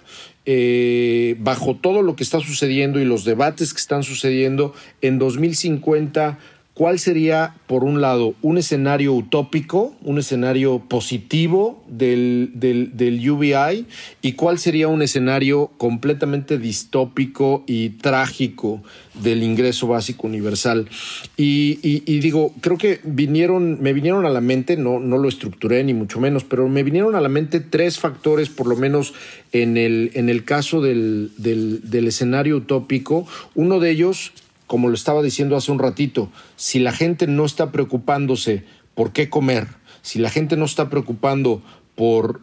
eh, 0.46 1.36
bajo 1.38 1.76
todo 1.76 2.02
lo 2.02 2.16
que 2.16 2.22
está 2.22 2.40
sucediendo 2.40 3.00
y 3.00 3.04
los 3.04 3.24
debates 3.24 3.72
que 3.72 3.80
están 3.80 4.02
sucediendo, 4.02 4.74
en 5.02 5.18
2050 5.18 6.38
¿Cuál 6.74 6.98
sería, 6.98 7.54
por 7.68 7.84
un 7.84 8.00
lado, 8.00 8.34
un 8.42 8.58
escenario 8.58 9.12
utópico, 9.12 9.94
un 10.02 10.18
escenario 10.18 10.80
positivo 10.80 11.84
del, 11.86 12.50
del, 12.52 13.30
UBI? 13.30 13.86
¿Y 14.22 14.32
cuál 14.32 14.58
sería 14.58 14.88
un 14.88 15.00
escenario 15.00 15.70
completamente 15.78 16.58
distópico 16.58 17.62
y 17.68 17.90
trágico 17.90 18.82
del 19.22 19.44
ingreso 19.44 19.86
básico 19.86 20.26
universal? 20.26 20.88
Y, 21.36 21.76
digo, 22.18 22.52
creo 22.60 22.76
que 22.76 22.98
vinieron, 23.04 23.80
me 23.80 23.92
vinieron 23.92 24.26
a 24.26 24.30
la 24.30 24.40
mente, 24.40 24.76
no, 24.76 24.98
no 24.98 25.16
lo 25.16 25.28
estructuré 25.28 25.84
ni 25.84 25.94
mucho 25.94 26.18
menos, 26.18 26.42
pero 26.42 26.68
me 26.68 26.82
vinieron 26.82 27.14
a 27.14 27.20
la 27.20 27.28
mente 27.28 27.60
tres 27.60 28.00
factores, 28.00 28.48
por 28.48 28.66
lo 28.66 28.74
menos 28.74 29.14
en 29.52 29.76
el, 29.76 30.10
en 30.14 30.28
el 30.28 30.42
caso 30.42 30.80
del, 30.80 31.30
del 31.36 32.08
escenario 32.08 32.56
utópico. 32.56 33.28
Uno 33.54 33.78
de 33.78 33.92
ellos 33.92 34.32
como 34.66 34.88
lo 34.88 34.94
estaba 34.94 35.22
diciendo 35.22 35.56
hace 35.56 35.72
un 35.72 35.78
ratito, 35.78 36.30
si 36.56 36.78
la 36.78 36.92
gente 36.92 37.26
no 37.26 37.44
está 37.44 37.70
preocupándose 37.72 38.64
por 38.94 39.12
qué 39.12 39.28
comer, 39.28 39.68
si 40.02 40.18
la 40.18 40.30
gente 40.30 40.56
no 40.56 40.64
está 40.64 40.88
preocupando 40.88 41.62
por 41.94 42.40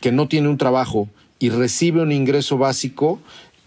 que 0.00 0.12
no 0.12 0.28
tiene 0.28 0.48
un 0.48 0.58
trabajo 0.58 1.08
y 1.38 1.50
recibe 1.50 2.02
un 2.02 2.12
ingreso 2.12 2.58
básico, 2.58 3.20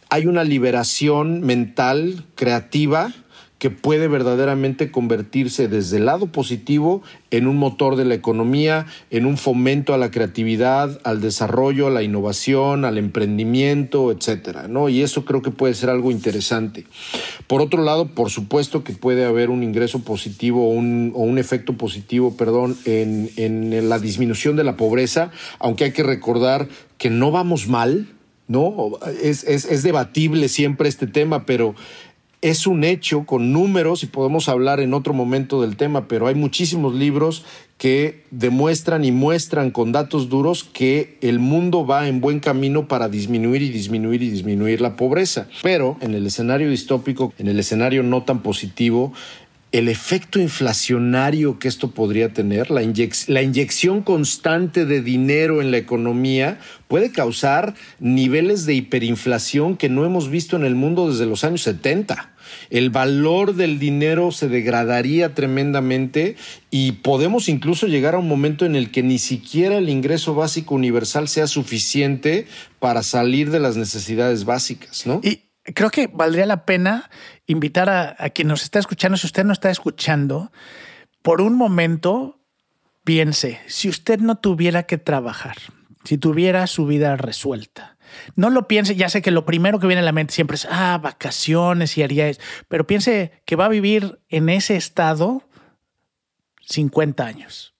hay 0.09 0.25
una 0.25 0.43
liberación 0.43 1.41
mental, 1.41 2.25
creativa, 2.35 3.13
que 3.61 3.69
puede 3.69 4.07
verdaderamente 4.07 4.89
convertirse 4.89 5.67
desde 5.67 5.97
el 5.97 6.05
lado 6.05 6.25
positivo 6.25 7.03
en 7.29 7.45
un 7.45 7.57
motor 7.57 7.95
de 7.95 8.05
la 8.05 8.15
economía, 8.15 8.87
en 9.11 9.27
un 9.27 9.37
fomento 9.37 9.93
a 9.93 9.99
la 9.99 10.09
creatividad, 10.09 10.99
al 11.03 11.21
desarrollo, 11.21 11.85
a 11.85 11.91
la 11.91 12.01
innovación, 12.01 12.85
al 12.85 12.97
emprendimiento, 12.97 14.11
etcétera, 14.11 14.67
¿no? 14.67 14.89
Y 14.89 15.03
eso 15.03 15.25
creo 15.25 15.43
que 15.43 15.51
puede 15.51 15.75
ser 15.75 15.91
algo 15.91 16.09
interesante. 16.09 16.87
Por 17.45 17.61
otro 17.61 17.83
lado, 17.83 18.07
por 18.07 18.31
supuesto 18.31 18.83
que 18.83 18.93
puede 18.93 19.25
haber 19.25 19.51
un 19.51 19.61
ingreso 19.61 19.99
positivo 19.99 20.67
o 20.67 20.71
un 20.71 21.37
efecto 21.37 21.73
positivo, 21.73 22.35
perdón, 22.35 22.75
en, 22.85 23.89
la 23.89 23.99
disminución 23.99 24.55
de 24.55 24.63
la 24.63 24.75
pobreza, 24.75 25.29
aunque 25.59 25.83
hay 25.83 25.91
que 25.91 26.01
recordar 26.01 26.67
que 26.97 27.11
no 27.11 27.29
vamos 27.29 27.67
mal, 27.67 28.07
¿no? 28.47 28.97
Es 29.21 29.83
debatible 29.83 30.49
siempre 30.49 30.89
este 30.89 31.05
tema, 31.05 31.45
pero 31.45 31.75
es 32.41 32.65
un 32.65 32.83
hecho 32.83 33.25
con 33.25 33.51
números 33.51 34.03
y 34.03 34.07
podemos 34.07 34.49
hablar 34.49 34.79
en 34.79 34.93
otro 34.93 35.13
momento 35.13 35.61
del 35.61 35.77
tema, 35.77 36.07
pero 36.07 36.27
hay 36.27 36.35
muchísimos 36.35 36.95
libros 36.95 37.45
que 37.77 38.23
demuestran 38.31 39.05
y 39.05 39.11
muestran 39.11 39.71
con 39.71 39.91
datos 39.91 40.29
duros 40.29 40.63
que 40.63 41.17
el 41.21 41.39
mundo 41.39 41.85
va 41.85 42.07
en 42.07 42.19
buen 42.19 42.39
camino 42.39 42.87
para 42.87 43.09
disminuir 43.09 43.61
y 43.61 43.69
disminuir 43.69 44.23
y 44.23 44.29
disminuir 44.29 44.81
la 44.81 44.95
pobreza. 44.95 45.47
Pero 45.61 45.97
en 46.01 46.13
el 46.13 46.25
escenario 46.25 46.69
distópico, 46.69 47.33
en 47.37 47.47
el 47.47 47.59
escenario 47.59 48.03
no 48.03 48.23
tan 48.23 48.41
positivo, 48.41 49.13
el 49.71 49.87
efecto 49.87 50.39
inflacionario 50.39 51.57
que 51.57 51.69
esto 51.69 51.91
podría 51.91 52.33
tener, 52.33 52.69
la, 52.71 52.81
la, 53.27 53.41
inyección 53.41 54.01
constante 54.01 54.85
de 54.85 55.01
dinero 55.01 55.61
en 55.61 55.71
la 55.71 55.77
economía, 55.77 56.59
puede 56.91 57.13
causar 57.13 57.73
niveles 57.99 58.65
de 58.65 58.73
hiperinflación 58.73 59.77
que 59.77 59.87
no 59.87 60.03
hemos 60.03 60.29
visto 60.29 60.57
en 60.57 60.65
el 60.65 60.75
mundo 60.75 61.09
desde 61.09 61.25
los 61.25 61.45
años 61.45 61.61
70 61.61 62.33
el 62.69 62.89
valor 62.89 63.55
del 63.55 63.79
dinero 63.79 64.33
se 64.33 64.49
degradaría 64.49 65.33
tremendamente 65.33 66.35
y 66.69 66.91
podemos 66.91 67.47
incluso 67.47 67.87
llegar 67.87 68.15
a 68.15 68.17
un 68.17 68.27
momento 68.27 68.65
en 68.65 68.75
el 68.75 68.91
que 68.91 69.03
ni 69.03 69.19
siquiera 69.19 69.77
el 69.77 69.87
ingreso 69.87 70.35
básico 70.35 70.75
universal 70.75 71.29
sea 71.29 71.47
suficiente 71.47 72.45
para 72.79 73.03
salir 73.03 73.51
de 73.51 73.61
las 73.61 73.77
necesidades 73.77 74.43
básicas, 74.43 75.07
¿no? 75.07 75.21
Y 75.23 75.43
creo 75.73 75.91
que 75.91 76.07
valdría 76.07 76.45
la 76.45 76.65
pena 76.65 77.09
invitar 77.47 77.89
a, 77.89 78.17
a 78.19 78.31
quien 78.31 78.49
nos 78.49 78.63
está 78.63 78.79
escuchando, 78.79 79.17
si 79.17 79.27
usted 79.27 79.45
no 79.45 79.53
está 79.53 79.71
escuchando, 79.71 80.51
por 81.21 81.39
un 81.39 81.55
momento 81.55 82.41
piense, 83.05 83.61
si 83.67 83.87
usted 83.87 84.19
no 84.19 84.39
tuviera 84.39 84.83
que 84.83 84.97
trabajar, 84.97 85.55
si 86.03 86.17
tuviera 86.17 86.67
su 86.67 86.85
vida 86.85 87.15
resuelta, 87.17 87.97
no 88.35 88.49
lo 88.49 88.67
piense, 88.67 88.95
ya 88.95 89.09
sé 89.09 89.21
que 89.21 89.31
lo 89.31 89.45
primero 89.45 89.79
que 89.79 89.87
viene 89.87 90.01
a 90.01 90.05
la 90.05 90.11
mente 90.11 90.33
siempre 90.33 90.55
es, 90.55 90.67
ah, 90.69 90.99
vacaciones 91.01 91.97
y 91.97 92.03
haría 92.03 92.27
eso, 92.27 92.41
pero 92.67 92.87
piense 92.87 93.31
que 93.45 93.55
va 93.55 93.65
a 93.65 93.69
vivir 93.69 94.19
en 94.29 94.49
ese 94.49 94.75
estado 94.75 95.43
50 96.61 97.25
años. 97.25 97.73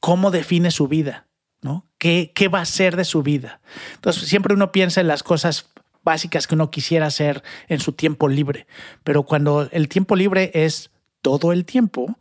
¿Cómo 0.00 0.30
define 0.30 0.70
su 0.70 0.88
vida? 0.88 1.26
¿No? 1.60 1.86
¿Qué, 1.98 2.32
¿Qué 2.34 2.48
va 2.48 2.60
a 2.60 2.66
ser 2.66 2.96
de 2.96 3.04
su 3.04 3.22
vida? 3.22 3.60
Entonces, 3.94 4.28
siempre 4.28 4.54
uno 4.54 4.70
piensa 4.70 5.00
en 5.00 5.08
las 5.08 5.22
cosas 5.22 5.70
básicas 6.04 6.46
que 6.46 6.54
uno 6.54 6.70
quisiera 6.70 7.06
hacer 7.06 7.42
en 7.66 7.80
su 7.80 7.92
tiempo 7.92 8.28
libre, 8.28 8.66
pero 9.02 9.24
cuando 9.24 9.68
el 9.72 9.88
tiempo 9.88 10.14
libre 10.16 10.50
es 10.54 10.90
todo 11.20 11.52
el 11.52 11.64
tiempo, 11.64 12.16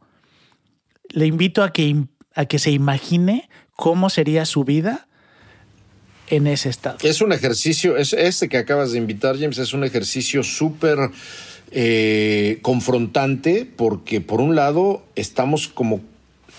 le 1.09 1.25
invito 1.25 1.63
a 1.63 1.71
que, 1.71 2.05
a 2.33 2.45
que 2.45 2.59
se 2.59 2.71
imagine 2.71 3.49
cómo 3.77 4.09
sería 4.09 4.43
su 4.45 4.65
vida 4.65 5.07
en 6.29 6.47
ese 6.47 6.67
estado. 6.67 6.97
Es 7.03 7.21
un 7.21 7.31
ejercicio, 7.31 7.95
es, 7.95 8.11
este 8.11 8.49
que 8.49 8.57
acabas 8.57 8.91
de 8.91 8.97
invitar, 8.97 9.39
James, 9.39 9.59
es 9.59 9.71
un 9.71 9.85
ejercicio 9.85 10.43
súper 10.43 10.97
eh, 11.71 12.59
confrontante 12.63 13.65
porque 13.77 14.19
por 14.19 14.41
un 14.41 14.55
lado 14.55 15.05
estamos 15.15 15.69
como 15.69 16.01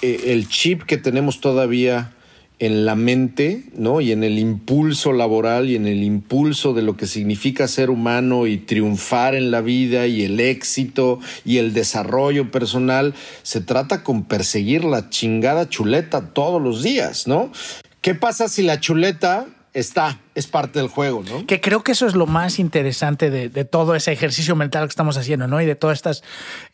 eh, 0.01 0.25
el 0.29 0.49
chip 0.49 0.85
que 0.85 0.97
tenemos 0.97 1.41
todavía 1.43 2.15
en 2.59 2.85
la 2.85 2.97
mente, 2.97 3.63
¿no? 3.77 4.01
Y 4.01 4.13
en 4.13 4.25
el 4.25 4.39
impulso 4.39 5.13
laboral 5.13 5.71
y 5.71 5.77
en 5.77 5.87
el 5.87 6.03
impulso 6.03 6.75
de 6.75 6.83
lo 6.83 6.97
que 6.97 7.07
significa 7.07 7.69
ser 7.69 7.91
humano 7.91 8.47
y 8.47 8.59
triunfar 8.59 9.35
en 9.35 9.51
la 9.51 9.61
vida 9.61 10.07
y 10.07 10.25
el 10.25 10.41
éxito 10.41 11.21
y 11.45 11.59
el 11.59 11.73
desarrollo 11.73 12.51
personal, 12.51 13.15
se 13.43 13.61
trata 13.61 14.03
con 14.03 14.25
perseguir 14.25 14.85
la 14.85 15.09
chingada 15.09 15.69
chuleta 15.69 16.33
todos 16.33 16.61
los 16.61 16.83
días, 16.83 17.29
¿no? 17.29 17.53
¿Qué 18.01 18.15
pasa 18.15 18.49
si 18.49 18.63
la 18.63 18.81
chuleta 18.81 19.47
está, 19.73 20.21
es 20.39 20.47
parte 20.47 20.79
del 20.79 20.89
juego, 20.89 21.25
¿no? 21.29 21.47
Que 21.47 21.61
creo 21.61 21.83
que 21.83 21.93
eso 21.93 22.07
es 22.07 22.15
lo 22.15 22.27
más 22.27 22.61
interesante 22.61 23.29
de, 23.29 23.49
de, 23.49 23.65
todo 23.65 23.97
ese 23.97 24.13
ejercicio 24.13 24.55
mental 24.55 24.85
que 24.85 24.91
estamos 24.91 25.17
haciendo, 25.17 25.49
¿no? 25.49 25.61
Y 25.61 25.67
de 25.67 25.75
todas 25.75 25.99
estas, 25.99 26.23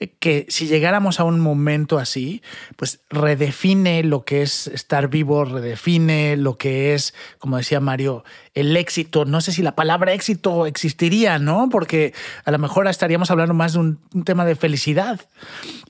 eh, 0.00 0.12
que 0.18 0.46
si 0.50 0.66
llegáramos 0.66 1.18
a 1.18 1.24
un 1.24 1.40
momento 1.40 1.98
así, 1.98 2.42
pues 2.76 3.00
redefine 3.08 4.04
lo 4.04 4.24
que 4.24 4.42
es 4.42 4.66
estar 4.66 5.08
vivo, 5.08 5.46
redefine 5.46 6.36
lo 6.36 6.58
que 6.58 6.94
es, 6.94 7.14
como 7.38 7.56
decía 7.56 7.80
Mario, 7.80 8.24
el 8.54 8.76
éxito. 8.76 9.24
No 9.24 9.40
sé 9.40 9.52
si 9.52 9.62
la 9.62 9.74
palabra 9.74 10.12
éxito 10.12 10.66
existiría, 10.66 11.38
¿no? 11.38 11.68
Porque 11.70 12.12
a 12.44 12.50
lo 12.50 12.58
mejor 12.58 12.86
estaríamos 12.86 13.30
hablando 13.30 13.54
más 13.54 13.72
de 13.72 13.78
un, 13.78 14.00
un 14.12 14.24
tema 14.24 14.44
de 14.44 14.56
felicidad. 14.56 15.20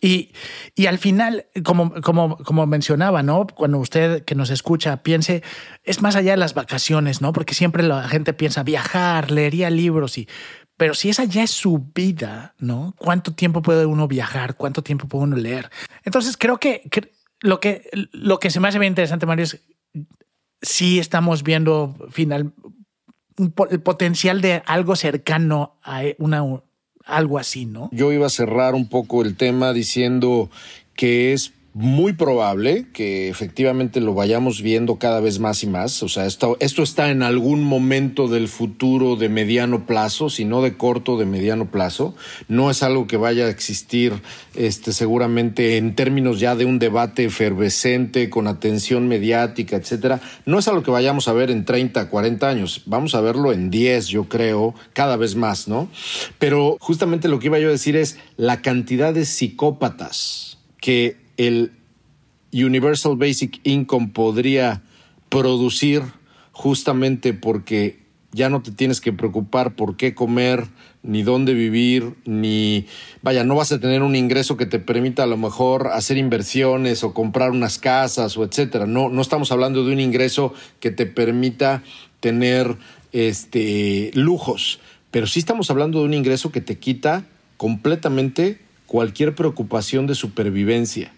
Y, 0.00 0.32
y 0.74 0.86
al 0.86 0.98
final, 0.98 1.46
como, 1.64 1.92
como, 2.02 2.36
como 2.38 2.66
mencionaba, 2.66 3.22
¿no? 3.22 3.46
Cuando 3.46 3.78
usted 3.78 4.24
que 4.24 4.34
nos 4.34 4.50
escucha 4.50 5.02
piense, 5.02 5.42
es 5.82 6.02
más 6.02 6.16
allá 6.16 6.32
de 6.32 6.36
las 6.36 6.54
vacaciones, 6.54 7.20
¿no? 7.20 7.32
Porque 7.32 7.54
siempre 7.64 7.82
la 7.82 8.06
gente 8.08 8.34
piensa 8.34 8.62
viajar, 8.62 9.30
leería 9.30 9.70
libros 9.70 10.18
y... 10.18 10.28
Pero 10.76 10.92
si 10.92 11.08
esa 11.08 11.24
ya 11.24 11.44
es 11.44 11.50
su 11.50 11.78
vida, 11.94 12.54
¿no? 12.58 12.94
¿Cuánto 12.98 13.32
tiempo 13.32 13.62
puede 13.62 13.86
uno 13.86 14.06
viajar? 14.06 14.56
¿Cuánto 14.56 14.82
tiempo 14.82 15.06
puede 15.06 15.24
uno 15.24 15.36
leer? 15.36 15.70
Entonces 16.02 16.36
creo 16.36 16.58
que, 16.58 16.82
lo 17.40 17.58
que 17.60 17.88
lo 18.12 18.38
que 18.38 18.50
se 18.50 18.60
me 18.60 18.68
hace 18.68 18.80
bien 18.80 18.90
interesante, 18.90 19.24
Mario, 19.24 19.44
es 19.44 19.62
si 20.60 20.98
estamos 20.98 21.42
viendo 21.42 21.96
final 22.10 22.52
el 23.70 23.80
potencial 23.80 24.40
de 24.40 24.62
algo 24.66 24.94
cercano 24.96 25.78
a 25.84 26.02
una 26.18 26.42
algo 27.06 27.38
así, 27.38 27.66
¿no? 27.66 27.88
Yo 27.92 28.12
iba 28.12 28.26
a 28.26 28.30
cerrar 28.30 28.74
un 28.74 28.88
poco 28.88 29.22
el 29.22 29.36
tema 29.36 29.72
diciendo 29.72 30.50
que 30.96 31.32
es 31.32 31.52
muy 31.74 32.12
probable 32.12 32.86
que 32.92 33.28
efectivamente 33.28 34.00
lo 34.00 34.14
vayamos 34.14 34.62
viendo 34.62 35.00
cada 35.00 35.18
vez 35.18 35.40
más 35.40 35.64
y 35.64 35.66
más. 35.66 36.04
O 36.04 36.08
sea, 36.08 36.24
esto, 36.24 36.56
está 36.60 37.10
en 37.10 37.24
algún 37.24 37.64
momento 37.64 38.28
del 38.28 38.46
futuro 38.46 39.16
de 39.16 39.28
mediano 39.28 39.84
plazo, 39.84 40.30
si 40.30 40.44
no 40.44 40.62
de 40.62 40.76
corto, 40.76 41.18
de 41.18 41.26
mediano 41.26 41.72
plazo. 41.72 42.14
No 42.46 42.70
es 42.70 42.84
algo 42.84 43.08
que 43.08 43.16
vaya 43.16 43.46
a 43.46 43.50
existir 43.50 44.12
este, 44.54 44.92
seguramente 44.92 45.76
en 45.76 45.96
términos 45.96 46.38
ya 46.38 46.54
de 46.54 46.64
un 46.64 46.78
debate 46.78 47.24
efervescente, 47.24 48.30
con 48.30 48.46
atención 48.46 49.08
mediática, 49.08 49.74
etcétera. 49.74 50.20
No 50.46 50.60
es 50.60 50.68
algo 50.68 50.84
que 50.84 50.92
vayamos 50.92 51.26
a 51.26 51.32
ver 51.32 51.50
en 51.50 51.64
30, 51.64 52.08
40 52.08 52.48
años. 52.48 52.82
Vamos 52.86 53.16
a 53.16 53.20
verlo 53.20 53.52
en 53.52 53.70
10, 53.70 54.06
yo 54.06 54.28
creo, 54.28 54.76
cada 54.92 55.16
vez 55.16 55.34
más, 55.34 55.66
¿no? 55.66 55.88
Pero 56.38 56.76
justamente 56.78 57.26
lo 57.26 57.40
que 57.40 57.48
iba 57.48 57.58
yo 57.58 57.68
a 57.68 57.72
decir 57.72 57.96
es 57.96 58.16
la 58.36 58.62
cantidad 58.62 59.12
de 59.12 59.24
psicópatas 59.24 60.58
que 60.80 61.23
el 61.36 61.72
Universal 62.52 63.16
Basic 63.16 63.60
Income 63.64 64.10
podría 64.14 64.82
producir 65.28 66.02
justamente 66.52 67.34
porque 67.34 68.04
ya 68.30 68.48
no 68.48 68.62
te 68.62 68.72
tienes 68.72 69.00
que 69.00 69.12
preocupar 69.12 69.76
por 69.76 69.96
qué 69.96 70.14
comer, 70.14 70.66
ni 71.02 71.22
dónde 71.22 71.54
vivir, 71.54 72.14
ni 72.24 72.86
vaya, 73.22 73.44
no 73.44 73.54
vas 73.54 73.70
a 73.70 73.80
tener 73.80 74.02
un 74.02 74.16
ingreso 74.16 74.56
que 74.56 74.66
te 74.66 74.78
permita 74.78 75.22
a 75.22 75.26
lo 75.26 75.36
mejor 75.36 75.88
hacer 75.88 76.16
inversiones 76.16 77.04
o 77.04 77.14
comprar 77.14 77.52
unas 77.52 77.78
casas 77.78 78.36
o 78.36 78.44
etcétera. 78.44 78.86
No, 78.86 79.08
no 79.08 79.22
estamos 79.22 79.52
hablando 79.52 79.84
de 79.84 79.92
un 79.92 80.00
ingreso 80.00 80.52
que 80.80 80.90
te 80.90 81.06
permita 81.06 81.82
tener 82.20 82.76
este 83.12 84.10
lujos, 84.14 84.80
pero 85.10 85.26
sí 85.28 85.38
estamos 85.38 85.70
hablando 85.70 86.00
de 86.00 86.06
un 86.06 86.14
ingreso 86.14 86.50
que 86.50 86.60
te 86.60 86.78
quita 86.78 87.24
completamente 87.56 88.58
cualquier 88.86 89.34
preocupación 89.34 90.06
de 90.08 90.16
supervivencia 90.16 91.12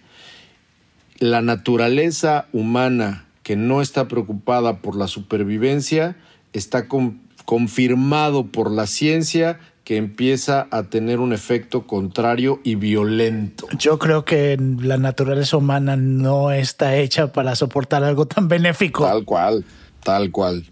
la 1.19 1.43
naturaleza 1.43 2.47
humana 2.53 3.27
que 3.43 3.57
no 3.57 3.81
está 3.81 4.09
preocupada 4.09 4.79
por 4.79 4.97
la 4.97 5.09
supervivencia 5.09 6.17
está 6.53 6.89
con, 6.89 7.21
confirmado 7.45 8.47
por 8.47 8.71
la 8.71 8.87
ciencia 8.87 9.61
que 9.85 9.97
empieza 9.97 10.67
a 10.73 10.85
tener 10.85 11.21
un 11.21 11.33
efecto 11.33 11.87
contrario 11.87 12.61
y 12.65 12.75
violento. 12.75 13.69
Yo 13.79 14.01
creo 14.01 14.25
que 14.25 14.57
la 14.81 14.99
naturaleza 14.99 15.57
humana 15.57 15.97
no 15.97 16.51
está 16.51 16.97
hecha 16.97 17.33
para 17.33 17.55
soportar 17.55 18.03
algo 18.03 18.27
tan 18.27 18.49
benéfico. 18.49 19.05
Tal 19.05 19.25
cual, 19.25 19.65
tal 20.03 20.33
cual. 20.33 20.65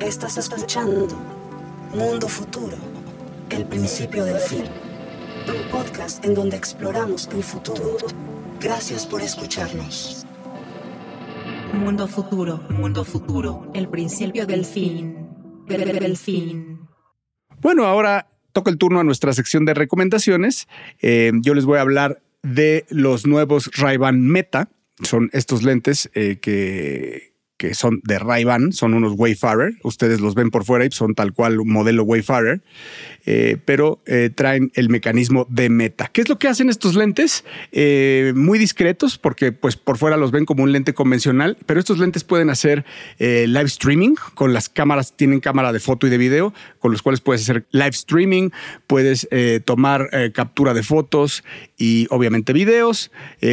Estás 0.00 0.38
escuchando 0.38 1.06
Mundo 1.94 2.28
Futuro, 2.28 2.78
el 3.50 3.66
principio 3.66 4.24
del 4.24 4.38
fin. 4.38 4.64
Un 5.46 5.70
podcast 5.70 6.24
en 6.24 6.34
donde 6.34 6.56
exploramos 6.56 7.28
el 7.34 7.42
futuro 7.42 7.98
Gracias 8.60 9.06
por 9.06 9.22
escucharnos. 9.22 10.26
Mundo 11.72 12.06
futuro, 12.06 12.62
mundo 12.68 13.04
futuro, 13.06 13.70
el 13.74 13.88
principio 13.88 14.46
del 14.46 14.66
fin, 14.66 15.28
del 15.66 16.16
fin. 16.18 16.78
Bueno, 17.62 17.86
ahora 17.86 18.28
toca 18.52 18.70
el 18.70 18.76
turno 18.76 19.00
a 19.00 19.04
nuestra 19.04 19.32
sección 19.32 19.64
de 19.64 19.72
recomendaciones. 19.72 20.68
Eh, 21.00 21.32
yo 21.40 21.54
les 21.54 21.64
voy 21.64 21.78
a 21.78 21.80
hablar 21.80 22.20
de 22.42 22.84
los 22.90 23.26
nuevos 23.26 23.70
Ray-Ban 23.76 24.20
Meta. 24.20 24.68
Son 25.02 25.30
estos 25.32 25.62
lentes 25.62 26.10
eh, 26.12 26.38
que, 26.38 27.29
que 27.60 27.74
son 27.74 28.00
de 28.04 28.18
Ray-Ban, 28.18 28.72
son 28.72 28.94
unos 28.94 29.12
Wayfarer. 29.18 29.74
Ustedes 29.82 30.22
los 30.22 30.34
ven 30.34 30.48
por 30.50 30.64
fuera 30.64 30.86
y 30.86 30.90
son 30.92 31.14
tal 31.14 31.34
cual 31.34 31.60
un 31.60 31.70
modelo 31.70 32.04
Wayfarer. 32.04 32.62
Eh, 33.26 33.58
pero 33.66 34.00
eh, 34.06 34.30
traen 34.34 34.72
el 34.74 34.88
mecanismo 34.88 35.46
de 35.50 35.68
meta. 35.68 36.08
¿Qué 36.10 36.22
es 36.22 36.30
lo 36.30 36.38
que 36.38 36.48
hacen 36.48 36.70
estos 36.70 36.94
lentes? 36.94 37.44
Eh, 37.70 38.32
muy 38.34 38.58
discretos, 38.58 39.18
porque 39.18 39.52
pues 39.52 39.76
por 39.76 39.98
fuera 39.98 40.16
los 40.16 40.30
ven 40.30 40.46
como 40.46 40.62
un 40.62 40.72
lente 40.72 40.94
convencional, 40.94 41.58
pero 41.66 41.78
estos 41.78 41.98
lentes 41.98 42.24
pueden 42.24 42.48
hacer 42.48 42.86
live 43.18 43.64
streaming 43.64 44.14
con 44.34 44.54
las 44.54 44.70
cámaras, 44.70 45.14
tienen 45.14 45.40
cámara 45.40 45.72
de 45.72 45.80
foto 45.80 46.06
y 46.06 46.10
de 46.10 46.16
video, 46.16 46.54
con 46.78 46.92
los 46.92 47.02
cuales 47.02 47.20
puedes 47.20 47.42
hacer 47.42 47.66
live 47.72 47.90
streaming, 47.90 48.48
puedes 48.86 49.28
tomar 49.66 50.08
captura 50.32 50.72
de 50.72 50.82
fotos 50.82 51.44
y 51.76 52.06
obviamente 52.10 52.52
videos, 52.52 53.10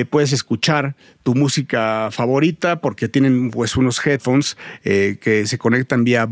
puedes 0.10 0.32
escuchar 0.32 0.96
tu 1.28 1.36
música 1.36 2.08
favorita 2.10 2.80
porque 2.80 3.10
tienen 3.10 3.52
pues 3.52 3.76
unos 3.76 4.00
headphones 4.06 4.56
que 4.82 5.44
se 5.46 5.58
conectan 5.58 6.06
vía 6.06 6.30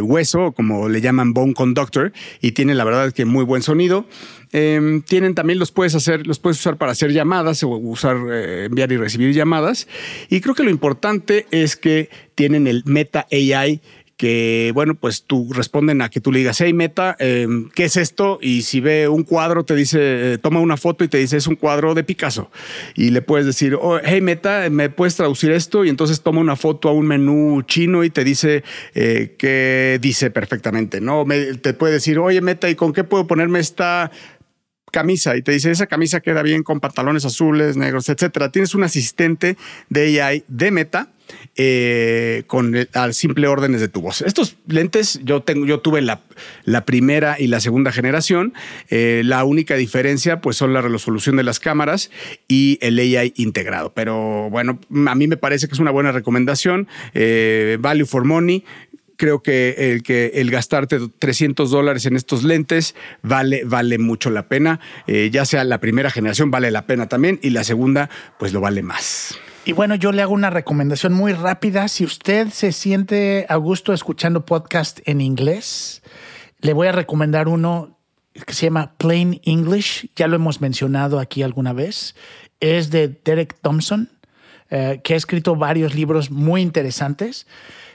hueso, 0.00 0.52
como 0.52 0.88
le 0.88 1.02
llaman 1.02 1.34
bone 1.34 1.52
conductor, 1.52 2.14
y 2.40 2.52
tienen 2.52 2.78
la 2.78 2.84
verdad 2.84 3.12
que 3.12 3.26
muy 3.26 3.44
buen 3.44 3.60
sonido. 3.60 4.06
Eh, 4.54 5.02
tienen 5.06 5.34
también 5.34 5.58
los 5.58 5.72
puedes 5.72 5.94
hacer, 5.94 6.26
los 6.26 6.38
puedes 6.38 6.58
usar 6.58 6.76
para 6.76 6.92
hacer 6.92 7.10
llamadas 7.12 7.62
o 7.62 7.68
usar, 7.68 8.18
eh, 8.30 8.66
enviar 8.66 8.90
y 8.92 8.96
recibir 8.98 9.34
llamadas. 9.34 9.88
Y 10.28 10.40
creo 10.40 10.54
que 10.54 10.62
lo 10.62 10.70
importante 10.70 11.46
es 11.50 11.76
que 11.76 12.10
tienen 12.34 12.66
el 12.66 12.82
Meta 12.84 13.26
AI 13.30 13.80
que, 14.22 14.70
bueno, 14.72 14.94
pues 14.94 15.24
tú 15.24 15.48
responden 15.52 16.00
a 16.00 16.08
que 16.08 16.20
tú 16.20 16.30
le 16.30 16.38
digas, 16.38 16.60
hey 16.60 16.72
Meta, 16.72 17.16
eh, 17.18 17.48
¿qué 17.74 17.86
es 17.86 17.96
esto? 17.96 18.38
Y 18.40 18.62
si 18.62 18.78
ve 18.78 19.08
un 19.08 19.24
cuadro, 19.24 19.64
te 19.64 19.74
dice, 19.74 20.34
eh, 20.34 20.38
toma 20.38 20.60
una 20.60 20.76
foto 20.76 21.02
y 21.02 21.08
te 21.08 21.18
dice, 21.18 21.36
es 21.36 21.48
un 21.48 21.56
cuadro 21.56 21.92
de 21.96 22.04
Picasso. 22.04 22.48
Y 22.94 23.10
le 23.10 23.20
puedes 23.20 23.46
decir, 23.46 23.74
oh, 23.74 23.98
hey 24.00 24.20
Meta, 24.20 24.70
¿me 24.70 24.90
puedes 24.90 25.16
traducir 25.16 25.50
esto? 25.50 25.84
Y 25.84 25.88
entonces 25.88 26.20
toma 26.20 26.40
una 26.40 26.54
foto 26.54 26.88
a 26.88 26.92
un 26.92 27.04
menú 27.04 27.62
chino 27.62 28.04
y 28.04 28.10
te 28.10 28.22
dice 28.22 28.62
eh, 28.94 29.34
qué 29.36 29.98
dice 30.00 30.30
perfectamente, 30.30 31.00
¿no? 31.00 31.26
te 31.60 31.74
puede 31.74 31.94
decir, 31.94 32.20
oye 32.20 32.40
Meta, 32.40 32.70
¿y 32.70 32.76
con 32.76 32.92
qué 32.92 33.02
puedo 33.02 33.26
ponerme 33.26 33.58
esta 33.58 34.12
camisa 34.92 35.36
y 35.36 35.42
te 35.42 35.50
dice 35.50 35.72
esa 35.72 35.88
camisa 35.88 36.20
queda 36.20 36.42
bien 36.42 36.62
con 36.62 36.78
pantalones 36.78 37.24
azules, 37.24 37.76
negros, 37.76 38.08
etcétera. 38.08 38.52
Tienes 38.52 38.76
un 38.76 38.84
asistente 38.84 39.56
de 39.88 40.22
AI 40.22 40.44
de 40.46 40.70
Meta 40.70 41.08
eh, 41.56 42.44
con 42.46 42.74
al 42.92 43.14
simple 43.14 43.46
órdenes 43.46 43.80
de 43.80 43.88
tu 43.88 44.00
voz. 44.00 44.22
Estos 44.22 44.56
lentes 44.66 45.20
yo 45.22 45.42
tengo, 45.42 45.66
yo 45.66 45.80
tuve 45.80 46.00
la, 46.00 46.20
la 46.64 46.84
primera 46.84 47.36
y 47.38 47.46
la 47.46 47.60
segunda 47.60 47.92
generación. 47.92 48.54
Eh, 48.90 49.22
la 49.24 49.44
única 49.44 49.76
diferencia, 49.76 50.40
pues, 50.40 50.56
son 50.56 50.72
la 50.72 50.80
resolución 50.80 51.36
de 51.36 51.42
las 51.42 51.60
cámaras 51.60 52.10
y 52.48 52.78
el 52.80 52.98
AI 52.98 53.34
integrado. 53.36 53.92
Pero 53.94 54.48
bueno, 54.50 54.78
a 55.06 55.14
mí 55.14 55.26
me 55.26 55.36
parece 55.36 55.68
que 55.68 55.74
es 55.74 55.80
una 55.80 55.90
buena 55.90 56.12
recomendación. 56.12 56.88
Eh, 57.14 57.76
value 57.80 58.06
for 58.06 58.24
money 58.24 58.64
creo 59.22 59.40
que 59.40 59.92
el, 59.92 60.02
que 60.02 60.32
el 60.34 60.50
gastarte 60.50 60.98
300 61.20 61.70
dólares 61.70 62.06
en 62.06 62.16
estos 62.16 62.42
lentes 62.42 62.96
vale, 63.22 63.62
vale 63.64 63.98
mucho 63.98 64.30
la 64.30 64.48
pena. 64.48 64.80
ya 65.06 65.44
sea 65.44 65.62
la 65.62 65.78
primera 65.78 66.10
generación 66.10 66.50
vale 66.50 66.72
la 66.72 66.86
pena 66.86 67.06
también 67.06 67.38
y 67.40 67.50
la 67.50 67.62
segunda 67.62 68.10
pues 68.40 68.52
lo 68.52 68.60
vale 68.60 68.82
más. 68.82 69.38
Y 69.64 69.74
bueno, 69.74 69.94
yo 69.94 70.10
le 70.10 70.22
hago 70.22 70.34
una 70.34 70.50
recomendación 70.50 71.12
muy 71.12 71.34
rápida. 71.34 71.86
Si 71.86 72.04
usted 72.04 72.48
se 72.48 72.72
siente 72.72 73.46
a 73.48 73.54
gusto 73.54 73.92
escuchando 73.92 74.44
podcast 74.44 74.98
en 75.04 75.20
inglés, 75.20 76.02
le 76.60 76.72
voy 76.72 76.88
a 76.88 76.92
recomendar 76.92 77.46
uno 77.46 77.96
que 78.44 78.54
se 78.54 78.66
llama 78.66 78.94
Plain 78.96 79.40
English. 79.44 80.10
Ya 80.16 80.26
lo 80.26 80.34
hemos 80.34 80.60
mencionado 80.60 81.20
aquí 81.20 81.44
alguna 81.44 81.72
vez. 81.72 82.16
Es 82.58 82.90
de 82.90 83.06
Derek 83.06 83.56
Thompson, 83.62 84.10
eh, 84.68 85.00
que 85.04 85.14
ha 85.14 85.16
escrito 85.16 85.54
varios 85.54 85.94
libros 85.94 86.32
muy 86.32 86.60
interesantes. 86.60 87.46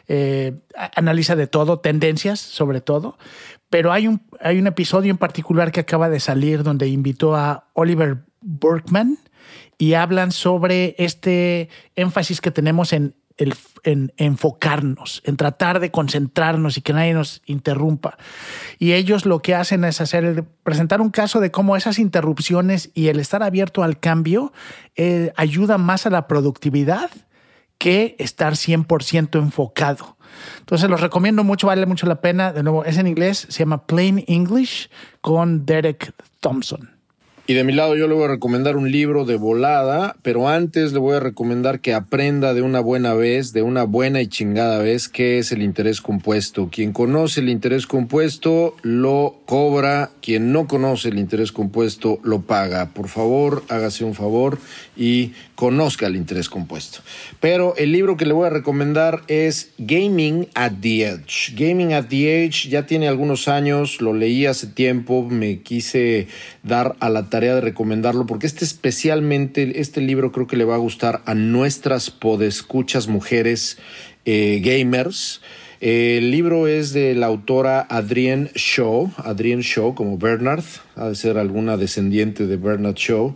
Eh, 0.09 0.53
analiza 0.95 1.35
de 1.35 1.47
todo, 1.47 1.79
tendencias 1.79 2.39
sobre 2.39 2.81
todo. 2.81 3.17
Pero 3.69 3.91
hay 3.91 4.07
un, 4.07 4.21
hay 4.39 4.59
un 4.59 4.67
episodio 4.67 5.11
en 5.11 5.17
particular 5.17 5.71
que 5.71 5.81
acaba 5.81 6.09
de 6.09 6.19
salir 6.19 6.63
donde 6.63 6.87
invitó 6.87 7.35
a 7.35 7.67
Oliver 7.73 8.19
Burkman 8.41 9.17
y 9.77 9.93
hablan 9.93 10.31
sobre 10.31 10.95
este 10.97 11.69
énfasis 11.95 12.39
que 12.39 12.51
tenemos 12.51 12.93
en, 12.93 13.15
el, 13.37 13.53
en 13.83 14.13
enfocarnos, 14.17 15.21
en 15.25 15.37
tratar 15.37 15.79
de 15.79 15.91
concentrarnos 15.91 16.77
y 16.77 16.81
que 16.81 16.93
nadie 16.93 17.13
nos 17.13 17.41
interrumpa. 17.45 18.17
Y 18.79 18.93
ellos 18.93 19.25
lo 19.25 19.41
que 19.41 19.55
hacen 19.55 19.83
es 19.83 20.01
hacer, 20.01 20.45
presentar 20.63 21.01
un 21.01 21.09
caso 21.09 21.39
de 21.39 21.51
cómo 21.51 21.75
esas 21.75 21.99
interrupciones 21.99 22.89
y 22.93 23.09
el 23.09 23.19
estar 23.19 23.43
abierto 23.43 23.83
al 23.83 23.99
cambio 23.99 24.53
eh, 24.95 25.31
ayuda 25.35 25.77
más 25.77 26.05
a 26.05 26.09
la 26.09 26.27
productividad 26.27 27.11
que 27.77 28.15
estar 28.19 28.53
100% 28.53 29.39
enfocado. 29.39 30.17
Entonces 30.59 30.89
los 30.89 31.01
recomiendo 31.01 31.43
mucho, 31.43 31.67
vale 31.67 31.85
mucho 31.85 32.07
la 32.07 32.21
pena. 32.21 32.53
De 32.53 32.63
nuevo, 32.63 32.85
es 32.85 32.97
en 32.97 33.07
inglés, 33.07 33.47
se 33.49 33.59
llama 33.59 33.85
Plain 33.85 34.23
English 34.27 34.89
con 35.21 35.65
Derek 35.65 36.13
Thompson. 36.39 36.97
Y 37.49 37.53
de 37.53 37.63
mi 37.63 37.71
lado 37.71 37.95
yo 37.95 38.09
le 38.09 38.13
voy 38.13 38.25
a 38.25 38.27
recomendar 38.27 38.75
un 38.75 38.91
libro 38.91 39.23
de 39.23 39.37
volada, 39.37 40.17
pero 40.21 40.49
antes 40.49 40.91
le 40.91 40.99
voy 40.99 41.15
a 41.15 41.21
recomendar 41.21 41.79
que 41.79 41.93
aprenda 41.93 42.53
de 42.53 42.61
una 42.61 42.81
buena 42.81 43.13
vez, 43.13 43.53
de 43.53 43.61
una 43.61 43.83
buena 43.83 44.19
y 44.21 44.27
chingada 44.27 44.79
vez, 44.79 45.07
qué 45.07 45.39
es 45.39 45.53
el 45.53 45.61
interés 45.61 46.01
compuesto. 46.01 46.67
Quien 46.69 46.91
conoce 46.91 47.39
el 47.39 47.47
interés 47.47 47.87
compuesto 47.87 48.75
lo 48.81 49.37
cobra, 49.45 50.11
quien 50.21 50.51
no 50.51 50.67
conoce 50.67 51.07
el 51.07 51.19
interés 51.19 51.53
compuesto 51.53 52.19
lo 52.21 52.41
paga. 52.41 52.87
Por 52.87 53.07
favor, 53.07 53.63
hágase 53.69 54.03
un 54.03 54.13
favor 54.13 54.59
y 54.97 55.31
conozca 55.57 56.05
el 56.05 56.15
interés 56.15 56.49
compuesto. 56.49 56.99
Pero 57.39 57.75
el 57.77 57.91
libro 57.91 58.15
que 58.15 58.27
le 58.27 58.33
voy 58.33 58.45
a 58.45 58.51
recomendar 58.51 59.23
es 59.27 59.71
Gaming 59.79 60.47
at 60.53 60.73
the 60.81 61.03
Edge. 61.03 61.55
Gaming 61.55 61.93
at 61.93 62.05
the 62.09 62.45
Edge 62.45 62.69
ya 62.69 62.85
tiene 62.85 63.07
algunos 63.07 63.47
años, 63.47 63.99
lo 63.99 64.13
leí 64.13 64.45
hace 64.45 64.67
tiempo, 64.67 65.27
me 65.27 65.63
quise 65.63 66.27
dar 66.61 66.95
a 66.99 67.09
la 67.09 67.31
tarea 67.31 67.55
de 67.55 67.61
recomendarlo 67.61 68.27
porque 68.27 68.45
este 68.45 68.65
especialmente, 68.65 69.81
este 69.81 69.99
libro 69.99 70.31
creo 70.31 70.45
que 70.45 70.57
le 70.57 70.63
va 70.63 70.75
a 70.75 70.77
gustar 70.77 71.23
a 71.25 71.33
nuestras 71.33 72.11
podescuchas 72.11 73.07
mujeres 73.07 73.79
eh, 74.25 74.61
gamers. 74.63 75.41
el 75.81 76.29
libro 76.29 76.67
es 76.67 76.93
de 76.93 77.15
la 77.15 77.25
autora 77.25 77.87
Adrienne 77.89 78.51
Shaw, 78.53 79.11
Adrienne 79.17 79.63
Shaw 79.63 79.95
como 79.95 80.19
Bernard, 80.19 80.63
ha 80.95 81.09
de 81.09 81.15
ser 81.15 81.39
alguna 81.39 81.77
descendiente 81.77 82.45
de 82.45 82.57
Bernard 82.57 82.95
Shaw, 82.95 83.35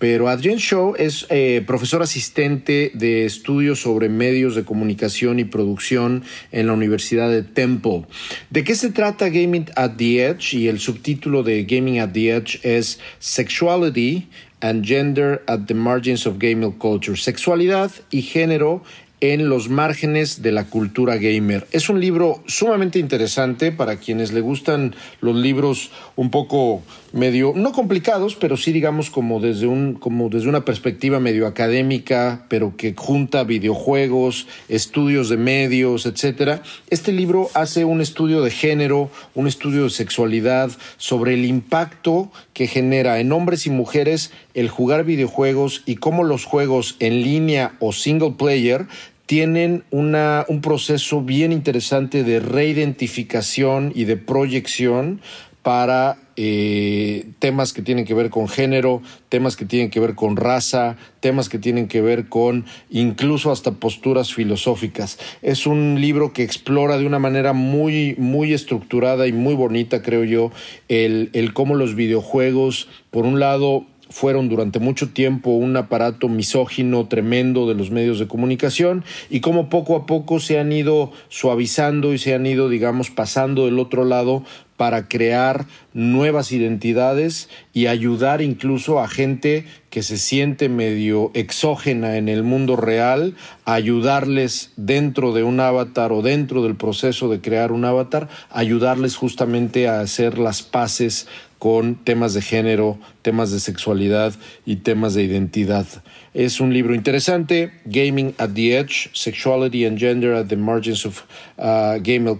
pero 0.00 0.28
Adrienne 0.28 0.58
Shaw 0.58 0.94
es 0.96 1.26
eh, 1.28 1.62
profesor 1.66 2.00
asistente 2.00 2.90
de 2.94 3.26
estudios 3.26 3.80
sobre 3.80 4.08
medios 4.08 4.54
de 4.54 4.64
comunicación 4.64 5.38
y 5.38 5.44
producción 5.44 6.24
en 6.52 6.66
la 6.68 6.72
Universidad 6.72 7.28
de 7.28 7.42
Temple. 7.42 8.06
¿De 8.48 8.64
qué 8.64 8.74
se 8.74 8.92
trata 8.92 9.28
Gaming 9.28 9.66
at 9.76 9.96
the 9.98 10.24
Edge? 10.24 10.54
Y 10.54 10.68
el 10.68 10.80
subtítulo 10.80 11.42
de 11.42 11.64
Gaming 11.64 11.98
at 11.98 12.12
the 12.12 12.34
Edge 12.34 12.60
es 12.62 12.98
Sexuality 13.18 14.26
and 14.62 14.86
Gender 14.86 15.42
at 15.46 15.66
the 15.66 15.74
Margins 15.74 16.26
of 16.26 16.38
Gaming 16.38 16.72
Culture. 16.72 17.18
Sexualidad 17.18 17.90
y 18.10 18.22
género 18.22 18.82
en 19.20 19.48
los 19.48 19.68
márgenes 19.68 20.42
de 20.42 20.52
la 20.52 20.64
cultura 20.64 21.16
gamer. 21.16 21.66
Es 21.72 21.88
un 21.88 22.00
libro 22.00 22.42
sumamente 22.46 22.98
interesante 22.98 23.70
para 23.72 23.96
quienes 23.96 24.32
le 24.32 24.40
gustan 24.40 24.94
los 25.20 25.36
libros 25.36 25.90
un 26.16 26.30
poco 26.30 26.82
medio, 27.12 27.52
no 27.54 27.72
complicados, 27.72 28.36
pero 28.36 28.56
sí 28.56 28.72
digamos 28.72 29.10
como 29.10 29.40
desde, 29.40 29.66
un, 29.66 29.94
como 29.94 30.28
desde 30.28 30.48
una 30.48 30.64
perspectiva 30.64 31.20
medio 31.20 31.46
académica, 31.46 32.46
pero 32.48 32.76
que 32.76 32.94
junta 32.96 33.44
videojuegos, 33.44 34.46
estudios 34.68 35.28
de 35.28 35.36
medios, 35.36 36.06
etc. 36.06 36.60
Este 36.88 37.12
libro 37.12 37.50
hace 37.54 37.84
un 37.84 38.00
estudio 38.00 38.42
de 38.42 38.50
género, 38.50 39.10
un 39.34 39.46
estudio 39.46 39.84
de 39.84 39.90
sexualidad, 39.90 40.70
sobre 40.96 41.34
el 41.34 41.44
impacto 41.44 42.30
que 42.60 42.66
genera 42.66 43.20
en 43.20 43.32
hombres 43.32 43.66
y 43.66 43.70
mujeres 43.70 44.32
el 44.52 44.68
jugar 44.68 45.04
videojuegos 45.04 45.82
y 45.86 45.94
cómo 45.94 46.24
los 46.24 46.44
juegos 46.44 46.96
en 46.98 47.22
línea 47.22 47.72
o 47.80 47.90
single 47.90 48.32
player 48.32 48.86
tienen 49.24 49.82
una, 49.90 50.44
un 50.46 50.60
proceso 50.60 51.22
bien 51.22 51.52
interesante 51.52 52.22
de 52.22 52.38
reidentificación 52.38 53.92
y 53.94 54.04
de 54.04 54.18
proyección 54.18 55.22
para 55.62 56.18
eh, 56.42 57.32
temas 57.38 57.74
que 57.74 57.82
tienen 57.82 58.06
que 58.06 58.14
ver 58.14 58.30
con 58.30 58.48
género, 58.48 59.02
temas 59.28 59.56
que 59.56 59.66
tienen 59.66 59.90
que 59.90 60.00
ver 60.00 60.14
con 60.14 60.36
raza, 60.36 60.96
temas 61.20 61.50
que 61.50 61.58
tienen 61.58 61.86
que 61.86 62.00
ver 62.00 62.30
con 62.30 62.64
incluso 62.88 63.52
hasta 63.52 63.72
posturas 63.72 64.32
filosóficas. 64.32 65.18
Es 65.42 65.66
un 65.66 66.00
libro 66.00 66.32
que 66.32 66.42
explora 66.42 66.96
de 66.96 67.04
una 67.04 67.18
manera 67.18 67.52
muy, 67.52 68.14
muy 68.16 68.54
estructurada 68.54 69.26
y 69.26 69.34
muy 69.34 69.52
bonita, 69.52 70.00
creo 70.00 70.24
yo, 70.24 70.50
el, 70.88 71.28
el 71.34 71.52
cómo 71.52 71.74
los 71.74 71.94
videojuegos, 71.94 72.88
por 73.10 73.26
un 73.26 73.38
lado, 73.38 73.84
fueron 74.10 74.48
durante 74.48 74.80
mucho 74.80 75.10
tiempo 75.10 75.50
un 75.50 75.76
aparato 75.76 76.28
misógino 76.28 77.06
tremendo 77.06 77.68
de 77.68 77.74
los 77.74 77.90
medios 77.90 78.18
de 78.18 78.26
comunicación 78.26 79.04
y 79.30 79.40
cómo 79.40 79.68
poco 79.68 79.96
a 79.96 80.04
poco 80.04 80.40
se 80.40 80.58
han 80.58 80.72
ido 80.72 81.12
suavizando 81.28 82.12
y 82.12 82.18
se 82.18 82.34
han 82.34 82.44
ido, 82.44 82.68
digamos, 82.68 83.10
pasando 83.10 83.66
del 83.66 83.78
otro 83.78 84.04
lado 84.04 84.42
para 84.80 85.08
crear 85.08 85.66
nuevas 85.92 86.52
identidades 86.52 87.50
y 87.74 87.86
ayudar 87.86 88.40
incluso 88.40 88.98
a 88.98 89.08
gente 89.08 89.66
que 89.90 90.02
se 90.02 90.16
siente 90.16 90.70
medio 90.70 91.30
exógena 91.34 92.16
en 92.16 92.30
el 92.30 92.44
mundo 92.44 92.76
real, 92.76 93.34
ayudarles 93.66 94.72
dentro 94.78 95.34
de 95.34 95.42
un 95.42 95.60
avatar 95.60 96.12
o 96.12 96.22
dentro 96.22 96.62
del 96.62 96.76
proceso 96.76 97.28
de 97.28 97.42
crear 97.42 97.72
un 97.72 97.84
avatar, 97.84 98.30
ayudarles 98.48 99.16
justamente 99.16 99.86
a 99.86 100.00
hacer 100.00 100.38
las 100.38 100.62
paces 100.62 101.28
con 101.58 101.96
temas 101.96 102.32
de 102.32 102.40
género, 102.40 102.98
temas 103.20 103.50
de 103.50 103.60
sexualidad 103.60 104.32
y 104.64 104.76
temas 104.76 105.12
de 105.12 105.24
identidad. 105.24 105.86
Es 106.32 106.58
un 106.58 106.72
libro 106.72 106.94
interesante, 106.94 107.70
Gaming 107.84 108.32
at 108.38 108.52
the 108.54 108.78
Edge, 108.78 109.10
Sexuality 109.12 109.84
and 109.84 109.98
Gender 109.98 110.32
at 110.32 110.46
the 110.46 110.56
Margins 110.56 111.04
of 111.04 111.22
uh, 111.58 111.98
gamer, 112.02 112.38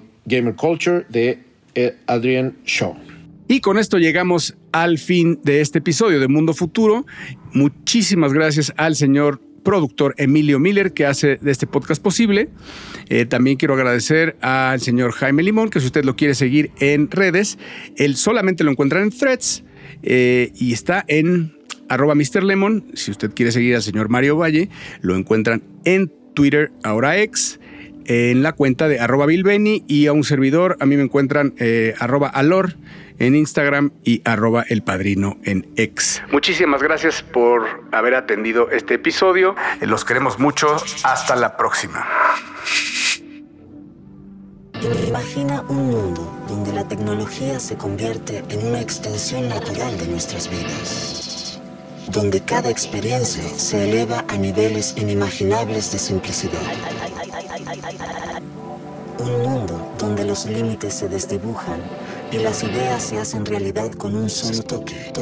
Culture, 0.57 1.05
Adrian 2.07 2.57
Shaw. 2.65 2.97
Y 3.49 3.61
con 3.61 3.79
esto 3.79 3.99
llegamos 3.99 4.57
al 4.73 4.99
fin 4.99 5.41
de 5.43 5.61
este 5.61 5.79
episodio 5.79 6.21
de 6.21 6.29
Mundo 6.29 6.55
Futuro. 6.55 7.05
Muchísimas 7.53 8.33
gracias 8.33 8.73
al 8.77 8.95
señor 8.95 9.41
productor 9.63 10.15
Emilio 10.19 10.59
Miller, 10.59 10.93
que 10.93 11.07
hace 11.07 11.37
de 11.37 11.51
este 11.51 11.67
podcast 11.67 12.03
posible. 12.03 12.49
Eh, 13.09 13.27
también 13.27 13.57
quiero 13.57 13.75
agradecer 13.75 14.37
al 14.41 14.81
señor 14.81 15.13
Jaime 15.13 15.43
Limón, 15.43 15.71
que 15.71 15.81
si 15.81 15.87
usted 15.87 16.05
lo 16.05 16.17
quiere 16.17 16.35
seguir 16.35 16.71
en 16.81 17.11
redes, 17.11 17.59
él 17.97 18.17
solamente 18.17 18.65
lo 18.65 18.71
encuentra 18.71 19.03
en 19.03 19.11
threads 19.11 19.65
eh, 20.03 20.53
y 20.57 20.73
está 20.73 21.05
en 21.09 21.53
arroba 21.89 22.15
Mr. 22.15 22.43
Lemon. 22.43 22.87
Si 22.95 23.11
usted 23.11 23.33
quiere 23.35 23.53
seguir 23.53 23.75
al 23.75 23.83
señor 23.83 24.09
Mario 24.09 24.37
Valle, 24.37 24.71
lo 25.03 25.17
encuentran 25.17 25.63
en 25.85 26.11
Twitter, 26.35 26.73
ahora 26.85 27.21
ex, 27.21 27.60
en 28.11 28.43
la 28.43 28.53
cuenta 28.55 28.89
de 28.89 28.99
arroba 28.99 29.25
bilbeni 29.27 29.85
y 29.87 30.09
a 30.09 30.13
un 30.13 30.25
servidor, 30.25 30.77
a 30.81 30.87
mí 30.87 30.97
me 30.97 31.05
encuentran 31.05 31.55
eh, 31.59 31.95
arroba 32.01 32.27
alor 32.27 32.75
en 33.21 33.37
Instagram 33.37 33.93
y 34.03 34.21
arroba 34.25 34.65
el 34.69 34.83
padrino 34.83 35.39
en 35.45 35.71
X. 35.77 36.21
Muchísimas 36.33 36.83
gracias 36.83 37.23
por 37.23 37.69
haber 37.93 38.17
atendido 38.17 38.69
este 38.73 38.95
episodio. 38.95 39.55
Los 39.81 40.05
queremos 40.05 40.41
mucho. 40.41 40.75
Hasta 41.05 41.37
la 41.37 41.57
próxima. 41.57 42.05
Imagina 45.07 45.63
un 45.69 45.91
mundo 45.91 46.45
donde 46.49 46.73
la 46.73 46.89
tecnología 46.89 47.61
se 47.61 47.77
convierte 47.77 48.43
en 48.49 48.67
una 48.67 48.81
extensión 48.81 49.49
natural 49.49 49.97
de 49.99 50.09
nuestras 50.09 50.51
vidas, 50.51 51.61
donde 52.09 52.41
cada 52.41 52.71
experiencia 52.71 53.45
se 53.57 53.89
eleva 53.89 54.25
a 54.27 54.37
niveles 54.37 54.97
inimaginables 54.97 55.93
de 55.93 55.99
simplicidad. 56.01 57.20
Un 59.19 59.43
mundo 59.43 59.93
donde 59.99 60.25
los 60.25 60.47
límites 60.47 60.95
se 60.95 61.09
desdibujan 61.09 61.81
y 62.33 62.39
las 62.39 62.63
ideas 62.63 63.03
se 63.03 63.19
hacen 63.19 63.45
realidad 63.45 63.93
con 63.93 64.15
un 64.15 64.31
solo 64.31 64.63
toque. 64.63 65.13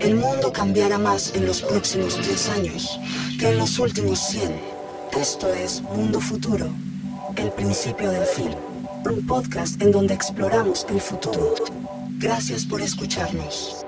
El 0.00 0.16
mundo 0.16 0.52
cambiará 0.52 0.98
más 0.98 1.34
en 1.34 1.46
los 1.46 1.62
próximos 1.62 2.16
10 2.16 2.48
años 2.50 3.00
que 3.38 3.50
en 3.50 3.58
los 3.58 3.78
últimos 3.78 4.18
100. 4.18 4.52
Esto 5.18 5.52
es 5.52 5.82
Mundo 5.82 6.20
Futuro, 6.20 6.66
el 7.36 7.50
principio 7.52 8.10
del 8.10 8.24
fin. 8.24 8.50
Un 9.08 9.26
podcast 9.26 9.80
en 9.80 9.92
donde 9.92 10.14
exploramos 10.14 10.86
el 10.88 11.00
futuro. 11.00 11.54
Gracias 12.18 12.64
por 12.64 12.80
escucharnos. 12.80 13.84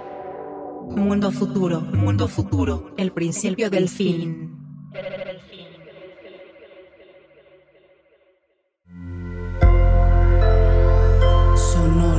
Mundo 0.88 1.32
Futuro, 1.32 1.80
Mundo 1.80 2.28
Futuro, 2.28 2.92
el 2.96 3.12
principio 3.12 3.70
del 3.70 3.88
fin. 3.88 4.56
sonoro. 11.70 12.15